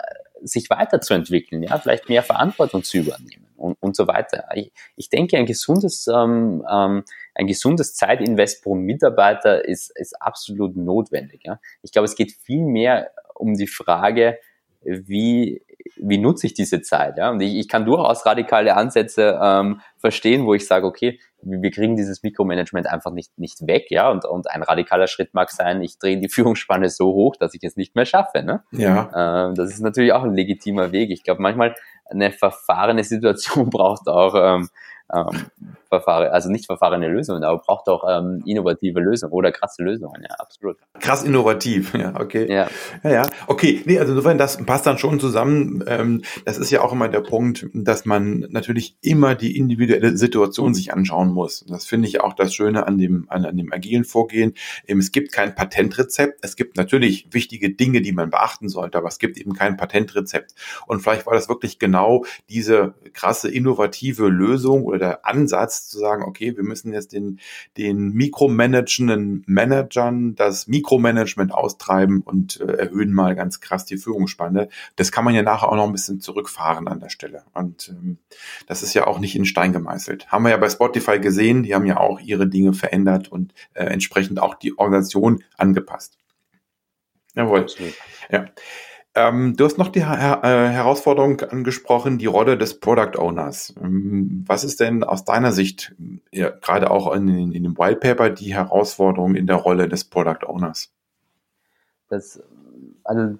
sich 0.43 0.71
weiterzuentwickeln, 0.71 1.63
ja, 1.63 1.79
vielleicht 1.79 2.09
mehr 2.09 2.23
Verantwortung 2.23 2.83
zu 2.83 2.99
übernehmen 2.99 3.47
und, 3.57 3.77
und 3.81 3.97
so 3.97 4.07
weiter. 4.07 4.45
Ich, 4.55 4.73
ich 4.97 5.09
denke, 5.09 5.37
ein 5.37 5.47
gesundes, 5.47 6.07
ähm, 6.07 6.65
ähm, 6.71 7.05
ein 7.35 7.47
gesundes 7.47 7.95
Zeitinvest 7.95 8.63
pro 8.63 8.75
Mitarbeiter 8.75 9.65
ist, 9.65 9.91
ist 9.97 10.21
absolut 10.21 10.77
notwendig. 10.77 11.43
Ja. 11.45 11.61
Ich 11.83 11.93
glaube, 11.93 12.07
es 12.07 12.15
geht 12.15 12.33
viel 12.33 12.65
mehr 12.65 13.11
um 13.35 13.55
die 13.55 13.67
Frage, 13.67 14.39
wie, 14.83 15.63
wie 15.97 16.19
nutze 16.19 16.47
ich 16.47 16.55
diese 16.55 16.83
Zeit? 16.83 17.19
Ja? 17.19 17.31
Und 17.31 17.41
ich, 17.41 17.57
ich 17.57 17.69
kann 17.69 17.85
durchaus 17.85 18.27
radikale 18.27 18.77
Ansätze 18.77 19.39
ähm, 19.43 19.81
verstehen, 19.97 20.47
wo 20.47 20.55
ich 20.55 20.67
sage, 20.67 20.87
okay, 20.87 21.21
wir 21.41 21.71
kriegen 21.71 21.97
dieses 21.97 22.23
Mikromanagement 22.23 22.87
einfach 22.87 23.13
nicht, 23.13 23.39
nicht 23.39 23.67
weg, 23.67 23.87
ja, 23.91 24.11
und, 24.11 24.25
und 24.25 24.51
ein 24.51 24.63
radikaler 24.63 25.07
Schritt 25.07 25.35
mag 25.35 25.51
sein, 25.51 25.83
ich 25.83 25.99
drehe 25.99 26.19
die 26.19 26.29
Führungsspanne 26.29 26.89
so 26.89 27.13
hoch, 27.13 27.37
dass 27.37 27.55
ich 27.55 27.63
es 27.63 27.77
nicht 27.77 27.95
mehr 27.95 28.07
schaffe, 28.07 28.43
ne? 28.43 28.65
Ja. 28.73 29.47
Ähm, 29.49 29.55
das 29.55 29.71
ist 29.71 29.81
natürlich 29.81 30.13
auch 30.13 30.25
ein 30.25 30.35
legitimer 30.35 30.93
Weg. 30.93 31.11
Ich 31.11 31.23
glaube, 31.23 31.43
manchmal 31.43 31.75
eine 32.07 32.33
verfahrene 32.33 33.05
Situation 33.05 33.71
braucht 33.71 34.09
auch 34.09 34.35
ähm, 34.35 34.69
ähm, 35.15 35.47
verfahren, 35.89 36.29
also 36.29 36.51
nicht 36.51 36.67
verfahrene 36.67 37.09
Lösungen, 37.09 37.45
aber 37.45 37.59
braucht 37.59 37.89
auch 37.89 38.05
ähm, 38.09 38.43
innovative 38.45 39.01
Lösungen 39.01 39.33
oder 39.33 39.53
krasse 39.53 39.83
Lösungen, 39.83 40.23
ja, 40.23 40.35
absolut. 40.39 40.77
Krass 41.01 41.25
innovativ, 41.25 41.95
ja, 41.99 42.15
okay. 42.19 42.47
Ja, 42.53 42.69
ja, 43.03 43.11
ja. 43.11 43.23
okay, 43.47 43.83
nee, 43.87 43.99
also 43.99 44.13
insofern, 44.13 44.39
das 44.39 44.65
passt 44.65 44.87
dann 44.87 44.99
schon 44.99 45.19
zusammen. 45.19 45.83
Ähm, 45.87 46.23
das 46.45 46.59
ist 46.59 46.71
ja 46.71 46.83
auch 46.83 46.93
immer 46.93 47.09
der 47.09 47.21
Punkt, 47.21 47.67
dass 47.73 48.05
man 48.05 48.47
natürlich 48.51 48.97
immer 49.01 49.35
die 49.35 49.57
individuelle 49.57 50.17
Situation 50.17 50.75
sich 50.75 50.93
anschauen 50.93 51.33
muss. 51.33 51.65
Das 51.69 51.87
finde 51.87 52.09
ich 52.09 52.21
auch 52.21 52.35
das 52.35 52.55
Schöne 52.55 52.87
an 52.87 52.99
dem, 52.99 53.27
an, 53.29 53.45
an 53.47 53.57
dem 53.57 53.73
agilen 53.73 54.05
Vorgehen. 54.05 54.55
Eben, 54.87 55.01
es 55.01 55.13
gibt 55.13 55.33
kein 55.33 55.55
Patentrezept. 55.55 56.39
Es 56.43 56.57
gibt 56.57 56.77
natürlich 56.77 57.29
wichtige 57.33 57.71
Dinge, 57.71 58.03
die 58.03 58.13
man 58.13 58.31
beachten 58.31 58.69
sollte, 58.69 58.99
aber 58.99 59.09
es 59.09 59.19
gibt 59.19 59.39
eben 59.39 59.55
kein 59.55 59.77
Patentrezept. 59.77 60.55
Und 60.87 61.01
vielleicht 61.01 61.27
war 61.27 61.35
das 61.35 61.49
wirklich 61.49 61.79
genau 61.79 62.25
diese 62.49 62.95
krasse 63.13 63.51
innovative 63.51 64.29
Lösung 64.29 64.85
oder 64.85 64.98
der 64.99 65.27
Ansatz 65.27 65.89
zu 65.89 65.99
sagen, 65.99 66.23
okay, 66.23 66.57
wir 66.57 66.65
müssen 66.65 66.93
jetzt 66.93 67.13
den, 67.13 67.41
den 67.77 68.13
mikromanagenden 68.13 69.45
Managern 69.47 70.35
das 70.35 70.67
Mikromanagement 70.67 71.53
austreiben 71.53 72.23
und 72.23 72.61
äh, 72.61 72.73
erhöhen 72.73 73.13
mal 73.13 73.35
ganz 73.35 73.61
krass 73.61 73.85
die 73.85 73.97
Führungsspanne. 73.97 74.69
Das 74.97 75.13
kann 75.13 75.25
man 75.25 75.35
ja 75.35 75.43
nachher 75.43 75.69
auch 75.69 75.77
noch 75.77 75.87
ein 75.87 75.93
bisschen 75.93 76.21
zurückfahren 76.21 76.89
an 76.89 77.01
der 77.01 77.11
Stelle. 77.11 77.45
Und 77.55 77.89
ähm, 77.89 78.19
das 78.67 78.83
ist 78.83 78.95
ja 78.95 79.07
auch 79.07 79.19
nicht 79.19 79.37
in 79.37 79.45
Stein 79.45 79.73
gemeißelt. 79.73 80.29
Haben 80.29 80.45
wir 80.45 80.51
ja 80.51 80.57
bei 80.57 80.71
Spotify 80.71 81.19
gesehen, 81.19 81.63
die 81.63 81.75
haben 81.75 81.87
ja 81.87 81.99
auch 81.99 82.21
ihre 82.21 82.49
Dinge 82.49 82.73
verändert 82.73 83.31
und 83.31 83.55
äh, 83.75 83.85
entsprechend 83.85 84.41
auch 84.41 84.55
die 84.55 84.79
Organisation 84.79 85.43
angepasst. 85.57 86.19
Jawohl. 87.35 87.67
Ja. 88.31 88.47
Ähm, 89.19 89.57
du 89.57 89.65
hast 89.65 89.79
noch 89.79 89.89
die 89.89 90.07
Her 90.07 90.41
äh, 90.45 90.69
Herausforderung 90.69 91.41
angesprochen, 91.41 92.19
die 92.19 92.27
Rolle 92.27 92.57
des 92.57 92.79
Product 92.79 93.19
Owners. 93.19 93.75
Ähm, 93.83 94.45
was 94.47 94.63
ist 94.63 94.79
denn 94.79 95.03
aus 95.03 95.25
deiner 95.25 95.51
Sicht, 95.51 95.95
ja, 96.31 96.51
gerade 96.51 96.91
auch 96.93 97.13
in, 97.13 97.29
in 97.53 97.65
dem 97.65 97.77
White 97.77 97.99
Paper, 97.99 98.31
die 98.31 98.55
Herausforderung 98.55 99.35
in 99.35 99.49
der 99.49 99.57
Rolle 99.57 99.89
des 99.89 100.05
Product 100.05 100.47
Owners? 100.47 100.93
Das, 102.09 102.41
also, 103.03 103.39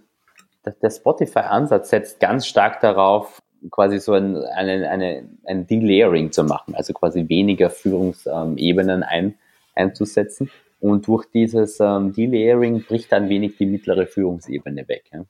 der 0.83 0.91
Spotify-Ansatz 0.91 1.91
setzt 1.91 2.19
ganz 2.19 2.47
stark 2.47 2.81
darauf, 2.81 3.41
quasi 3.71 4.01
so 4.01 4.15
ein, 4.15 4.37
eine, 4.37 4.91
eine, 4.91 5.29
ein 5.47 5.67
Delayering 5.67 6.33
zu 6.33 6.43
machen, 6.43 6.75
also 6.75 6.93
quasi 6.93 7.29
weniger 7.29 7.71
Führungsebenen 7.71 9.05
ein, 9.05 9.39
einzusetzen. 9.77 10.51
Und 10.81 11.07
durch 11.07 11.27
dieses 11.27 11.79
ähm, 11.79 12.13
Delayering 12.13 12.83
bricht 12.83 13.13
ein 13.13 13.29
wenig 13.29 13.57
die 13.57 13.67
mittlere 13.67 14.07
Führungsebene 14.07 14.89
weg. 14.89 15.05
Ja. 15.13 15.25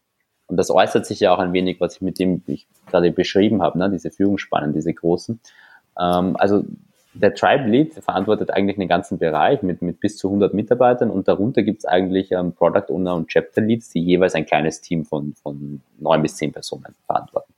Und 0.48 0.56
das 0.56 0.70
äußert 0.70 1.06
sich 1.06 1.20
ja 1.20 1.32
auch 1.32 1.38
ein 1.38 1.52
wenig, 1.52 1.80
was 1.80 1.96
ich 1.96 2.02
mit 2.02 2.18
dem 2.18 2.42
ich 2.46 2.66
gerade 2.86 3.12
beschrieben 3.12 3.62
habe, 3.62 3.78
ne? 3.78 3.90
diese 3.90 4.10
Führungsspannen, 4.10 4.72
diese 4.72 4.92
großen. 4.92 5.40
Ähm, 5.98 6.36
also 6.38 6.64
der 7.14 7.34
Tribe 7.34 7.68
Lead 7.68 7.94
verantwortet 7.94 8.50
eigentlich 8.50 8.78
einen 8.78 8.88
ganzen 8.88 9.18
Bereich 9.18 9.62
mit, 9.62 9.82
mit 9.82 10.00
bis 10.00 10.16
zu 10.16 10.28
100 10.28 10.54
Mitarbeitern 10.54 11.10
und 11.10 11.28
darunter 11.28 11.62
gibt 11.62 11.80
es 11.80 11.84
eigentlich 11.84 12.32
ähm, 12.32 12.52
Product 12.52 12.90
Owner 12.90 13.14
und 13.14 13.28
Chapter 13.28 13.60
Leads, 13.60 13.90
die 13.90 14.00
jeweils 14.00 14.34
ein 14.34 14.46
kleines 14.46 14.80
Team 14.80 15.04
von, 15.04 15.34
von 15.34 15.80
neun 15.98 16.22
bis 16.22 16.36
zehn 16.36 16.52
Personen 16.52 16.94
verantworten 17.06 17.52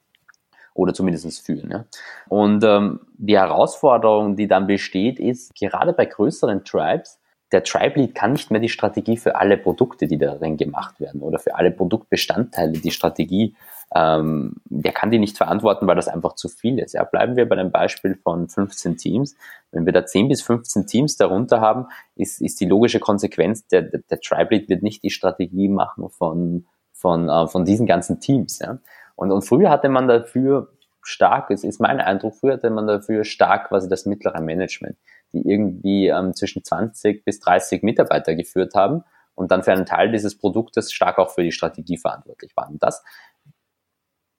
oder 0.74 0.94
zumindest 0.94 1.44
führen. 1.44 1.70
Ja. 1.70 1.85
Und 2.29 2.64
ähm, 2.64 3.00
die 3.18 3.38
Herausforderung, 3.38 4.37
die 4.37 4.48
dann 4.48 4.66
besteht, 4.66 5.18
ist 5.18 5.55
gerade 5.55 5.92
bei 5.92 6.07
größeren 6.07 6.64
Tribes, 6.64 7.20
der 7.53 7.65
Tribe 7.65 8.01
Lead 8.01 8.15
kann 8.15 8.33
nicht 8.33 8.51
mehr 8.51 8.61
die 8.61 8.69
Strategie 8.69 9.17
für 9.17 9.37
alle 9.37 9.57
Produkte, 9.57 10.07
die 10.07 10.19
darin 10.19 10.57
gemacht 10.57 11.01
werden 11.01 11.21
oder 11.21 11.39
für 11.39 11.55
alle 11.57 11.71
Produktbestandteile, 11.71 12.73
die 12.73 12.91
Strategie, 12.91 13.57
ähm, 13.93 14.57
der 14.67 14.93
kann 14.93 15.11
die 15.11 15.19
nicht 15.19 15.37
verantworten, 15.37 15.87
weil 15.87 15.97
das 15.97 16.07
einfach 16.07 16.35
zu 16.35 16.49
viel 16.49 16.79
ist. 16.79 16.95
Ja, 16.95 17.03
bleiben 17.03 17.37
wir 17.37 17.49
bei 17.49 17.57
dem 17.57 17.73
Beispiel 17.73 18.15
von 18.23 18.49
15 18.49 18.97
Teams. 18.97 19.35
Wenn 19.73 19.85
wir 19.85 19.93
da 19.93 20.07
10 20.07 20.29
bis 20.29 20.43
15 20.43 20.87
Teams 20.87 21.17
darunter 21.17 21.61
haben, 21.61 21.87
ist, 22.15 22.41
ist 22.41 22.61
die 22.61 22.67
logische 22.67 23.01
Konsequenz, 23.01 23.67
der, 23.67 23.83
der, 23.83 24.01
der 24.09 24.21
Tribe 24.21 24.55
Lead 24.55 24.69
wird 24.69 24.83
nicht 24.83 25.03
die 25.03 25.11
Strategie 25.11 25.69
machen 25.69 26.09
von, 26.11 26.67
von, 26.93 27.29
äh, 27.29 27.49
von 27.49 27.65
diesen 27.65 27.87
ganzen 27.87 28.21
Teams. 28.21 28.61
Ja. 28.61 28.79
Und, 29.17 29.33
und 29.33 29.43
früher 29.43 29.71
hatte 29.71 29.89
man 29.89 30.07
dafür 30.07 30.73
stark, 31.03 31.51
es 31.51 31.65
ist 31.65 31.81
mein 31.81 32.01
Eindruck, 32.01 32.35
früher 32.37 32.55
hatte 32.55 32.71
man 32.71 32.87
dafür 32.87 33.25
stark 33.25 33.69
quasi 33.69 33.89
das 33.89 34.07
mittlere 34.07 34.41
Management 34.41 34.97
die 35.33 35.49
irgendwie 35.49 36.09
ähm, 36.09 36.35
zwischen 36.35 36.65
20 36.65 37.25
bis 37.25 37.41
30 37.41 37.83
Mitarbeiter 37.83 38.35
geführt 38.35 38.75
haben 38.75 39.05
und 39.35 39.51
dann 39.51 39.63
für 39.63 39.73
einen 39.73 39.87
Teil 39.87 40.11
dieses 40.11 40.37
Produktes 40.37 40.93
stark 40.93 41.19
auch 41.19 41.31
für 41.31 41.43
die 41.43 41.53
Strategie 41.53 41.99
verantwortlich 41.99 42.57
waren. 42.57 42.79
Das 42.79 43.03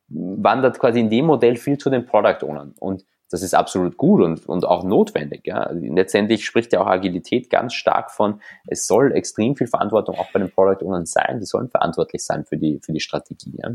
wandert 0.07 0.79
quasi 0.79 0.99
in 0.99 1.09
dem 1.09 1.25
Modell 1.25 1.55
viel 1.55 1.77
zu 1.77 1.89
den 1.89 2.05
Product 2.05 2.43
Ownern. 2.43 2.73
Und 2.79 3.05
das 3.31 3.43
ist 3.43 3.55
absolut 3.55 3.95
gut 3.95 4.21
und, 4.21 4.45
und 4.47 4.65
auch 4.65 4.83
notwendig. 4.83 5.43
Ja. 5.45 5.69
Letztendlich 5.71 6.45
spricht 6.45 6.73
ja 6.73 6.81
auch 6.81 6.87
Agilität 6.87 7.49
ganz 7.49 7.73
stark 7.73 8.11
von, 8.11 8.41
es 8.67 8.87
soll 8.87 9.13
extrem 9.13 9.55
viel 9.55 9.67
Verantwortung 9.67 10.17
auch 10.17 10.29
bei 10.33 10.39
den 10.39 10.51
Product 10.51 10.85
Ownern 10.85 11.05
sein, 11.05 11.39
die 11.39 11.45
sollen 11.45 11.69
verantwortlich 11.69 12.23
sein 12.23 12.43
für 12.43 12.57
die, 12.57 12.79
für 12.81 12.91
die 12.91 12.99
Strategie. 12.99 13.57
Ja. 13.57 13.69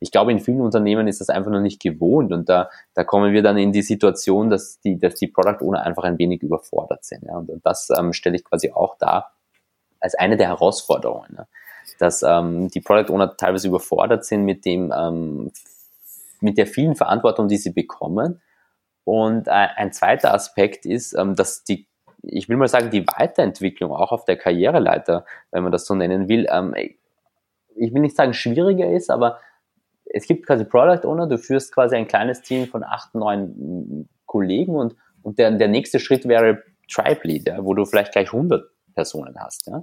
Ich 0.00 0.10
glaube, 0.10 0.32
in 0.32 0.40
vielen 0.40 0.62
Unternehmen 0.62 1.08
ist 1.08 1.20
das 1.20 1.28
einfach 1.28 1.50
noch 1.50 1.60
nicht 1.60 1.80
gewohnt 1.82 2.32
und 2.32 2.48
da, 2.48 2.70
da 2.94 3.04
kommen 3.04 3.34
wir 3.34 3.42
dann 3.42 3.58
in 3.58 3.70
die 3.70 3.82
Situation, 3.82 4.48
dass 4.48 4.80
die, 4.80 4.98
dass 4.98 5.14
die 5.14 5.26
Product 5.26 5.62
Owner 5.62 5.82
einfach 5.82 6.04
ein 6.04 6.18
wenig 6.18 6.42
überfordert 6.42 7.04
sind. 7.04 7.24
Ja. 7.24 7.36
Und, 7.36 7.50
und 7.50 7.66
das 7.66 7.90
ähm, 7.96 8.14
stelle 8.14 8.36
ich 8.36 8.44
quasi 8.44 8.72
auch 8.72 8.96
da 8.98 9.32
als 10.00 10.14
eine 10.14 10.38
der 10.38 10.48
Herausforderungen. 10.48 11.34
Ja. 11.36 11.46
Dass 11.98 12.22
ähm, 12.22 12.68
die 12.68 12.80
Product 12.80 13.12
Owner 13.12 13.36
teilweise 13.36 13.68
überfordert 13.68 14.24
sind 14.24 14.44
mit 14.44 14.64
dem, 14.64 14.90
ähm, 14.96 15.52
mit 16.40 16.56
der 16.56 16.66
vielen 16.66 16.96
Verantwortung, 16.96 17.48
die 17.48 17.58
sie 17.58 17.70
bekommen 17.70 18.40
und 19.04 19.48
äh, 19.48 19.50
ein 19.50 19.92
zweiter 19.92 20.32
Aspekt 20.34 20.86
ist, 20.86 21.14
ähm, 21.14 21.34
dass 21.34 21.64
die, 21.64 21.86
ich 22.22 22.48
will 22.48 22.56
mal 22.56 22.68
sagen, 22.68 22.90
die 22.90 23.06
Weiterentwicklung 23.06 23.92
auch 23.92 24.12
auf 24.12 24.24
der 24.24 24.36
Karriereleiter, 24.36 25.24
wenn 25.50 25.62
man 25.62 25.72
das 25.72 25.86
so 25.86 25.94
nennen 25.94 26.28
will, 26.28 26.46
ähm, 26.50 26.74
ich 26.74 27.94
will 27.94 28.02
nicht 28.02 28.16
sagen 28.16 28.34
schwieriger 28.34 28.90
ist, 28.90 29.10
aber 29.10 29.40
es 30.04 30.26
gibt 30.26 30.46
quasi 30.46 30.64
Product 30.64 31.06
Owner, 31.06 31.26
du 31.26 31.38
führst 31.38 31.72
quasi 31.72 31.96
ein 31.96 32.06
kleines 32.06 32.42
Team 32.42 32.66
von 32.66 32.84
acht, 32.84 33.14
neun 33.14 34.08
Kollegen 34.26 34.76
und, 34.76 34.94
und 35.22 35.38
der, 35.38 35.50
der 35.52 35.68
nächste 35.68 35.98
Schritt 36.00 36.28
wäre 36.28 36.62
Tribe 36.90 37.20
Lead, 37.24 37.48
ja, 37.48 37.64
wo 37.64 37.74
du 37.74 37.84
vielleicht 37.84 38.12
gleich 38.12 38.32
100 38.32 38.64
Personen 38.94 39.36
hast. 39.38 39.66
Ja. 39.66 39.82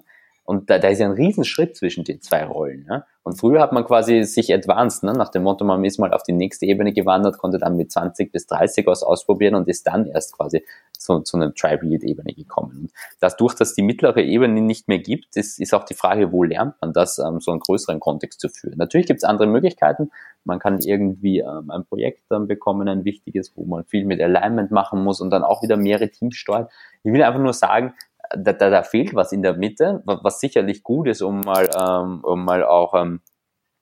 Und 0.49 0.71
da, 0.71 0.79
da 0.79 0.87
ist 0.87 0.97
ja 0.97 1.05
ein 1.05 1.11
Riesenschritt 1.11 1.77
zwischen 1.77 2.03
den 2.03 2.21
zwei 2.21 2.43
Rollen. 2.43 2.87
Ja? 2.89 3.05
Und 3.21 3.39
früher 3.39 3.61
hat 3.61 3.71
man 3.71 3.85
quasi 3.85 4.23
sich 4.23 4.51
advanced, 4.51 5.03
ne? 5.03 5.13
nach 5.13 5.29
dem 5.29 5.43
Motto, 5.43 5.63
man 5.63 5.85
ist 5.85 5.99
mal 5.99 6.11
auf 6.11 6.23
die 6.23 6.31
nächste 6.31 6.65
Ebene 6.65 6.91
gewandert, 6.91 7.37
konnte 7.37 7.59
dann 7.59 7.75
mit 7.75 7.91
20 7.91 8.31
bis 8.31 8.47
30 8.47 8.87
aus 8.87 9.03
ausprobieren 9.03 9.53
und 9.53 9.67
ist 9.67 9.85
dann 9.85 10.07
erst 10.07 10.35
quasi 10.35 10.65
zu, 10.97 11.19
zu 11.19 11.37
einer 11.37 11.53
Tribe-Lead-Ebene 11.53 12.33
gekommen. 12.33 12.79
Und 12.81 12.91
dadurch, 13.19 13.53
dass 13.53 13.75
die 13.75 13.83
mittlere 13.83 14.23
Ebene 14.23 14.59
nicht 14.61 14.87
mehr 14.87 14.97
gibt, 14.97 15.37
ist, 15.37 15.59
ist 15.59 15.75
auch 15.75 15.83
die 15.85 15.93
Frage, 15.93 16.31
wo 16.31 16.43
lernt 16.43 16.73
man 16.81 16.93
das, 16.93 17.19
ähm, 17.19 17.39
so 17.39 17.51
einen 17.51 17.59
größeren 17.59 17.99
Kontext 17.99 18.39
zu 18.39 18.49
führen. 18.49 18.79
Natürlich 18.79 19.05
gibt 19.05 19.19
es 19.19 19.25
andere 19.25 19.47
Möglichkeiten. 19.47 20.09
Man 20.45 20.57
kann 20.57 20.79
irgendwie 20.79 21.41
ähm, 21.41 21.69
ein 21.69 21.85
Projekt 21.85 22.23
dann 22.29 22.47
bekommen, 22.47 22.87
ein 22.87 23.05
wichtiges, 23.05 23.53
wo 23.55 23.65
man 23.65 23.85
viel 23.85 24.03
mit 24.03 24.19
Alignment 24.19 24.71
machen 24.71 25.03
muss 25.03 25.21
und 25.21 25.29
dann 25.29 25.43
auch 25.43 25.61
wieder 25.61 25.77
mehrere 25.77 26.09
Teams 26.09 26.35
steuert. 26.35 26.71
Ich 27.03 27.13
will 27.13 27.21
einfach 27.21 27.39
nur 27.39 27.53
sagen, 27.53 27.93
da, 28.29 28.53
da, 28.53 28.69
da 28.69 28.83
fehlt 28.83 29.13
was 29.15 29.31
in 29.31 29.41
der 29.41 29.55
Mitte, 29.55 30.01
was 30.05 30.39
sicherlich 30.39 30.83
gut 30.83 31.07
ist, 31.07 31.21
um 31.21 31.41
mal, 31.41 31.69
ähm, 31.75 32.23
um 32.23 32.45
mal 32.45 32.63
auch 32.63 32.93
ähm, 32.93 33.21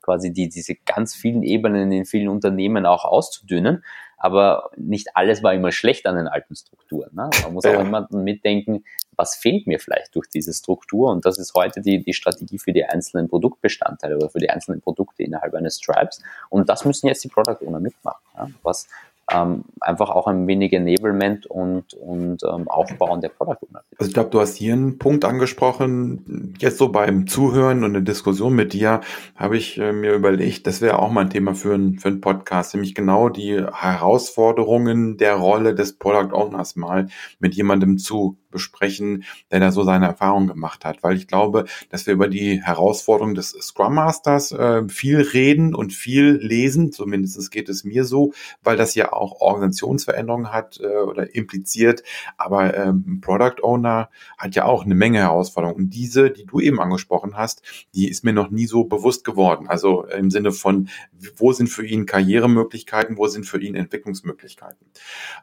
quasi 0.01 0.31
die, 0.31 0.47
diese 0.47 0.75
ganz 0.75 1.15
vielen 1.15 1.43
Ebenen 1.43 1.91
in 1.91 2.05
vielen 2.05 2.29
Unternehmen 2.29 2.85
auch 2.85 3.03
auszudünnen. 3.03 3.83
aber 4.17 4.71
nicht 4.77 5.15
alles 5.15 5.43
war 5.43 5.53
immer 5.53 5.71
schlecht 5.71 6.07
an 6.07 6.15
den 6.15 6.27
alten 6.27 6.55
Strukturen. 6.55 7.13
Ne? 7.13 7.29
Man 7.43 7.53
muss 7.53 7.65
auch 7.65 7.79
immer 7.79 8.07
mitdenken, 8.11 8.83
was 9.15 9.35
fehlt 9.35 9.67
mir 9.67 9.79
vielleicht 9.79 10.15
durch 10.15 10.27
diese 10.29 10.53
Struktur 10.53 11.11
und 11.11 11.25
das 11.25 11.37
ist 11.37 11.53
heute 11.55 11.81
die, 11.81 12.01
die 12.03 12.13
Strategie 12.13 12.57
für 12.57 12.71
die 12.71 12.85
einzelnen 12.85 13.27
Produktbestandteile 13.27 14.15
oder 14.15 14.29
für 14.29 14.39
die 14.39 14.49
einzelnen 14.49 14.81
Produkte 14.81 15.23
innerhalb 15.23 15.53
eines 15.53 15.77
Stripes 15.77 16.21
und 16.49 16.69
das 16.69 16.85
müssen 16.85 17.07
jetzt 17.07 17.23
die 17.23 17.29
Product 17.29 17.65
Owner 17.65 17.79
mitmachen. 17.79 18.23
Ja? 18.35 18.49
Was, 18.63 18.87
ähm, 19.29 19.65
einfach 19.81 20.09
auch 20.09 20.27
ein 20.27 20.47
wenig 20.47 20.71
Enablement 20.73 21.45
und, 21.47 21.93
und 21.93 22.43
ähm, 22.43 22.67
Aufbauen 22.67 23.19
der 23.19 23.29
Product 23.29 23.57
Owner. 23.67 23.83
Also 23.97 24.07
ich 24.07 24.13
glaube, 24.13 24.29
du 24.29 24.39
hast 24.39 24.55
hier 24.55 24.73
einen 24.73 24.99
Punkt 24.99 25.25
angesprochen. 25.25 26.55
Jetzt 26.59 26.77
so 26.77 26.89
beim 26.89 27.27
Zuhören 27.27 27.83
und 27.83 27.93
der 27.93 28.01
Diskussion 28.03 28.55
mit 28.55 28.73
dir 28.73 29.01
habe 29.35 29.57
ich 29.57 29.77
äh, 29.77 29.91
mir 29.91 30.13
überlegt, 30.13 30.65
das 30.65 30.81
wäre 30.81 30.99
auch 30.99 31.11
mal 31.11 31.21
ein 31.21 31.29
Thema 31.29 31.55
für, 31.55 31.73
ein, 31.73 31.99
für 31.99 32.07
einen 32.07 32.21
Podcast, 32.21 32.73
nämlich 32.73 32.95
genau 32.95 33.27
die 33.27 33.61
Herausforderungen 33.61 35.17
der 35.17 35.35
Rolle 35.35 35.75
des 35.75 35.97
Product 35.97 36.33
Owners 36.33 36.75
mal 36.77 37.07
mit 37.39 37.53
jemandem 37.53 37.97
zu 37.97 38.37
besprechen, 38.51 39.23
der 39.51 39.59
da 39.59 39.71
so 39.71 39.83
seine 39.83 40.07
Erfahrungen 40.07 40.47
gemacht 40.47 40.85
hat. 40.85 41.03
Weil 41.03 41.17
ich 41.17 41.27
glaube, 41.27 41.65
dass 41.89 42.05
wir 42.05 42.13
über 42.13 42.27
die 42.27 42.63
Herausforderungen 42.63 43.35
des 43.35 43.51
Scrum 43.51 43.95
Masters 43.95 44.51
äh, 44.51 44.87
viel 44.87 45.21
reden 45.21 45.75
und 45.75 45.93
viel 45.93 46.39
lesen, 46.41 46.91
zumindest 46.91 47.51
geht 47.51 47.69
es 47.69 47.83
mir 47.83 48.05
so, 48.05 48.33
weil 48.63 48.77
das 48.77 48.95
ja 48.95 49.13
auch 49.13 49.41
Organisationsveränderungen 49.41 50.51
hat 50.51 50.79
äh, 50.81 50.87
oder 50.87 51.35
impliziert. 51.35 52.03
Aber 52.37 52.75
ähm, 52.75 53.21
Product 53.21 53.61
Owner 53.61 54.09
hat 54.37 54.55
ja 54.55 54.65
auch 54.65 54.85
eine 54.85 54.95
Menge 54.95 55.19
Herausforderungen. 55.19 55.85
Und 55.85 55.89
diese, 55.91 56.31
die 56.31 56.45
du 56.45 56.59
eben 56.59 56.79
angesprochen 56.79 57.37
hast, 57.37 57.61
die 57.93 58.09
ist 58.09 58.23
mir 58.23 58.33
noch 58.33 58.49
nie 58.49 58.67
so 58.67 58.85
bewusst 58.85 59.23
geworden. 59.23 59.67
Also 59.67 60.05
im 60.05 60.31
Sinne 60.31 60.51
von, 60.51 60.89
wo 61.35 61.53
sind 61.53 61.67
für 61.67 61.85
ihn 61.85 62.05
Karrieremöglichkeiten, 62.05 63.17
wo 63.17 63.27
sind 63.27 63.45
für 63.45 63.61
ihn 63.61 63.75
Entwicklungsmöglichkeiten. 63.75 64.87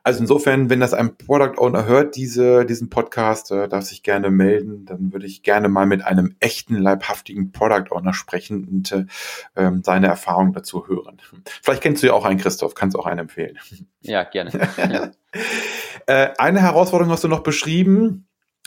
Also 0.03 0.21
insofern, 0.21 0.71
wenn 0.71 0.81
das 0.81 0.95
ein 0.95 1.17
Product 1.17 1.59
Owner 1.59 1.87
hört, 1.87 2.17
diese, 2.17 2.65
diesen 2.65 2.91
Podcast, 2.91 3.04
äh, 3.51 3.69
darf 3.69 3.85
sich 3.85 4.03
gerne 4.03 4.31
melden. 4.31 4.85
Dann 4.85 5.13
würde 5.13 5.27
ich 5.27 5.43
gerne 5.43 5.69
mal 5.69 5.87
mit 5.87 6.05
einem 6.05 6.37
echten, 6.41 6.77
leibhaftigen 6.77 7.53
Product 7.53 7.91
Owner 7.91 8.15
sprechen 8.15 8.65
und 8.65 8.93
äh, 8.93 9.07
ähm, 9.57 9.83
seine 9.85 10.07
Erfahrungen 10.07 10.53
dazu 10.53 10.87
hören. 10.87 11.21
Vielleicht 11.63 11.83
kennst 11.83 12.03
du 12.03 12.09
ja 12.09 12.13
auch 12.13 12.25
einen, 12.25 12.39
Christoph, 12.39 12.75
kannst 12.75 12.97
auch 12.97 13.07
einen 13.07 13.21
empfehlen. 13.21 13.59
Ja, 14.01 14.25
gerne. 14.25 14.51
Ja. 14.77 15.11
äh, 16.07 16.35
eine 16.39 16.61
Herausforderung 16.61 17.13
hast 17.13 17.25
du 17.25 17.29
noch 17.29 17.43
beschrieben, 17.43 18.27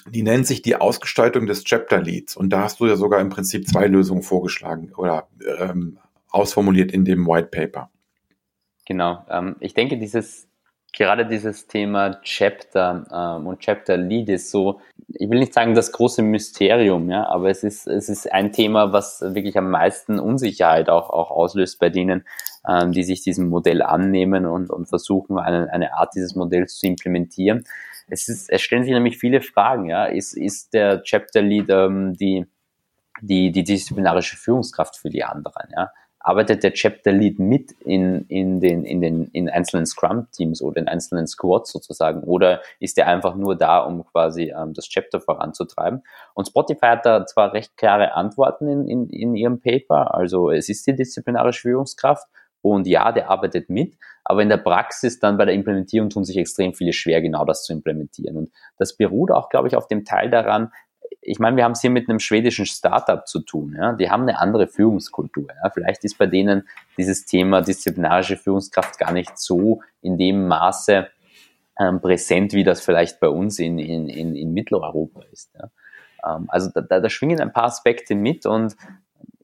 die 0.10 0.24
nennt 0.24 0.48
sich 0.48 0.62
die 0.62 0.76
Ausgestaltung 0.76 1.46
des 1.46 1.64
Chapter 1.64 2.02
Leads. 2.02 2.36
Und 2.36 2.50
da 2.50 2.64
hast 2.64 2.80
du 2.80 2.88
ja 2.88 2.96
sogar 2.96 3.20
im 3.20 3.30
Prinzip 3.30 3.68
zwei 3.68 3.88
Lösungen 3.88 4.24
vorgeschlagen 4.24 4.94
oder 4.96 5.28
ähm, 5.60 6.00
ausformuliert 6.30 6.92
in 6.92 7.06
dem 7.06 7.28
White 7.28 7.48
Paper. 7.48 7.90
Genau. 8.86 9.26
Ähm, 9.30 9.58
ich 9.60 9.74
denke, 9.74 9.98
dieses 9.98 10.47
gerade 10.98 11.26
dieses 11.26 11.68
Thema 11.68 12.20
Chapter 12.24 13.06
ähm, 13.12 13.48
und 13.48 13.60
Chapter 13.60 13.98
Lead 13.98 14.30
ist 14.30 14.50
so, 14.50 14.82
ich 15.08 15.30
will 15.30 15.40
nicht 15.40 15.54
sagen 15.54 15.76
das 15.76 15.92
große 15.92 16.24
Mysterium, 16.24 17.10
ja, 17.10 17.28
aber 17.28 17.50
es 17.50 17.64
ist, 17.64 17.88
es 17.88 18.10
ist 18.10 18.32
ein 18.34 18.52
Thema, 18.52 18.92
was 18.92 19.22
wirklich 19.22 19.58
am 19.58 19.70
meisten 19.70 20.20
Unsicherheit 20.20 20.90
auch, 20.90 21.12
auch 21.12 21.30
auslöst 21.30 21.80
bei 21.80 21.90
denen, 21.90 22.26
ähm, 22.68 22.92
die 22.92 23.04
sich 23.04 23.22
diesem 23.22 23.48
Modell 23.48 23.84
annehmen 23.84 24.46
und, 24.48 24.72
und 24.72 24.88
versuchen, 24.88 25.38
eine, 25.38 25.72
eine 25.72 25.94
Art 25.94 26.16
dieses 26.16 26.36
Modells 26.36 26.78
zu 26.78 26.88
implementieren. 26.88 27.64
Es, 28.10 28.28
ist, 28.28 28.50
es 28.50 28.62
stellen 28.62 28.84
sich 28.84 28.94
nämlich 28.94 29.18
viele 29.18 29.42
Fragen, 29.42 29.90
ja. 29.90 30.06
Ist, 30.06 30.36
ist 30.36 30.74
der 30.74 31.04
Chapter 31.04 31.42
Lead 31.42 31.70
ähm, 31.70 32.14
die, 32.16 32.46
die, 33.22 33.52
die 33.52 33.64
disziplinarische 33.64 34.36
Führungskraft 34.36 34.98
für 34.98 35.10
die 35.10 35.24
anderen, 35.24 35.70
ja? 35.76 35.92
Arbeitet 36.28 36.62
der 36.62 36.74
Chapter 36.74 37.14
Lead 37.14 37.40
mit 37.40 37.72
in, 37.86 38.26
in 38.28 38.60
den, 38.60 38.84
in 38.84 39.00
den, 39.00 39.28
in 39.32 39.50
einzelnen 39.50 39.86
Scrum-Teams 39.86 40.62
oder 40.62 40.82
in 40.82 40.90
einzelnen 40.90 41.26
Squads 41.26 41.72
sozusagen? 41.72 42.22
Oder 42.24 42.62
ist 42.82 42.98
er 42.98 43.08
einfach 43.08 43.36
nur 43.36 43.56
da, 43.56 43.80
um 43.80 44.06
quasi 44.06 44.54
ähm, 44.54 44.74
das 44.74 44.90
Chapter 44.90 45.22
voranzutreiben? 45.22 46.04
Und 46.34 46.48
Spotify 46.48 46.88
hat 46.88 47.06
da 47.06 47.26
zwar 47.26 47.54
recht 47.54 47.78
klare 47.78 48.14
Antworten 48.14 48.68
in, 48.68 48.88
in, 48.90 49.10
in 49.10 49.36
ihrem 49.36 49.62
Paper. 49.62 50.14
Also 50.14 50.52
es 50.52 50.68
ist 50.68 50.86
die 50.86 50.96
disziplinarische 50.96 51.62
Führungskraft 51.62 52.28
und 52.62 52.88
ja, 52.88 53.14
der 53.14 53.30
arbeitet 53.30 53.70
mit, 53.70 53.98
aber 54.26 54.42
in 54.42 54.50
der 54.50 54.58
Praxis 54.58 55.20
dann 55.20 55.38
bei 55.38 55.46
der 55.46 55.54
Implementierung 55.54 56.10
tun 56.10 56.26
sich 56.26 56.36
extrem 56.36 56.74
viele 56.74 56.92
schwer, 56.92 57.22
genau 57.22 57.46
das 57.46 57.64
zu 57.64 57.72
implementieren. 57.72 58.36
Und 58.36 58.52
das 58.78 58.98
beruht 58.98 59.32
auch, 59.32 59.48
glaube 59.48 59.70
ich, 59.70 59.78
auf 59.78 59.88
dem 59.88 60.04
Teil 60.04 60.30
daran, 60.30 60.74
ich 61.22 61.40
meine, 61.40 61.58
wir 61.58 61.64
haben 61.64 61.74
es 61.74 61.82
hier 61.82 61.90
mit 61.90 62.10
einem 62.10 62.20
schwedischen 62.20 62.66
Startup 62.66 63.28
zu 63.28 63.40
tun. 63.40 63.76
Ja? 63.78 63.94
Die 63.94 64.10
haben 64.10 64.24
eine 64.24 64.40
andere 64.40 64.68
Führungskultur. 64.68 65.48
Ja? 65.64 65.70
Vielleicht 65.70 66.04
ist 66.04 66.18
bei 66.18 66.26
denen 66.26 66.68
dieses 66.98 67.26
Thema 67.26 67.62
disziplinarische 67.62 68.38
Führungskraft 68.38 68.98
gar 68.98 69.12
nicht 69.12 69.38
so 69.38 69.82
in 70.02 70.18
dem 70.18 70.48
Maße 70.48 71.08
ähm, 71.80 72.02
präsent, 72.02 72.54
wie 72.54 72.64
das 72.64 72.82
vielleicht 72.82 73.20
bei 73.20 73.30
uns 73.30 73.60
in, 73.60 73.78
in, 73.78 74.10
in, 74.10 74.36
in 74.36 74.54
Mitteleuropa 74.54 75.22
ist. 75.32 75.52
Ja? 75.56 75.70
Ähm, 76.36 76.46
also 76.48 76.70
da, 76.74 76.82
da, 76.82 77.00
da 77.00 77.10
schwingen 77.10 77.42
ein 77.42 77.54
paar 77.54 77.66
Aspekte 77.66 78.16
mit 78.16 78.46
und 78.46 78.76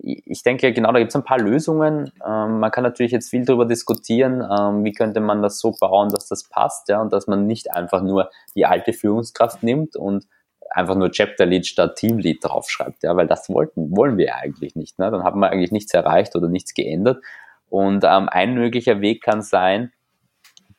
ich 0.05 0.43
denke, 0.43 0.73
genau, 0.73 0.91
da 0.91 0.99
gibt 0.99 1.11
es 1.11 1.15
ein 1.15 1.23
paar 1.23 1.39
Lösungen. 1.39 2.11
Ähm, 2.25 2.59
man 2.59 2.71
kann 2.71 2.83
natürlich 2.83 3.13
jetzt 3.13 3.29
viel 3.29 3.45
darüber 3.45 3.65
diskutieren, 3.65 4.41
ähm, 4.41 4.83
wie 4.83 4.91
könnte 4.91 5.21
man 5.21 5.41
das 5.41 5.59
so 5.59 5.71
bauen, 5.79 6.09
dass 6.09 6.27
das 6.27 6.43
passt, 6.43 6.89
ja, 6.89 7.01
und 7.01 7.13
dass 7.13 7.27
man 7.27 7.47
nicht 7.47 7.73
einfach 7.73 8.01
nur 8.01 8.29
die 8.53 8.65
alte 8.65 8.91
Führungskraft 8.91 9.63
nimmt 9.63 9.95
und 9.95 10.27
einfach 10.73 10.95
nur 10.95 11.11
Chapter 11.11 11.45
Lead 11.45 11.65
statt 11.65 11.95
Team 11.95 12.17
Lead 12.17 12.43
draufschreibt, 12.43 13.03
ja, 13.03 13.15
weil 13.15 13.27
das 13.27 13.49
wollten, 13.49 13.95
wollen 13.95 14.17
wir 14.17 14.35
eigentlich 14.35 14.75
nicht. 14.75 14.99
Ne? 14.99 15.09
Dann 15.11 15.23
haben 15.23 15.39
wir 15.39 15.49
eigentlich 15.49 15.71
nichts 15.71 15.93
erreicht 15.93 16.35
oder 16.35 16.49
nichts 16.49 16.73
geändert. 16.73 17.23
Und 17.69 18.03
ähm, 18.03 18.27
ein 18.29 18.55
möglicher 18.55 19.01
Weg 19.01 19.23
kann 19.23 19.41
sein, 19.41 19.91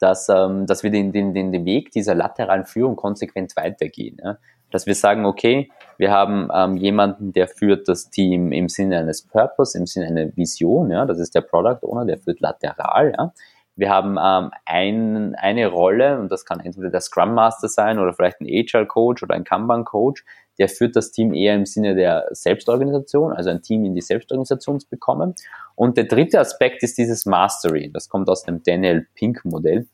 dass, 0.00 0.28
ähm, 0.28 0.66
dass 0.66 0.82
wir 0.82 0.90
den, 0.90 1.12
den, 1.12 1.32
den, 1.32 1.52
den 1.52 1.64
Weg 1.64 1.90
dieser 1.92 2.14
lateralen 2.14 2.64
Führung 2.64 2.96
konsequent 2.96 3.56
weitergehen. 3.56 4.18
Ja? 4.22 4.38
Dass 4.70 4.86
wir 4.86 4.94
sagen, 4.94 5.24
okay, 5.24 5.70
wir 5.96 6.10
haben 6.10 6.48
ähm, 6.52 6.76
jemanden, 6.76 7.32
der 7.32 7.48
führt 7.48 7.88
das 7.88 8.10
Team 8.10 8.52
im 8.52 8.68
Sinne 8.68 8.98
eines 8.98 9.22
Purpose, 9.22 9.78
im 9.78 9.86
Sinne 9.86 10.06
einer 10.06 10.36
Vision, 10.36 10.90
ja, 10.90 11.06
das 11.06 11.18
ist 11.18 11.34
der 11.34 11.42
Product 11.42 11.78
Owner, 11.82 12.04
der 12.04 12.18
führt 12.18 12.40
lateral, 12.40 13.14
ja. 13.16 13.32
Wir 13.76 13.90
haben 13.90 14.16
ähm, 14.22 14.52
ein, 14.66 15.34
eine 15.34 15.66
Rolle, 15.66 16.20
und 16.20 16.30
das 16.30 16.44
kann 16.44 16.60
entweder 16.60 16.90
der 16.90 17.00
Scrum 17.00 17.34
Master 17.34 17.68
sein 17.68 17.98
oder 17.98 18.12
vielleicht 18.12 18.40
ein 18.40 18.46
Agile 18.46 18.86
Coach 18.86 19.22
oder 19.22 19.34
ein 19.34 19.44
Kanban 19.44 19.84
Coach, 19.84 20.24
der 20.58 20.68
führt 20.68 20.94
das 20.94 21.10
Team 21.10 21.34
eher 21.34 21.54
im 21.54 21.66
Sinne 21.66 21.94
der 21.94 22.28
Selbstorganisation, 22.30 23.32
also 23.32 23.50
ein 23.50 23.62
Team 23.62 23.84
in 23.84 23.94
die 23.94 24.00
Selbstorganisation 24.00 24.78
zu 24.78 24.88
bekommen. 24.88 25.34
Und 25.74 25.96
der 25.96 26.04
dritte 26.04 26.38
Aspekt 26.38 26.84
ist 26.84 26.96
dieses 26.98 27.26
Mastery. 27.26 27.90
Das 27.92 28.08
kommt 28.08 28.28
aus 28.28 28.44
dem 28.44 28.62
Daniel 28.62 29.06
Pink 29.14 29.44
Modell, 29.44 29.88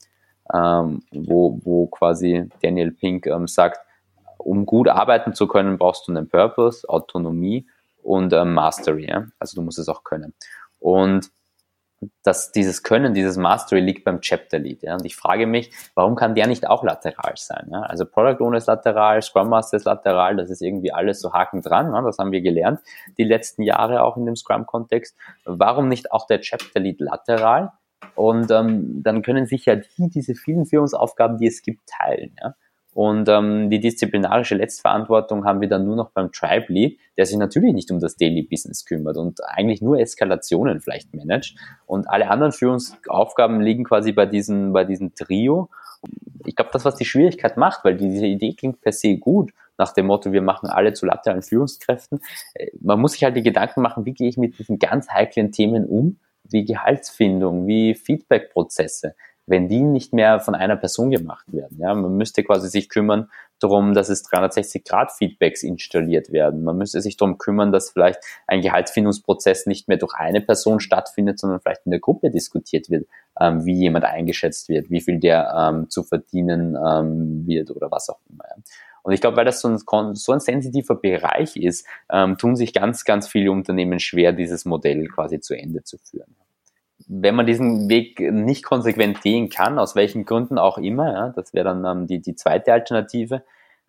ähm, 0.52 1.02
wo, 1.12 1.58
wo 1.64 1.86
quasi 1.86 2.48
Daniel 2.62 2.90
Pink 2.92 3.26
ähm, 3.26 3.46
sagt, 3.46 3.80
um 4.36 4.66
gut 4.66 4.88
arbeiten 4.88 5.34
zu 5.34 5.46
können, 5.46 5.78
brauchst 5.78 6.06
du 6.06 6.12
einen 6.12 6.28
Purpose, 6.28 6.86
Autonomie 6.88 7.66
und 8.02 8.32
ähm, 8.32 8.52
Mastery. 8.52 9.08
Ja? 9.08 9.26
Also 9.38 9.56
du 9.56 9.62
musst 9.62 9.78
es 9.78 9.88
auch 9.88 10.04
können. 10.04 10.34
Und 10.78 11.30
dass 12.22 12.52
dieses 12.52 12.82
Können, 12.82 13.12
dieses 13.12 13.36
Mastery 13.36 13.80
liegt 13.80 14.04
beim 14.04 14.20
Chapter 14.20 14.58
Lead. 14.58 14.82
Ja? 14.82 14.94
Und 14.94 15.04
ich 15.04 15.16
frage 15.16 15.46
mich, 15.46 15.70
warum 15.94 16.14
kann 16.14 16.34
der 16.34 16.46
nicht 16.46 16.66
auch 16.66 16.82
lateral 16.82 17.34
sein? 17.36 17.68
Ja? 17.70 17.82
Also 17.82 18.06
Product 18.06 18.42
Owner 18.42 18.56
ist 18.56 18.66
lateral, 18.66 19.20
Scrum 19.22 19.48
Master 19.48 19.76
ist 19.76 19.84
lateral, 19.84 20.36
das 20.36 20.50
ist 20.50 20.62
irgendwie 20.62 20.92
alles 20.92 21.20
so 21.20 21.32
haken 21.32 21.62
dran. 21.62 21.92
Ja? 21.92 22.00
Das 22.02 22.18
haben 22.18 22.32
wir 22.32 22.40
gelernt 22.40 22.80
die 23.18 23.24
letzten 23.24 23.62
Jahre 23.62 24.02
auch 24.02 24.16
in 24.16 24.24
dem 24.24 24.36
Scrum-Kontext. 24.36 25.16
Warum 25.44 25.88
nicht 25.88 26.12
auch 26.12 26.26
der 26.26 26.40
Chapter 26.40 26.80
Lead 26.80 27.00
lateral? 27.00 27.72
Und 28.14 28.50
ähm, 28.50 29.02
dann 29.02 29.22
können 29.22 29.46
sich 29.46 29.66
ja 29.66 29.76
die, 29.76 30.08
diese 30.08 30.34
vielen 30.34 30.66
Führungsaufgaben, 30.66 31.38
die 31.38 31.46
es 31.46 31.62
gibt, 31.62 31.86
teilen. 31.86 32.34
Ja? 32.40 32.54
Und 33.00 33.30
ähm, 33.30 33.70
die 33.70 33.80
disziplinarische 33.80 34.56
Letztverantwortung 34.56 35.46
haben 35.46 35.62
wir 35.62 35.68
dann 35.70 35.86
nur 35.86 35.96
noch 35.96 36.10
beim 36.10 36.32
Tribe 36.32 36.70
Lead, 36.70 37.00
der 37.16 37.24
sich 37.24 37.38
natürlich 37.38 37.72
nicht 37.72 37.90
um 37.90 37.98
das 37.98 38.16
Daily 38.16 38.42
Business 38.42 38.84
kümmert 38.84 39.16
und 39.16 39.42
eigentlich 39.42 39.80
nur 39.80 39.98
Eskalationen 39.98 40.82
vielleicht 40.82 41.14
managt. 41.14 41.56
Und 41.86 42.10
alle 42.10 42.28
anderen 42.28 42.52
Führungsaufgaben 42.52 43.62
liegen 43.62 43.84
quasi 43.84 44.12
bei 44.12 44.26
diesem, 44.26 44.74
bei 44.74 44.84
diesem 44.84 45.14
Trio. 45.14 45.70
Ich 46.44 46.54
glaube, 46.54 46.72
das, 46.74 46.84
was 46.84 46.96
die 46.96 47.06
Schwierigkeit 47.06 47.56
macht, 47.56 47.86
weil 47.86 47.96
diese 47.96 48.26
Idee 48.26 48.52
klingt 48.52 48.82
per 48.82 48.92
se 48.92 49.16
gut, 49.16 49.52
nach 49.78 49.94
dem 49.94 50.04
Motto, 50.04 50.32
wir 50.32 50.42
machen 50.42 50.68
alle 50.68 50.92
zu 50.92 51.06
lateralen 51.06 51.42
Führungskräften. 51.42 52.20
Äh, 52.52 52.66
man 52.82 53.00
muss 53.00 53.12
sich 53.12 53.24
halt 53.24 53.34
die 53.34 53.42
Gedanken 53.42 53.80
machen, 53.80 54.04
wie 54.04 54.12
gehe 54.12 54.28
ich 54.28 54.36
mit 54.36 54.58
diesen 54.58 54.78
ganz 54.78 55.08
heiklen 55.08 55.52
Themen 55.52 55.86
um, 55.86 56.18
wie 56.44 56.66
Gehaltsfindung, 56.66 57.66
wie 57.66 57.94
Feedbackprozesse 57.94 59.14
wenn 59.50 59.68
die 59.68 59.82
nicht 59.82 60.12
mehr 60.12 60.40
von 60.40 60.54
einer 60.54 60.76
Person 60.76 61.10
gemacht 61.10 61.52
werden. 61.52 61.78
Ja, 61.80 61.92
man 61.94 62.16
müsste 62.16 62.44
quasi 62.44 62.68
sich 62.68 62.88
kümmern 62.88 63.28
darum, 63.58 63.92
dass 63.92 64.08
es 64.08 64.24
360-Grad-Feedbacks 64.24 65.62
installiert 65.64 66.32
werden. 66.32 66.62
Man 66.62 66.78
müsste 66.78 67.00
sich 67.02 67.16
darum 67.16 67.36
kümmern, 67.36 67.72
dass 67.72 67.90
vielleicht 67.90 68.20
ein 68.46 68.62
Gehaltsfindungsprozess 68.62 69.66
nicht 69.66 69.88
mehr 69.88 69.98
durch 69.98 70.14
eine 70.14 70.40
Person 70.40 70.80
stattfindet, 70.80 71.38
sondern 71.38 71.60
vielleicht 71.60 71.84
in 71.84 71.90
der 71.90 72.00
Gruppe 72.00 72.30
diskutiert 72.30 72.88
wird, 72.90 73.06
ähm, 73.38 73.66
wie 73.66 73.74
jemand 73.74 74.04
eingeschätzt 74.04 74.68
wird, 74.68 74.88
wie 74.88 75.00
viel 75.00 75.18
der 75.18 75.52
ähm, 75.54 75.90
zu 75.90 76.04
verdienen 76.04 76.76
ähm, 76.76 77.46
wird 77.46 77.70
oder 77.70 77.90
was 77.90 78.08
auch 78.08 78.20
immer. 78.30 78.44
Und 79.02 79.12
ich 79.12 79.20
glaube, 79.20 79.36
weil 79.36 79.46
das 79.46 79.60
so 79.60 79.68
ein, 79.68 80.14
so 80.14 80.32
ein 80.32 80.40
sensitiver 80.40 80.94
Bereich 80.94 81.56
ist, 81.56 81.86
ähm, 82.10 82.38
tun 82.38 82.54
sich 82.54 82.72
ganz, 82.72 83.04
ganz 83.04 83.26
viele 83.26 83.50
Unternehmen 83.50 83.98
schwer, 83.98 84.32
dieses 84.32 84.64
Modell 84.64 85.06
quasi 85.08 85.40
zu 85.40 85.54
Ende 85.54 85.82
zu 85.82 85.98
führen 85.98 86.36
wenn 87.12 87.34
man 87.34 87.46
diesen 87.46 87.88
Weg 87.88 88.20
nicht 88.20 88.64
konsequent 88.64 89.20
gehen 89.20 89.48
kann, 89.48 89.80
aus 89.80 89.96
welchen 89.96 90.24
Gründen 90.24 90.58
auch 90.58 90.78
immer, 90.78 91.12
ja, 91.12 91.28
das 91.30 91.52
wäre 91.52 91.64
dann 91.64 91.84
ähm, 91.84 92.06
die, 92.06 92.20
die 92.20 92.36
zweite 92.36 92.72
Alternative, 92.72 93.42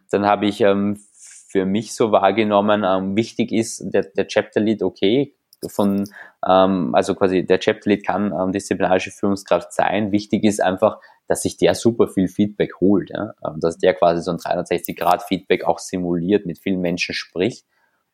dann 0.10 0.26
habe 0.26 0.48
ich 0.48 0.62
ähm, 0.62 1.00
für 1.48 1.66
mich 1.66 1.94
so 1.94 2.12
wahrgenommen, 2.12 2.84
ähm, 2.84 3.16
wichtig 3.16 3.52
ist 3.52 3.84
der, 3.94 4.04
der 4.04 4.28
Chapter 4.28 4.60
Lead, 4.60 4.82
okay, 4.82 5.36
von, 5.68 6.06
ähm, 6.48 6.96
also 6.96 7.14
quasi 7.14 7.46
der 7.46 7.60
Chapter 7.60 7.92
Lead 7.92 8.04
kann 8.04 8.34
ähm, 8.34 8.52
disziplinarische 8.52 9.12
Führungskraft 9.12 9.72
sein. 9.72 10.12
Wichtig 10.12 10.44
ist 10.44 10.60
einfach, 10.60 11.00
dass 11.28 11.44
sich 11.44 11.58
der 11.58 11.76
super 11.76 12.08
viel 12.08 12.28
Feedback 12.28 12.80
holt, 12.82 13.12
ja? 13.12 13.34
Ähm, 13.46 13.60
dass 13.60 13.78
der 13.78 13.94
quasi 13.94 14.24
so 14.24 14.32
ein 14.32 14.38
360-Grad-Feedback 14.38 15.66
auch 15.66 15.78
simuliert, 15.78 16.48
mit 16.48 16.58
vielen 16.58 16.82
Menschen 16.82 17.14
spricht 17.14 17.68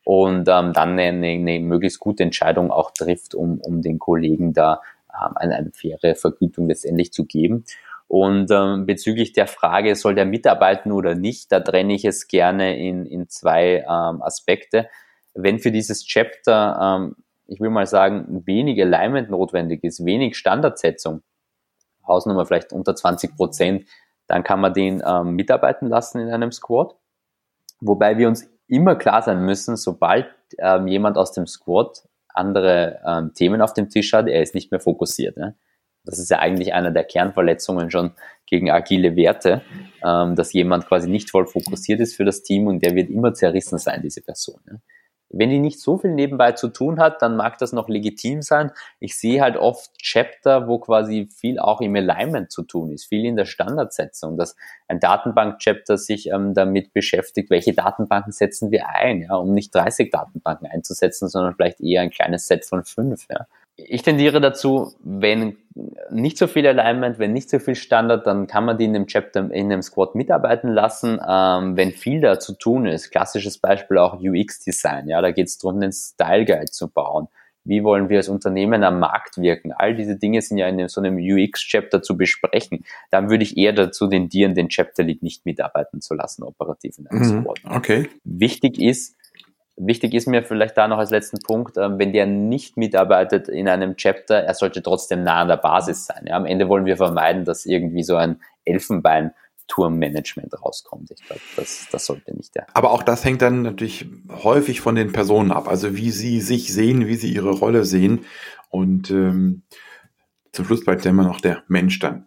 und 0.04 0.48
ähm, 0.48 0.74
dann 0.74 0.98
eine, 0.98 1.26
eine 1.26 1.60
möglichst 1.60 1.98
gute 1.98 2.24
Entscheidung 2.24 2.70
auch 2.70 2.90
trifft, 2.90 3.34
um, 3.34 3.58
um 3.60 3.80
den 3.80 3.98
Kollegen 3.98 4.52
da 4.52 4.82
eine, 5.08 5.70
faire 5.72 6.14
Vergütung 6.14 6.68
letztendlich 6.68 7.12
zu 7.12 7.24
geben. 7.24 7.64
Und 8.08 8.50
ähm, 8.50 8.86
bezüglich 8.86 9.34
der 9.34 9.46
Frage, 9.46 9.94
soll 9.94 10.14
der 10.14 10.24
mitarbeiten 10.24 10.92
oder 10.92 11.14
nicht, 11.14 11.52
da 11.52 11.60
trenne 11.60 11.92
ich 11.92 12.06
es 12.06 12.26
gerne 12.26 12.78
in, 12.78 13.04
in 13.04 13.28
zwei 13.28 13.84
ähm, 13.86 14.22
Aspekte. 14.22 14.88
Wenn 15.34 15.58
für 15.58 15.70
dieses 15.70 16.06
Chapter, 16.06 17.00
ähm, 17.00 17.16
ich 17.46 17.60
will 17.60 17.68
mal 17.68 17.86
sagen, 17.86 18.42
wenig 18.46 18.80
Alignment 18.80 19.28
notwendig 19.28 19.84
ist, 19.84 20.06
wenig 20.06 20.38
Standardsetzung, 20.38 21.22
Hausnummer 22.06 22.46
vielleicht 22.46 22.72
unter 22.72 22.96
20 22.96 23.36
Prozent, 23.36 23.84
dann 24.26 24.42
kann 24.42 24.60
man 24.60 24.72
den 24.72 25.02
ähm, 25.06 25.34
mitarbeiten 25.34 25.86
lassen 25.88 26.20
in 26.20 26.30
einem 26.30 26.50
Squad. 26.50 26.94
Wobei 27.80 28.16
wir 28.16 28.28
uns 28.28 28.48
immer 28.68 28.96
klar 28.96 29.20
sein 29.22 29.44
müssen, 29.44 29.76
sobald 29.76 30.28
ähm, 30.58 30.86
jemand 30.86 31.18
aus 31.18 31.32
dem 31.32 31.46
Squad 31.46 32.07
andere 32.34 33.00
ähm, 33.06 33.32
Themen 33.34 33.60
auf 33.60 33.72
dem 33.72 33.88
Tisch 33.88 34.12
hat, 34.12 34.28
er 34.28 34.42
ist 34.42 34.54
nicht 34.54 34.70
mehr 34.70 34.80
fokussiert. 34.80 35.36
Ne? 35.36 35.56
Das 36.04 36.18
ist 36.18 36.30
ja 36.30 36.38
eigentlich 36.38 36.72
einer 36.72 36.90
der 36.90 37.04
Kernverletzungen 37.04 37.90
schon 37.90 38.12
gegen 38.46 38.70
agile 38.70 39.14
Werte, 39.16 39.62
ähm, 40.04 40.36
dass 40.36 40.52
jemand 40.52 40.86
quasi 40.86 41.08
nicht 41.08 41.30
voll 41.30 41.46
fokussiert 41.46 42.00
ist 42.00 42.16
für 42.16 42.24
das 42.24 42.42
Team 42.42 42.66
und 42.66 42.82
der 42.82 42.94
wird 42.94 43.10
immer 43.10 43.34
zerrissen 43.34 43.78
sein, 43.78 44.00
diese 44.02 44.22
Person. 44.22 44.60
Ne? 44.66 44.80
Wenn 45.30 45.50
die 45.50 45.58
nicht 45.58 45.80
so 45.80 45.98
viel 45.98 46.12
nebenbei 46.12 46.52
zu 46.52 46.68
tun 46.68 46.98
hat, 46.98 47.20
dann 47.20 47.36
mag 47.36 47.58
das 47.58 47.72
noch 47.72 47.88
legitim 47.88 48.40
sein. 48.40 48.72
Ich 48.98 49.18
sehe 49.18 49.42
halt 49.42 49.56
oft 49.56 49.90
Chapter, 49.98 50.68
wo 50.68 50.78
quasi 50.78 51.28
viel 51.34 51.58
auch 51.58 51.80
im 51.80 51.94
Alignment 51.96 52.50
zu 52.50 52.62
tun 52.62 52.90
ist, 52.92 53.06
viel 53.06 53.26
in 53.26 53.36
der 53.36 53.44
Standardsetzung, 53.44 54.38
dass 54.38 54.56
ein 54.88 55.00
Datenbank-Chapter 55.00 55.98
sich 55.98 56.30
ähm, 56.30 56.54
damit 56.54 56.94
beschäftigt, 56.94 57.50
welche 57.50 57.74
Datenbanken 57.74 58.32
setzen 58.32 58.70
wir 58.70 58.88
ein, 58.88 59.22
ja, 59.22 59.34
um 59.34 59.52
nicht 59.52 59.74
30 59.74 60.10
Datenbanken 60.10 60.66
einzusetzen, 60.66 61.28
sondern 61.28 61.54
vielleicht 61.54 61.80
eher 61.80 62.00
ein 62.02 62.10
kleines 62.10 62.46
Set 62.46 62.64
von 62.64 62.84
fünf. 62.84 63.26
Ja 63.30 63.46
ich 63.78 64.02
tendiere 64.02 64.40
dazu, 64.40 64.92
wenn 65.04 65.56
nicht 66.10 66.36
so 66.36 66.48
viel 66.48 66.66
Alignment, 66.66 67.20
wenn 67.20 67.32
nicht 67.32 67.48
so 67.48 67.60
viel 67.60 67.76
Standard, 67.76 68.26
dann 68.26 68.48
kann 68.48 68.64
man 68.64 68.76
die 68.76 68.84
in 68.84 68.92
dem 68.92 69.06
Chapter, 69.06 69.50
in 69.52 69.70
dem 69.70 69.82
Squad 69.82 70.16
mitarbeiten 70.16 70.72
lassen. 70.72 71.20
Ähm, 71.26 71.76
wenn 71.76 71.92
viel 71.92 72.20
da 72.20 72.40
zu 72.40 72.54
tun 72.54 72.86
ist, 72.86 73.10
klassisches 73.10 73.58
Beispiel 73.58 73.98
auch 73.98 74.20
UX-Design, 74.20 75.08
ja, 75.08 75.20
da 75.22 75.30
geht 75.30 75.46
es 75.46 75.58
darum, 75.58 75.80
den 75.80 75.92
Style 75.92 76.44
Guide 76.44 76.70
zu 76.70 76.88
bauen. 76.88 77.28
Wie 77.64 77.84
wollen 77.84 78.08
wir 78.08 78.16
als 78.16 78.28
Unternehmen 78.30 78.82
am 78.82 78.98
Markt 78.98 79.36
wirken? 79.36 79.72
All 79.72 79.94
diese 79.94 80.16
Dinge 80.16 80.40
sind 80.40 80.56
ja 80.56 80.66
in 80.66 80.88
so 80.88 81.02
einem 81.02 81.18
UX-Chapter 81.18 82.02
zu 82.02 82.16
besprechen. 82.16 82.84
Dann 83.10 83.28
würde 83.28 83.44
ich 83.44 83.58
eher 83.58 83.74
dazu 83.74 84.08
tendieren, 84.08 84.54
den 84.54 84.70
Chapter 84.70 85.02
Lead 85.04 85.22
nicht 85.22 85.44
mitarbeiten 85.44 86.00
zu 86.00 86.14
lassen, 86.14 86.44
operativ 86.44 86.98
in 86.98 87.06
einem 87.08 87.20
mhm, 87.20 87.42
Squad. 87.42 87.60
Okay. 87.64 88.08
Wichtig 88.24 88.80
ist, 88.80 89.17
Wichtig 89.78 90.14
ist 90.14 90.26
mir 90.26 90.42
vielleicht 90.42 90.76
da 90.76 90.88
noch 90.88 90.98
als 90.98 91.10
letzten 91.10 91.38
Punkt, 91.40 91.76
ähm, 91.76 91.98
wenn 91.98 92.12
der 92.12 92.26
nicht 92.26 92.76
mitarbeitet 92.76 93.48
in 93.48 93.68
einem 93.68 93.96
Chapter, 93.96 94.36
er 94.36 94.54
sollte 94.54 94.82
trotzdem 94.82 95.22
nah 95.22 95.42
an 95.42 95.48
der 95.48 95.56
Basis 95.56 96.06
sein. 96.06 96.24
Ja, 96.26 96.36
am 96.36 96.46
Ende 96.46 96.68
wollen 96.68 96.84
wir 96.84 96.96
vermeiden, 96.96 97.44
dass 97.44 97.64
irgendwie 97.64 98.02
so 98.02 98.16
ein 98.16 98.40
Elfenbein 98.64 99.32
Turmmanagement 99.68 100.60
rauskommt. 100.62 101.10
Ich 101.10 101.24
glaube, 101.24 101.42
das, 101.56 101.86
das 101.92 102.06
sollte 102.06 102.34
nicht 102.34 102.54
der. 102.54 102.66
Aber 102.74 102.90
auch 102.90 103.02
das 103.02 103.24
hängt 103.24 103.42
dann 103.42 103.62
natürlich 103.62 104.06
häufig 104.42 104.80
von 104.80 104.94
den 104.94 105.12
Personen 105.12 105.52
ab. 105.52 105.68
Also 105.68 105.96
wie 105.96 106.10
sie 106.10 106.40
sich 106.40 106.72
sehen, 106.72 107.06
wie 107.06 107.16
sie 107.16 107.32
ihre 107.32 107.50
Rolle 107.50 107.84
sehen. 107.84 108.24
Und 108.70 109.10
ähm, 109.10 109.62
zum 110.52 110.64
Schluss 110.64 110.84
bleibt 110.84 111.04
ja 111.04 111.10
immer 111.10 111.24
noch 111.24 111.40
der 111.40 111.62
Mensch 111.68 111.98
dann 111.98 112.26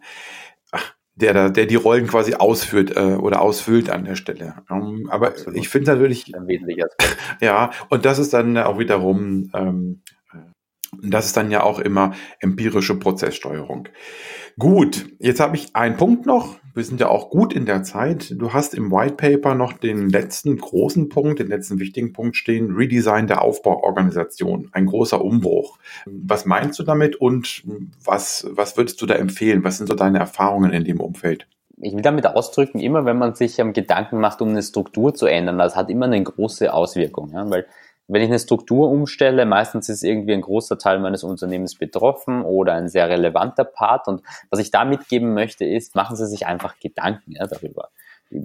der 1.14 1.34
da, 1.34 1.48
der 1.50 1.66
die 1.66 1.76
Rollen 1.76 2.06
quasi 2.06 2.34
ausführt 2.34 2.96
äh, 2.96 3.16
oder 3.16 3.42
ausfüllt 3.42 3.90
an 3.90 4.04
der 4.04 4.16
Stelle. 4.16 4.56
Ähm, 4.70 5.08
aber 5.10 5.28
Absolut. 5.28 5.58
ich 5.58 5.68
finde 5.68 5.92
natürlich, 5.92 6.32
ja, 7.40 7.70
und 7.90 8.04
das 8.04 8.18
ist 8.18 8.32
dann 8.32 8.56
auch 8.58 8.78
wiederum, 8.78 9.50
ähm, 9.54 10.02
äh, 10.32 10.38
das 11.02 11.26
ist 11.26 11.36
dann 11.36 11.50
ja 11.50 11.62
auch 11.62 11.78
immer 11.78 12.14
empirische 12.40 12.98
Prozesssteuerung. 12.98 13.88
Gut, 14.58 15.06
jetzt 15.18 15.40
habe 15.40 15.56
ich 15.56 15.74
einen 15.76 15.96
Punkt 15.96 16.26
noch. 16.26 16.58
Wir 16.74 16.84
sind 16.84 17.00
ja 17.00 17.08
auch 17.08 17.28
gut 17.28 17.52
in 17.52 17.66
der 17.66 17.82
Zeit. 17.82 18.34
Du 18.38 18.52
hast 18.54 18.74
im 18.74 18.90
White 18.90 19.16
Paper 19.16 19.54
noch 19.54 19.74
den 19.74 20.08
letzten 20.08 20.56
großen 20.56 21.10
Punkt, 21.10 21.38
den 21.38 21.48
letzten 21.48 21.78
wichtigen 21.78 22.12
Punkt 22.12 22.36
stehen, 22.36 22.74
Redesign 22.74 23.26
der 23.26 23.42
Aufbauorganisation, 23.42 24.70
ein 24.72 24.86
großer 24.86 25.22
Umbruch. 25.22 25.78
Was 26.06 26.46
meinst 26.46 26.78
du 26.78 26.82
damit 26.82 27.16
und 27.16 27.62
was, 28.02 28.46
was 28.50 28.76
würdest 28.76 29.02
du 29.02 29.06
da 29.06 29.14
empfehlen? 29.14 29.64
Was 29.64 29.78
sind 29.78 29.88
so 29.88 29.94
deine 29.94 30.18
Erfahrungen 30.18 30.72
in 30.72 30.84
dem 30.84 31.00
Umfeld? 31.00 31.46
ich 31.82 31.94
will 31.94 32.02
damit 32.02 32.26
ausdrücken, 32.26 32.78
immer 32.78 33.04
wenn 33.04 33.18
man 33.18 33.34
sich 33.34 33.58
ähm, 33.58 33.72
Gedanken 33.72 34.20
macht, 34.20 34.40
um 34.40 34.50
eine 34.50 34.62
Struktur 34.62 35.14
zu 35.14 35.26
ändern, 35.26 35.58
das 35.58 35.74
hat 35.74 35.90
immer 35.90 36.06
eine 36.06 36.22
große 36.22 36.72
Auswirkung, 36.72 37.32
ja, 37.32 37.48
weil 37.50 37.66
wenn 38.12 38.20
ich 38.22 38.28
eine 38.28 38.38
Struktur 38.38 38.90
umstelle, 38.90 39.46
meistens 39.46 39.88
ist 39.88 40.02
irgendwie 40.02 40.34
ein 40.34 40.42
großer 40.42 40.78
Teil 40.78 40.98
meines 40.98 41.24
Unternehmens 41.24 41.76
betroffen 41.76 42.42
oder 42.42 42.74
ein 42.74 42.88
sehr 42.88 43.08
relevanter 43.08 43.64
Part. 43.64 44.06
Und 44.06 44.22
was 44.50 44.60
ich 44.60 44.70
da 44.70 44.84
mitgeben 44.84 45.32
möchte, 45.32 45.64
ist, 45.64 45.94
machen 45.94 46.16
Sie 46.16 46.26
sich 46.26 46.46
einfach 46.46 46.78
Gedanken 46.78 47.32
ja, 47.32 47.46
darüber. 47.46 47.88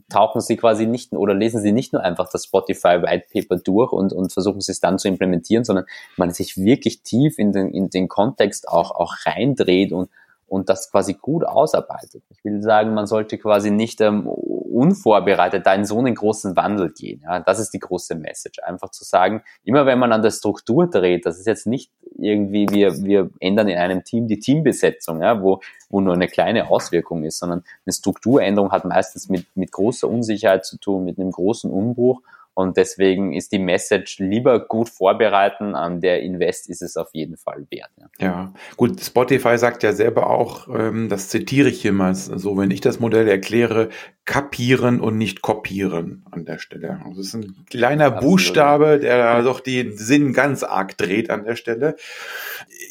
Tauchen 0.09 0.39
Sie 0.39 0.55
quasi 0.55 0.85
nicht 0.85 1.11
oder 1.11 1.33
lesen 1.33 1.61
Sie 1.61 1.73
nicht 1.73 1.91
nur 1.91 2.01
einfach 2.01 2.29
das 2.29 2.45
Spotify 2.45 3.01
White 3.01 3.25
Paper 3.31 3.57
durch 3.57 3.91
und, 3.91 4.13
und 4.13 4.31
versuchen 4.31 4.61
Sie 4.61 4.71
es 4.71 4.79
dann 4.79 4.99
zu 4.99 5.09
implementieren, 5.09 5.65
sondern 5.65 5.85
man 6.15 6.31
sich 6.31 6.55
wirklich 6.55 7.03
tief 7.03 7.37
in 7.37 7.51
den, 7.51 7.69
in 7.69 7.89
den 7.89 8.07
Kontext 8.07 8.69
auch, 8.69 8.91
auch 8.91 9.15
reindreht 9.25 9.91
und, 9.91 10.09
und 10.47 10.69
das 10.69 10.89
quasi 10.91 11.13
gut 11.13 11.43
ausarbeitet. 11.43 12.23
Ich 12.29 12.43
will 12.43 12.61
sagen, 12.61 12.93
man 12.93 13.05
sollte 13.05 13.37
quasi 13.37 13.69
nicht 13.69 13.99
ähm, 14.01 14.27
unvorbereitet 14.27 15.65
da 15.65 15.73
in 15.73 15.85
so 15.85 15.99
einen 15.99 16.15
großen 16.15 16.55
Wandel 16.55 16.91
gehen. 16.93 17.21
Ja, 17.23 17.39
das 17.39 17.59
ist 17.59 17.71
die 17.71 17.79
große 17.79 18.15
Message. 18.15 18.59
Einfach 18.63 18.89
zu 18.89 19.03
sagen, 19.03 19.43
immer 19.63 19.85
wenn 19.85 19.99
man 19.99 20.13
an 20.13 20.21
der 20.21 20.31
Struktur 20.31 20.89
dreht, 20.89 21.25
das 21.25 21.39
ist 21.39 21.47
jetzt 21.47 21.67
nicht 21.67 21.91
irgendwie, 22.17 22.67
wir, 22.69 23.03
wir 23.03 23.29
ändern 23.39 23.67
in 23.67 23.77
einem 23.77 24.03
Team 24.03 24.27
die 24.27 24.39
Teambesetzung, 24.39 25.21
ja, 25.21 25.41
wo, 25.41 25.61
wo 25.89 25.99
nur 25.99 26.13
eine 26.13 26.27
kleine 26.27 26.69
Auswirkung 26.69 27.23
ist, 27.23 27.39
sondern 27.39 27.63
eine 27.85 27.93
Strukturänderung 27.93 28.71
hat 28.71 28.85
meistens 28.85 29.29
mit, 29.29 29.45
mit 29.55 29.71
großer 29.71 30.07
Unsicherheit 30.07 30.65
zu 30.65 30.77
tun, 30.77 31.03
mit 31.03 31.19
einem 31.19 31.31
großen 31.31 31.69
Umbruch 31.69 32.21
und 32.57 32.75
deswegen 32.75 33.33
ist 33.33 33.51
die 33.51 33.59
Message 33.59 34.17
lieber 34.17 34.65
gut 34.65 34.89
vorbereiten, 34.89 35.75
an 35.75 36.01
der 36.01 36.23
Invest 36.23 36.67
ist 36.67 36.81
es 36.81 36.97
auf 36.97 37.09
jeden 37.13 37.37
Fall 37.37 37.67
wert. 37.69 37.91
Ja, 38.19 38.25
ja. 38.25 38.53
gut, 38.77 38.99
Spotify 38.99 39.59
sagt 39.59 39.83
ja 39.83 39.93
selber 39.93 40.27
auch, 40.27 40.67
ähm, 40.67 41.07
das 41.07 41.29
zitiere 41.29 41.69
ich 41.69 41.79
hier 41.79 41.93
mal 41.93 42.15
so, 42.15 42.57
wenn 42.57 42.71
ich 42.71 42.81
das 42.81 42.99
Modell 42.99 43.27
erkläre, 43.27 43.89
kapieren 44.25 44.99
und 45.01 45.19
nicht 45.19 45.43
kopieren 45.43 46.25
an 46.31 46.45
der 46.45 46.57
Stelle. 46.57 46.99
Also 47.05 47.21
es 47.21 47.27
ist 47.27 47.33
ein 47.35 47.65
kleiner 47.69 48.05
Absolut. 48.05 48.23
Buchstabe, 48.23 48.97
der 48.97 49.19
da 49.19 49.41
doch 49.43 49.59
den 49.59 49.95
Sinn 49.95 50.33
ganz 50.33 50.63
arg 50.63 50.97
dreht 50.97 51.29
an 51.29 51.43
der 51.43 51.57
Stelle. 51.57 51.95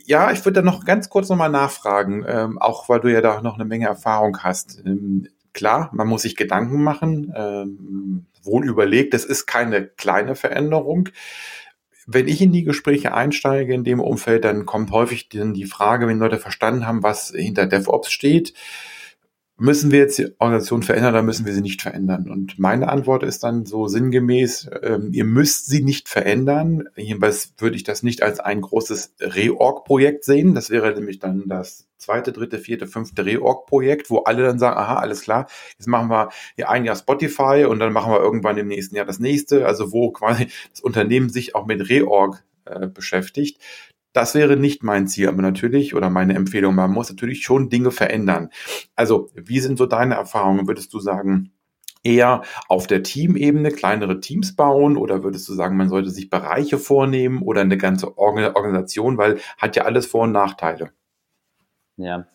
Ja, 0.05 0.31
ich 0.31 0.45
würde 0.45 0.61
da 0.61 0.63
noch 0.63 0.85
ganz 0.85 1.09
kurz 1.09 1.29
nochmal 1.29 1.51
nachfragen, 1.51 2.25
ähm, 2.29 2.59
auch 2.59 2.89
weil 2.89 3.01
du 3.01 3.13
ja 3.13 3.21
da 3.21 3.43
noch 3.43 3.57
eine 3.57 3.65
Menge 3.65 3.87
Erfahrung 3.87 4.39
hast. 4.45 4.81
Ähm, 4.87 5.27
klar, 5.53 5.91
man 5.93 6.07
muss 6.07 6.23
sich 6.23 6.37
Gedanken 6.37 6.85
machen, 6.85 7.35
ähm, 7.35 8.27
wohl 8.47 8.67
überlegt, 8.67 9.15
das 9.15 9.25
ist 9.25 9.47
keine 9.47 9.87
kleine 9.87 10.35
Veränderung. 10.35 11.09
Wenn 12.07 12.29
ich 12.29 12.41
in 12.41 12.53
die 12.53 12.63
Gespräche 12.63 13.15
einsteige 13.15 13.75
in 13.75 13.85
dem 13.85 14.01
Umfeld, 14.01 14.45
dann 14.45 14.65
kommt 14.65 14.93
häufig 14.93 15.29
die 15.29 15.67
Frage, 15.67 16.07
wenn 16.07 16.19
Leute 16.19 16.39
verstanden 16.39 16.87
haben, 16.87 17.03
was 17.03 17.31
hinter 17.31 17.67
DevOps 17.67 18.13
steht, 18.13 18.55
müssen 19.59 19.91
wir 19.91 20.01
jetzt 20.01 20.19
die 20.19 20.29
Organisation 20.39 20.83
verändern 20.83 21.15
oder 21.15 21.23
müssen 21.23 21.47
wir 21.47 21.55
sie 21.55 21.63
nicht 21.63 21.81
verändern? 21.81 22.31
Und 22.31 22.59
meine 22.59 22.89
Antwort 22.89 23.23
ist 23.23 23.43
dann 23.43 23.65
so 23.65 23.89
sinngemäß, 23.89 24.69
ähm, 24.83 25.11
ihr 25.13 25.25
müsst 25.25 25.67
sie 25.67 25.83
nicht 25.83 26.09
verändern. 26.09 26.85
Jedenfalls 26.97 27.55
würde 27.59 27.77
ich 27.77 27.85
das 27.85 28.03
nicht 28.03 28.23
als 28.23 28.41
ein 28.41 28.61
großes 28.61 29.15
Reorg-Projekt 29.21 30.25
sehen. 30.25 30.55
Das 30.55 30.71
wäre 30.71 30.93
nämlich 30.93 31.19
dann 31.19 31.45
das 31.47 31.87
zweite, 31.97 32.33
dritte, 32.33 32.59
vierte, 32.59 32.87
fünfte 32.87 33.25
Reorg-Projekt, 33.25 34.11
wo 34.11 34.19
alle 34.19 34.43
dann 34.43 34.59
sagen, 34.59 34.77
aha, 34.77 34.97
alles 34.97 35.23
klar, 35.23 35.47
jetzt 35.79 35.89
machen 35.89 36.11
wir 36.11 36.29
hier 36.55 36.69
ein 36.69 36.85
Jahr 36.85 36.97
Spotify 36.97 37.65
und 37.69 37.79
dann 37.79 37.93
machen 37.93 38.13
wir 38.13 38.21
irgendwann 38.21 38.59
im 38.59 38.69
nächsten 38.69 38.95
Jahr 38.97 39.07
das 39.07 39.19
nächste. 39.19 39.67
Also 39.67 39.93
wo 39.93 40.11
quasi 40.11 40.49
das 40.71 40.81
Unternehmen 40.83 41.31
sich 41.31 41.55
auch 41.55 41.67
mit 41.67 41.89
Reorg 41.89 42.45
äh, 42.67 42.89
beschäftigt. 42.89 43.59
Das 44.17 44.35
wäre 44.35 44.57
nicht 44.57 44.83
mein 44.83 45.07
Ziel, 45.07 45.29
aber 45.29 45.43
natürlich, 45.43 45.95
oder 45.95 46.09
meine 46.09 46.33
Empfehlung, 46.37 46.75
man 46.75 46.91
muss 46.91 47.11
natürlich 47.11 47.43
schon 47.43 47.69
Dinge 47.69 47.91
verändern. 47.91 48.49
Also, 48.95 49.29
wie 49.35 49.61
sind 49.61 49.77
so 49.77 49.85
deine 49.85 50.15
Erfahrungen? 50.15 50.67
Würdest 50.67 50.95
du 50.95 51.01
sagen, 51.01 51.53
eher 52.03 52.41
auf 52.67 52.87
der 52.87 53.03
Teamebene 53.03 53.73
kleinere 53.73 54.21
Teams 54.21 54.57
bauen 54.57 54.97
oder 54.97 55.23
würdest 55.23 55.47
du 55.51 55.53
sagen, 55.53 55.77
man 55.77 55.91
sollte 55.91 56.09
sich 56.09 56.31
Bereiche 56.31 56.79
vornehmen 56.79 57.43
oder 57.43 57.61
eine 57.61 57.77
ganze 57.77 58.17
Organisation, 58.17 59.19
weil 59.19 59.39
hat 59.59 59.77
ja 59.77 59.85
alles 59.85 60.07
Vor- 60.07 60.23
und 60.23 60.33
Nachteile? 60.33 60.93
Ja, 61.99 62.27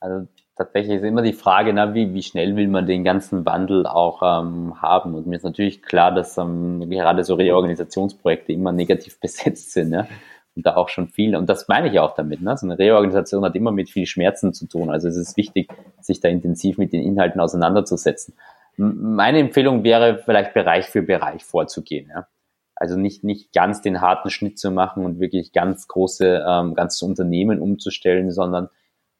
also 0.00 0.26
tatsächlich 0.56 0.96
ist 0.96 1.04
immer 1.04 1.22
die 1.22 1.32
Frage, 1.32 1.72
na, 1.72 1.94
wie, 1.94 2.12
wie 2.12 2.24
schnell 2.24 2.56
will 2.56 2.66
man 2.66 2.86
den 2.86 3.04
ganzen 3.04 3.46
Wandel 3.46 3.86
auch 3.86 4.20
ähm, 4.22 4.82
haben? 4.82 5.14
Und 5.14 5.28
mir 5.28 5.36
ist 5.36 5.44
natürlich 5.44 5.80
klar, 5.80 6.12
dass 6.12 6.36
ähm, 6.38 6.90
gerade 6.90 7.22
so 7.22 7.36
Reorganisationsprojekte 7.36 8.52
immer 8.52 8.72
negativ 8.72 9.20
besetzt 9.20 9.70
sind. 9.70 9.92
Ja? 9.92 10.08
Und 10.56 10.66
da 10.66 10.76
auch 10.76 10.88
schon 10.88 11.08
viel, 11.08 11.36
und 11.36 11.48
das 11.48 11.68
meine 11.68 11.88
ich 11.88 11.98
auch 12.00 12.14
damit, 12.14 12.42
ne? 12.42 12.56
so 12.56 12.66
eine 12.66 12.78
Reorganisation 12.78 13.44
hat 13.44 13.54
immer 13.54 13.70
mit 13.70 13.88
viel 13.88 14.06
Schmerzen 14.06 14.52
zu 14.52 14.66
tun. 14.66 14.90
Also 14.90 15.08
es 15.08 15.16
ist 15.16 15.36
wichtig, 15.36 15.70
sich 16.00 16.20
da 16.20 16.28
intensiv 16.28 16.76
mit 16.76 16.92
den 16.92 17.02
Inhalten 17.02 17.40
auseinanderzusetzen. 17.40 18.34
Meine 18.76 19.38
Empfehlung 19.38 19.84
wäre, 19.84 20.18
vielleicht 20.18 20.54
Bereich 20.54 20.86
für 20.86 21.02
Bereich 21.02 21.44
vorzugehen. 21.44 22.10
Ja? 22.12 22.26
Also 22.74 22.96
nicht, 22.96 23.22
nicht 23.22 23.52
ganz 23.52 23.82
den 23.82 24.00
harten 24.00 24.30
Schnitt 24.30 24.58
zu 24.58 24.70
machen 24.70 25.04
und 25.04 25.20
wirklich 25.20 25.52
ganz 25.52 25.86
große, 25.86 26.44
ähm, 26.46 26.74
ganze 26.74 27.04
Unternehmen 27.04 27.60
umzustellen, 27.60 28.32
sondern 28.32 28.70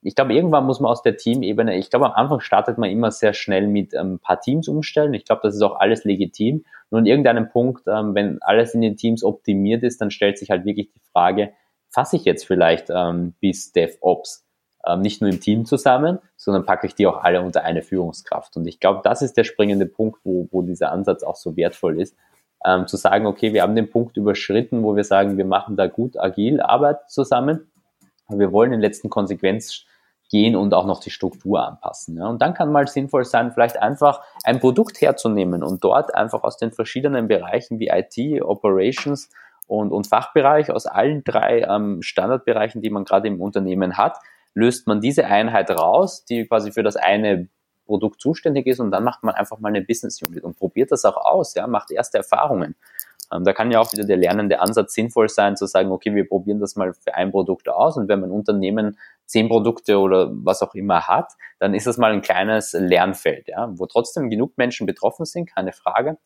ich 0.03 0.14
glaube, 0.14 0.32
irgendwann 0.32 0.64
muss 0.64 0.80
man 0.80 0.90
aus 0.90 1.03
der 1.03 1.16
Teamebene, 1.16 1.76
ich 1.76 1.90
glaube, 1.90 2.07
am 2.07 2.12
Anfang 2.12 2.40
startet 2.40 2.78
man 2.78 2.90
immer 2.90 3.11
sehr 3.11 3.34
schnell 3.34 3.66
mit 3.66 3.92
ähm, 3.92 4.14
ein 4.14 4.18
paar 4.18 4.40
Teams 4.40 4.66
umstellen. 4.68 5.12
Ich 5.12 5.24
glaube, 5.24 5.42
das 5.44 5.55
ist 5.55 5.62
auch 5.62 5.78
alles 5.78 6.05
legitim. 6.05 6.64
Nur 6.90 7.01
an 7.01 7.07
irgendeinem 7.07 7.51
Punkt, 7.51 7.86
ähm, 7.86 8.14
wenn 8.14 8.40
alles 8.40 8.74
in 8.74 8.80
den 8.80 8.96
Teams 8.96 9.22
optimiert 9.22 9.82
ist, 9.82 10.01
dann 10.01 10.11
stellt 10.11 10.38
sich 10.38 10.51
halt 10.51 10.64
wirklich 10.64 10.90
die 10.92 11.01
Frage, 11.12 11.53
fasse 11.90 12.16
ich 12.16 12.24
jetzt 12.24 12.46
vielleicht 12.46 12.88
ähm, 12.88 13.34
bis 13.40 13.72
DevOps 13.72 14.46
ähm, 14.86 15.01
nicht 15.01 15.20
nur 15.20 15.30
im 15.30 15.40
Team 15.40 15.66
zusammen, 15.66 16.18
sondern 16.36 16.64
packe 16.64 16.86
ich 16.86 16.94
die 16.94 17.07
auch 17.07 17.22
alle 17.22 17.42
unter 17.42 17.64
eine 17.64 17.82
Führungskraft. 17.82 18.57
Und 18.57 18.66
ich 18.66 18.80
glaube, 18.80 19.01
das 19.05 19.20
ist 19.20 19.36
der 19.36 19.44
springende 19.44 19.86
Punkt, 19.86 20.20
wo, 20.24 20.48
wo 20.51 20.62
dieser 20.62 20.92
Ansatz 20.92 21.22
auch 21.22 21.36
so 21.36 21.57
wertvoll 21.57 22.01
ist, 22.01 22.16
ähm, 22.64 22.86
zu 22.86 22.96
sagen, 22.96 23.26
okay, 23.26 23.53
wir 23.53 23.62
haben 23.62 23.74
den 23.74 23.90
Punkt 23.90 24.16
überschritten, 24.16 24.82
wo 24.82 24.96
wir 24.96 25.05
sagen, 25.05 25.36
wir 25.36 25.44
machen 25.44 25.76
da 25.76 25.86
gut 25.88 26.18
agil 26.18 26.61
Arbeit 26.61 27.11
zusammen. 27.11 27.70
Wir 28.28 28.53
wollen 28.53 28.72
in 28.72 28.80
letzten 28.80 29.11
Konsequenz 29.11 29.84
gehen 30.30 30.56
und 30.56 30.72
auch 30.72 30.86
noch 30.86 31.00
die 31.00 31.10
Struktur 31.10 31.66
anpassen. 31.66 32.16
Ja. 32.16 32.28
Und 32.28 32.40
dann 32.40 32.54
kann 32.54 32.72
mal 32.72 32.86
sinnvoll 32.86 33.24
sein, 33.24 33.52
vielleicht 33.52 33.76
einfach 33.76 34.22
ein 34.44 34.60
Produkt 34.60 35.00
herzunehmen 35.00 35.62
und 35.62 35.84
dort 35.84 36.14
einfach 36.14 36.44
aus 36.44 36.56
den 36.56 36.72
verschiedenen 36.72 37.28
Bereichen 37.28 37.78
wie 37.78 37.88
IT, 37.88 38.42
Operations 38.42 39.28
und, 39.66 39.92
und 39.92 40.06
Fachbereich, 40.06 40.70
aus 40.70 40.86
allen 40.86 41.22
drei 41.24 41.62
ähm, 41.62 42.00
Standardbereichen, 42.02 42.80
die 42.80 42.90
man 42.90 43.04
gerade 43.04 43.28
im 43.28 43.40
Unternehmen 43.40 43.98
hat, 43.98 44.18
löst 44.54 44.86
man 44.86 45.00
diese 45.00 45.26
Einheit 45.26 45.70
raus, 45.70 46.24
die 46.24 46.46
quasi 46.46 46.72
für 46.72 46.82
das 46.82 46.96
eine 46.96 47.48
Produkt 47.86 48.20
zuständig 48.20 48.66
ist 48.66 48.78
und 48.78 48.92
dann 48.92 49.02
macht 49.02 49.24
man 49.24 49.34
einfach 49.34 49.58
mal 49.58 49.68
eine 49.68 49.82
Business 49.82 50.22
Unit 50.22 50.44
und 50.44 50.56
probiert 50.56 50.92
das 50.92 51.04
auch 51.04 51.16
aus, 51.16 51.54
ja, 51.54 51.66
macht 51.66 51.90
erste 51.90 52.18
Erfahrungen. 52.18 52.76
Ähm, 53.32 53.44
da 53.44 53.52
kann 53.52 53.70
ja 53.70 53.80
auch 53.80 53.92
wieder 53.92 54.04
der 54.04 54.16
lernende 54.16 54.60
Ansatz 54.60 54.94
sinnvoll 54.94 55.28
sein, 55.28 55.56
zu 55.56 55.66
sagen, 55.66 55.90
okay, 55.90 56.14
wir 56.14 56.28
probieren 56.28 56.60
das 56.60 56.76
mal 56.76 56.92
für 56.94 57.14
ein 57.14 57.30
Produkt 57.30 57.68
aus 57.68 57.96
und 57.96 58.08
wenn 58.08 58.20
mein 58.20 58.30
Unternehmen 58.30 58.98
zehn 59.26 59.48
Produkte 59.48 59.98
oder 59.98 60.30
was 60.32 60.62
auch 60.62 60.74
immer 60.74 61.06
hat, 61.06 61.32
dann 61.58 61.74
ist 61.74 61.86
das 61.86 61.98
mal 61.98 62.12
ein 62.12 62.22
kleines 62.22 62.72
Lernfeld, 62.72 63.48
ja, 63.48 63.70
wo 63.72 63.86
trotzdem 63.86 64.30
genug 64.30 64.58
Menschen 64.58 64.86
betroffen 64.86 65.24
sind, 65.24 65.46
keine 65.54 65.72
Frage 65.72 66.18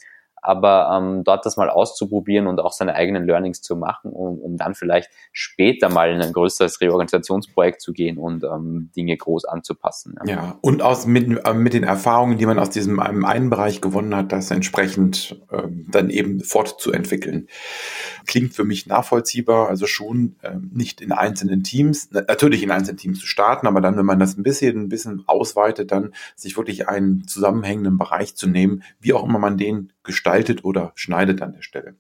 aber 0.45 0.91
ähm, 0.95 1.25
dort 1.25 1.47
das 1.47 1.57
mal 1.57 1.71
auszuprobieren 1.71 2.47
und 2.47 2.61
auch 2.61 2.73
seine 2.73 2.95
eigenen 2.95 3.25
Learnings 3.25 3.63
zu 3.63 3.77
machen, 3.77 4.13
um, 4.13 4.39
um 4.39 4.57
dann 4.59 4.75
vielleicht 4.75 5.09
später 5.33 5.89
mal 5.89 6.11
in 6.11 6.21
ein 6.21 6.35
größeres 6.35 6.83
Reorganisationsprojekt 6.83 7.81
zu 7.81 7.95
gehen 7.95 8.19
und 8.19 8.45
ähm, 8.45 8.91
Dinge 8.95 9.17
groß 9.17 9.47
anzupassen. 9.47 10.17
Ja, 10.27 10.35
ja 10.35 10.59
und 10.61 10.83
aus, 10.83 11.07
mit, 11.07 11.47
äh, 11.47 11.55
mit 11.55 11.73
den 11.73 11.83
Erfahrungen, 11.83 12.37
die 12.37 12.45
man 12.45 12.59
aus 12.59 12.69
diesem 12.69 13.01
einen 13.01 13.49
Bereich 13.49 13.81
gewonnen 13.81 14.15
hat, 14.15 14.33
das 14.33 14.51
entsprechend 14.51 15.41
ähm, 15.51 15.87
dann 15.91 16.11
eben 16.11 16.41
fortzuentwickeln. 16.41 17.49
Klingt 18.27 18.53
für 18.53 18.65
mich 18.65 18.87
nachvollziehbar, 18.87 19.71
also 19.71 19.87
schon 19.87 20.37
ähm, 20.43 20.71
nicht 20.75 21.01
in 21.01 21.13
einzelnen 21.13 21.63
Teams, 21.63 22.11
natürlich 22.11 22.63
in 22.63 22.71
einzelnen 22.71 22.99
Teams 22.99 23.21
zu 23.21 23.27
starten, 23.27 23.67
aber 23.67 23.81
dann, 23.81 23.97
wenn 23.97 24.05
man 24.05 24.19
das 24.19 24.37
ein 24.37 24.43
bisschen, 24.43 24.79
ein 24.79 24.89
bisschen 24.91 25.25
ausweitet, 25.27 25.91
dann 25.91 26.13
sich 26.37 26.59
wirklich 26.59 26.87
einen 26.87 27.27
zusammenhängenden 27.27 27.97
Bereich 27.97 28.37
zu 28.37 28.47
nehmen, 28.47 28.83
wie 29.01 29.15
auch 29.15 29.25
immer 29.25 29.39
man 29.39 29.57
den 29.57 29.91
gestaltet 30.05 30.65
oder 30.65 30.93
schneidet 30.95 31.43
an 31.43 31.53
der 31.53 31.63
Stelle. 31.63 31.97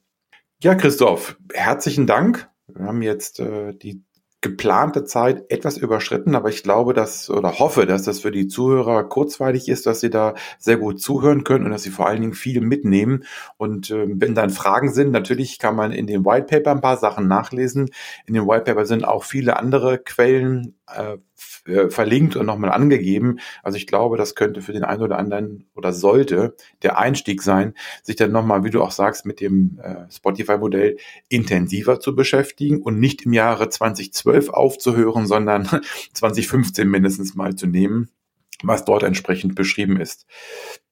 Ja, 0.63 0.75
Christoph, 0.75 1.37
herzlichen 1.53 2.07
Dank. 2.07 2.49
Wir 2.69 2.87
haben 2.87 3.03
jetzt 3.03 3.41
äh, 3.41 3.75
die 3.75 4.03
geplante 4.45 5.05
Zeit 5.05 5.45
etwas 5.49 5.79
überschritten, 5.79 6.35
aber 6.35 6.51
ich 6.51 6.63
glaube, 6.63 6.93
dass 6.93 7.31
oder 7.31 7.59
hoffe, 7.59 7.87
dass 7.87 8.03
das 8.03 8.21
für 8.21 8.31
die 8.31 8.47
Zuhörer 8.47 9.05
kurzweilig 9.05 9.71
ist, 9.71 9.87
dass 9.87 10.01
sie 10.01 10.11
da 10.11 10.35
sehr 10.59 10.77
gut 10.77 11.01
zuhören 11.01 11.45
können 11.45 11.65
und 11.65 11.71
dass 11.71 11.83
sie 11.83 11.91
vor 11.91 12.07
allen 12.07 12.21
Dingen 12.21 12.35
viel 12.35 12.61
mitnehmen. 12.61 13.25
Und 13.57 13.91
äh, 13.91 14.05
wenn 14.07 14.35
dann 14.35 14.51
Fragen 14.51 14.93
sind, 14.93 15.13
natürlich 15.13 15.59
kann 15.59 15.75
man 15.75 15.93
in 15.93 16.07
dem 16.07 16.27
White 16.27 16.47
Paper 16.47 16.73
ein 16.73 16.83
paar 16.83 16.99
Sachen 16.99 17.27
nachlesen. 17.27 17.89
In 18.27 18.35
dem 18.35 18.47
White 18.47 18.65
Paper 18.65 18.85
sind 18.85 19.07
auch 19.07 19.25
viele 19.25 19.57
andere 19.59 19.99
Quellen 19.99 20.77
äh, 20.95 21.17
äh, 21.67 21.89
verlinkt 21.89 22.37
und 22.37 22.47
nochmal 22.47 22.73
angegeben. 22.73 23.39
Also 23.63 23.77
ich 23.77 23.87
glaube, 23.87 24.17
das 24.17 24.35
könnte 24.35 24.61
für 24.61 24.73
den 24.73 24.85
einen 24.85 25.03
oder 25.03 25.19
anderen 25.19 25.67
oder 25.75 25.93
sollte 25.93 26.57
der 26.83 26.99
Einstieg 26.99 27.43
sein, 27.43 27.75
sich 28.03 28.17
dann 28.17 28.33
nochmal, 28.33 28.65
wie 28.65 28.71
du 28.71 28.83
auch 28.83 28.91
sagst, 28.91 29.25
mit 29.25 29.41
dem 29.41 29.81
äh, 29.83 30.11
Spotify-Modell 30.11 30.99
intensiver 31.29 32.01
zu 32.01 32.15
beschäftigen 32.15 32.83
und 32.83 33.01
nicht 33.01 33.23
im 33.23 33.33
Jahre 33.33 33.69
2012 33.69 34.51
aufzuhören, 34.51 35.27
sondern 35.27 35.69
2015 36.13 36.89
mindestens 36.89 37.35
mal 37.35 37.55
zu 37.55 37.67
nehmen, 37.67 38.11
was 38.63 38.85
dort 38.85 39.03
entsprechend 39.03 39.55
beschrieben 39.55 39.99
ist. 40.01 40.27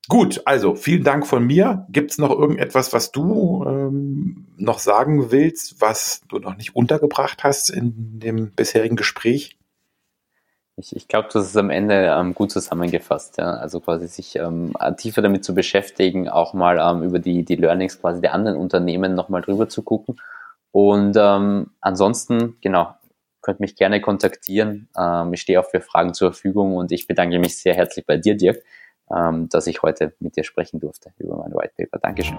Gut, 0.09 0.43
also 0.47 0.75
vielen 0.75 1.05
Dank 1.05 1.27
von 1.27 1.47
mir. 1.47 1.87
Gibt 1.91 2.11
es 2.11 2.19
noch 2.19 2.31
irgendetwas, 2.31 2.93
was 2.93 3.13
du 3.13 3.65
ähm, 3.65 4.49
noch 4.57 4.81
sagen 4.81 5.31
willst, 5.31 5.81
was 5.81 6.23
du 6.29 6.39
noch 6.39 6.57
nicht 6.57 6.75
untergebracht 6.75 7.45
hast 7.45 7.71
in 7.71 8.19
dem 8.19 8.51
bisherigen 8.53 8.97
Gespräch? 8.97 9.59
Ich, 10.77 10.97
ich 10.97 11.07
glaube, 11.07 11.29
das 11.33 11.47
ist 11.47 11.57
am 11.57 11.71
Ende 11.71 12.15
ähm, 12.17 12.35
gut 12.35 12.51
zusammengefasst. 12.51 13.37
Ja? 13.39 13.55
Also 13.55 13.81
quasi 13.81 14.07
sich 14.09 14.37
ähm, 14.37 14.73
tiefer 14.97 15.21
damit 15.21 15.45
zu 15.45 15.55
beschäftigen, 15.55 16.29
auch 16.29 16.55
mal 16.55 16.79
ähm, 16.79 17.03
über 17.03 17.19
die, 17.19 17.45
die 17.45 17.57
Learnings 17.57 18.01
quasi 18.01 18.21
der 18.21 18.33
anderen 18.33 18.57
Unternehmen 18.57 19.15
nochmal 19.15 19.43
drüber 19.43 19.69
zu 19.69 19.83
gucken. 19.83 20.19
Und 20.71 21.17
ähm, 21.19 21.71
ansonsten, 21.81 22.57
genau, 22.63 22.95
könnt 23.43 23.61
mich 23.61 23.77
gerne 23.77 24.01
kontaktieren. 24.01 24.89
Ähm, 24.97 25.35
ich 25.35 25.43
stehe 25.43 25.61
auch 25.61 25.69
für 25.69 25.83
Fragen 25.83 26.15
zur 26.15 26.33
Verfügung 26.33 26.77
und 26.77 26.91
ich 26.91 27.07
bedanke 27.07 27.39
mich 27.39 27.59
sehr 27.59 27.75
herzlich 27.75 28.07
bei 28.07 28.17
dir, 28.17 28.37
Dirk, 28.37 28.63
ähm, 29.15 29.49
dass 29.51 29.67
ich 29.67 29.83
heute 29.83 30.15
mit 30.21 30.37
dir 30.37 30.45
sprechen 30.45 30.81
durfte 30.81 31.13
über 31.19 31.37
mein 31.37 31.53
White 31.53 31.75
Paper. 31.77 31.99
Dankeschön. 31.99 32.39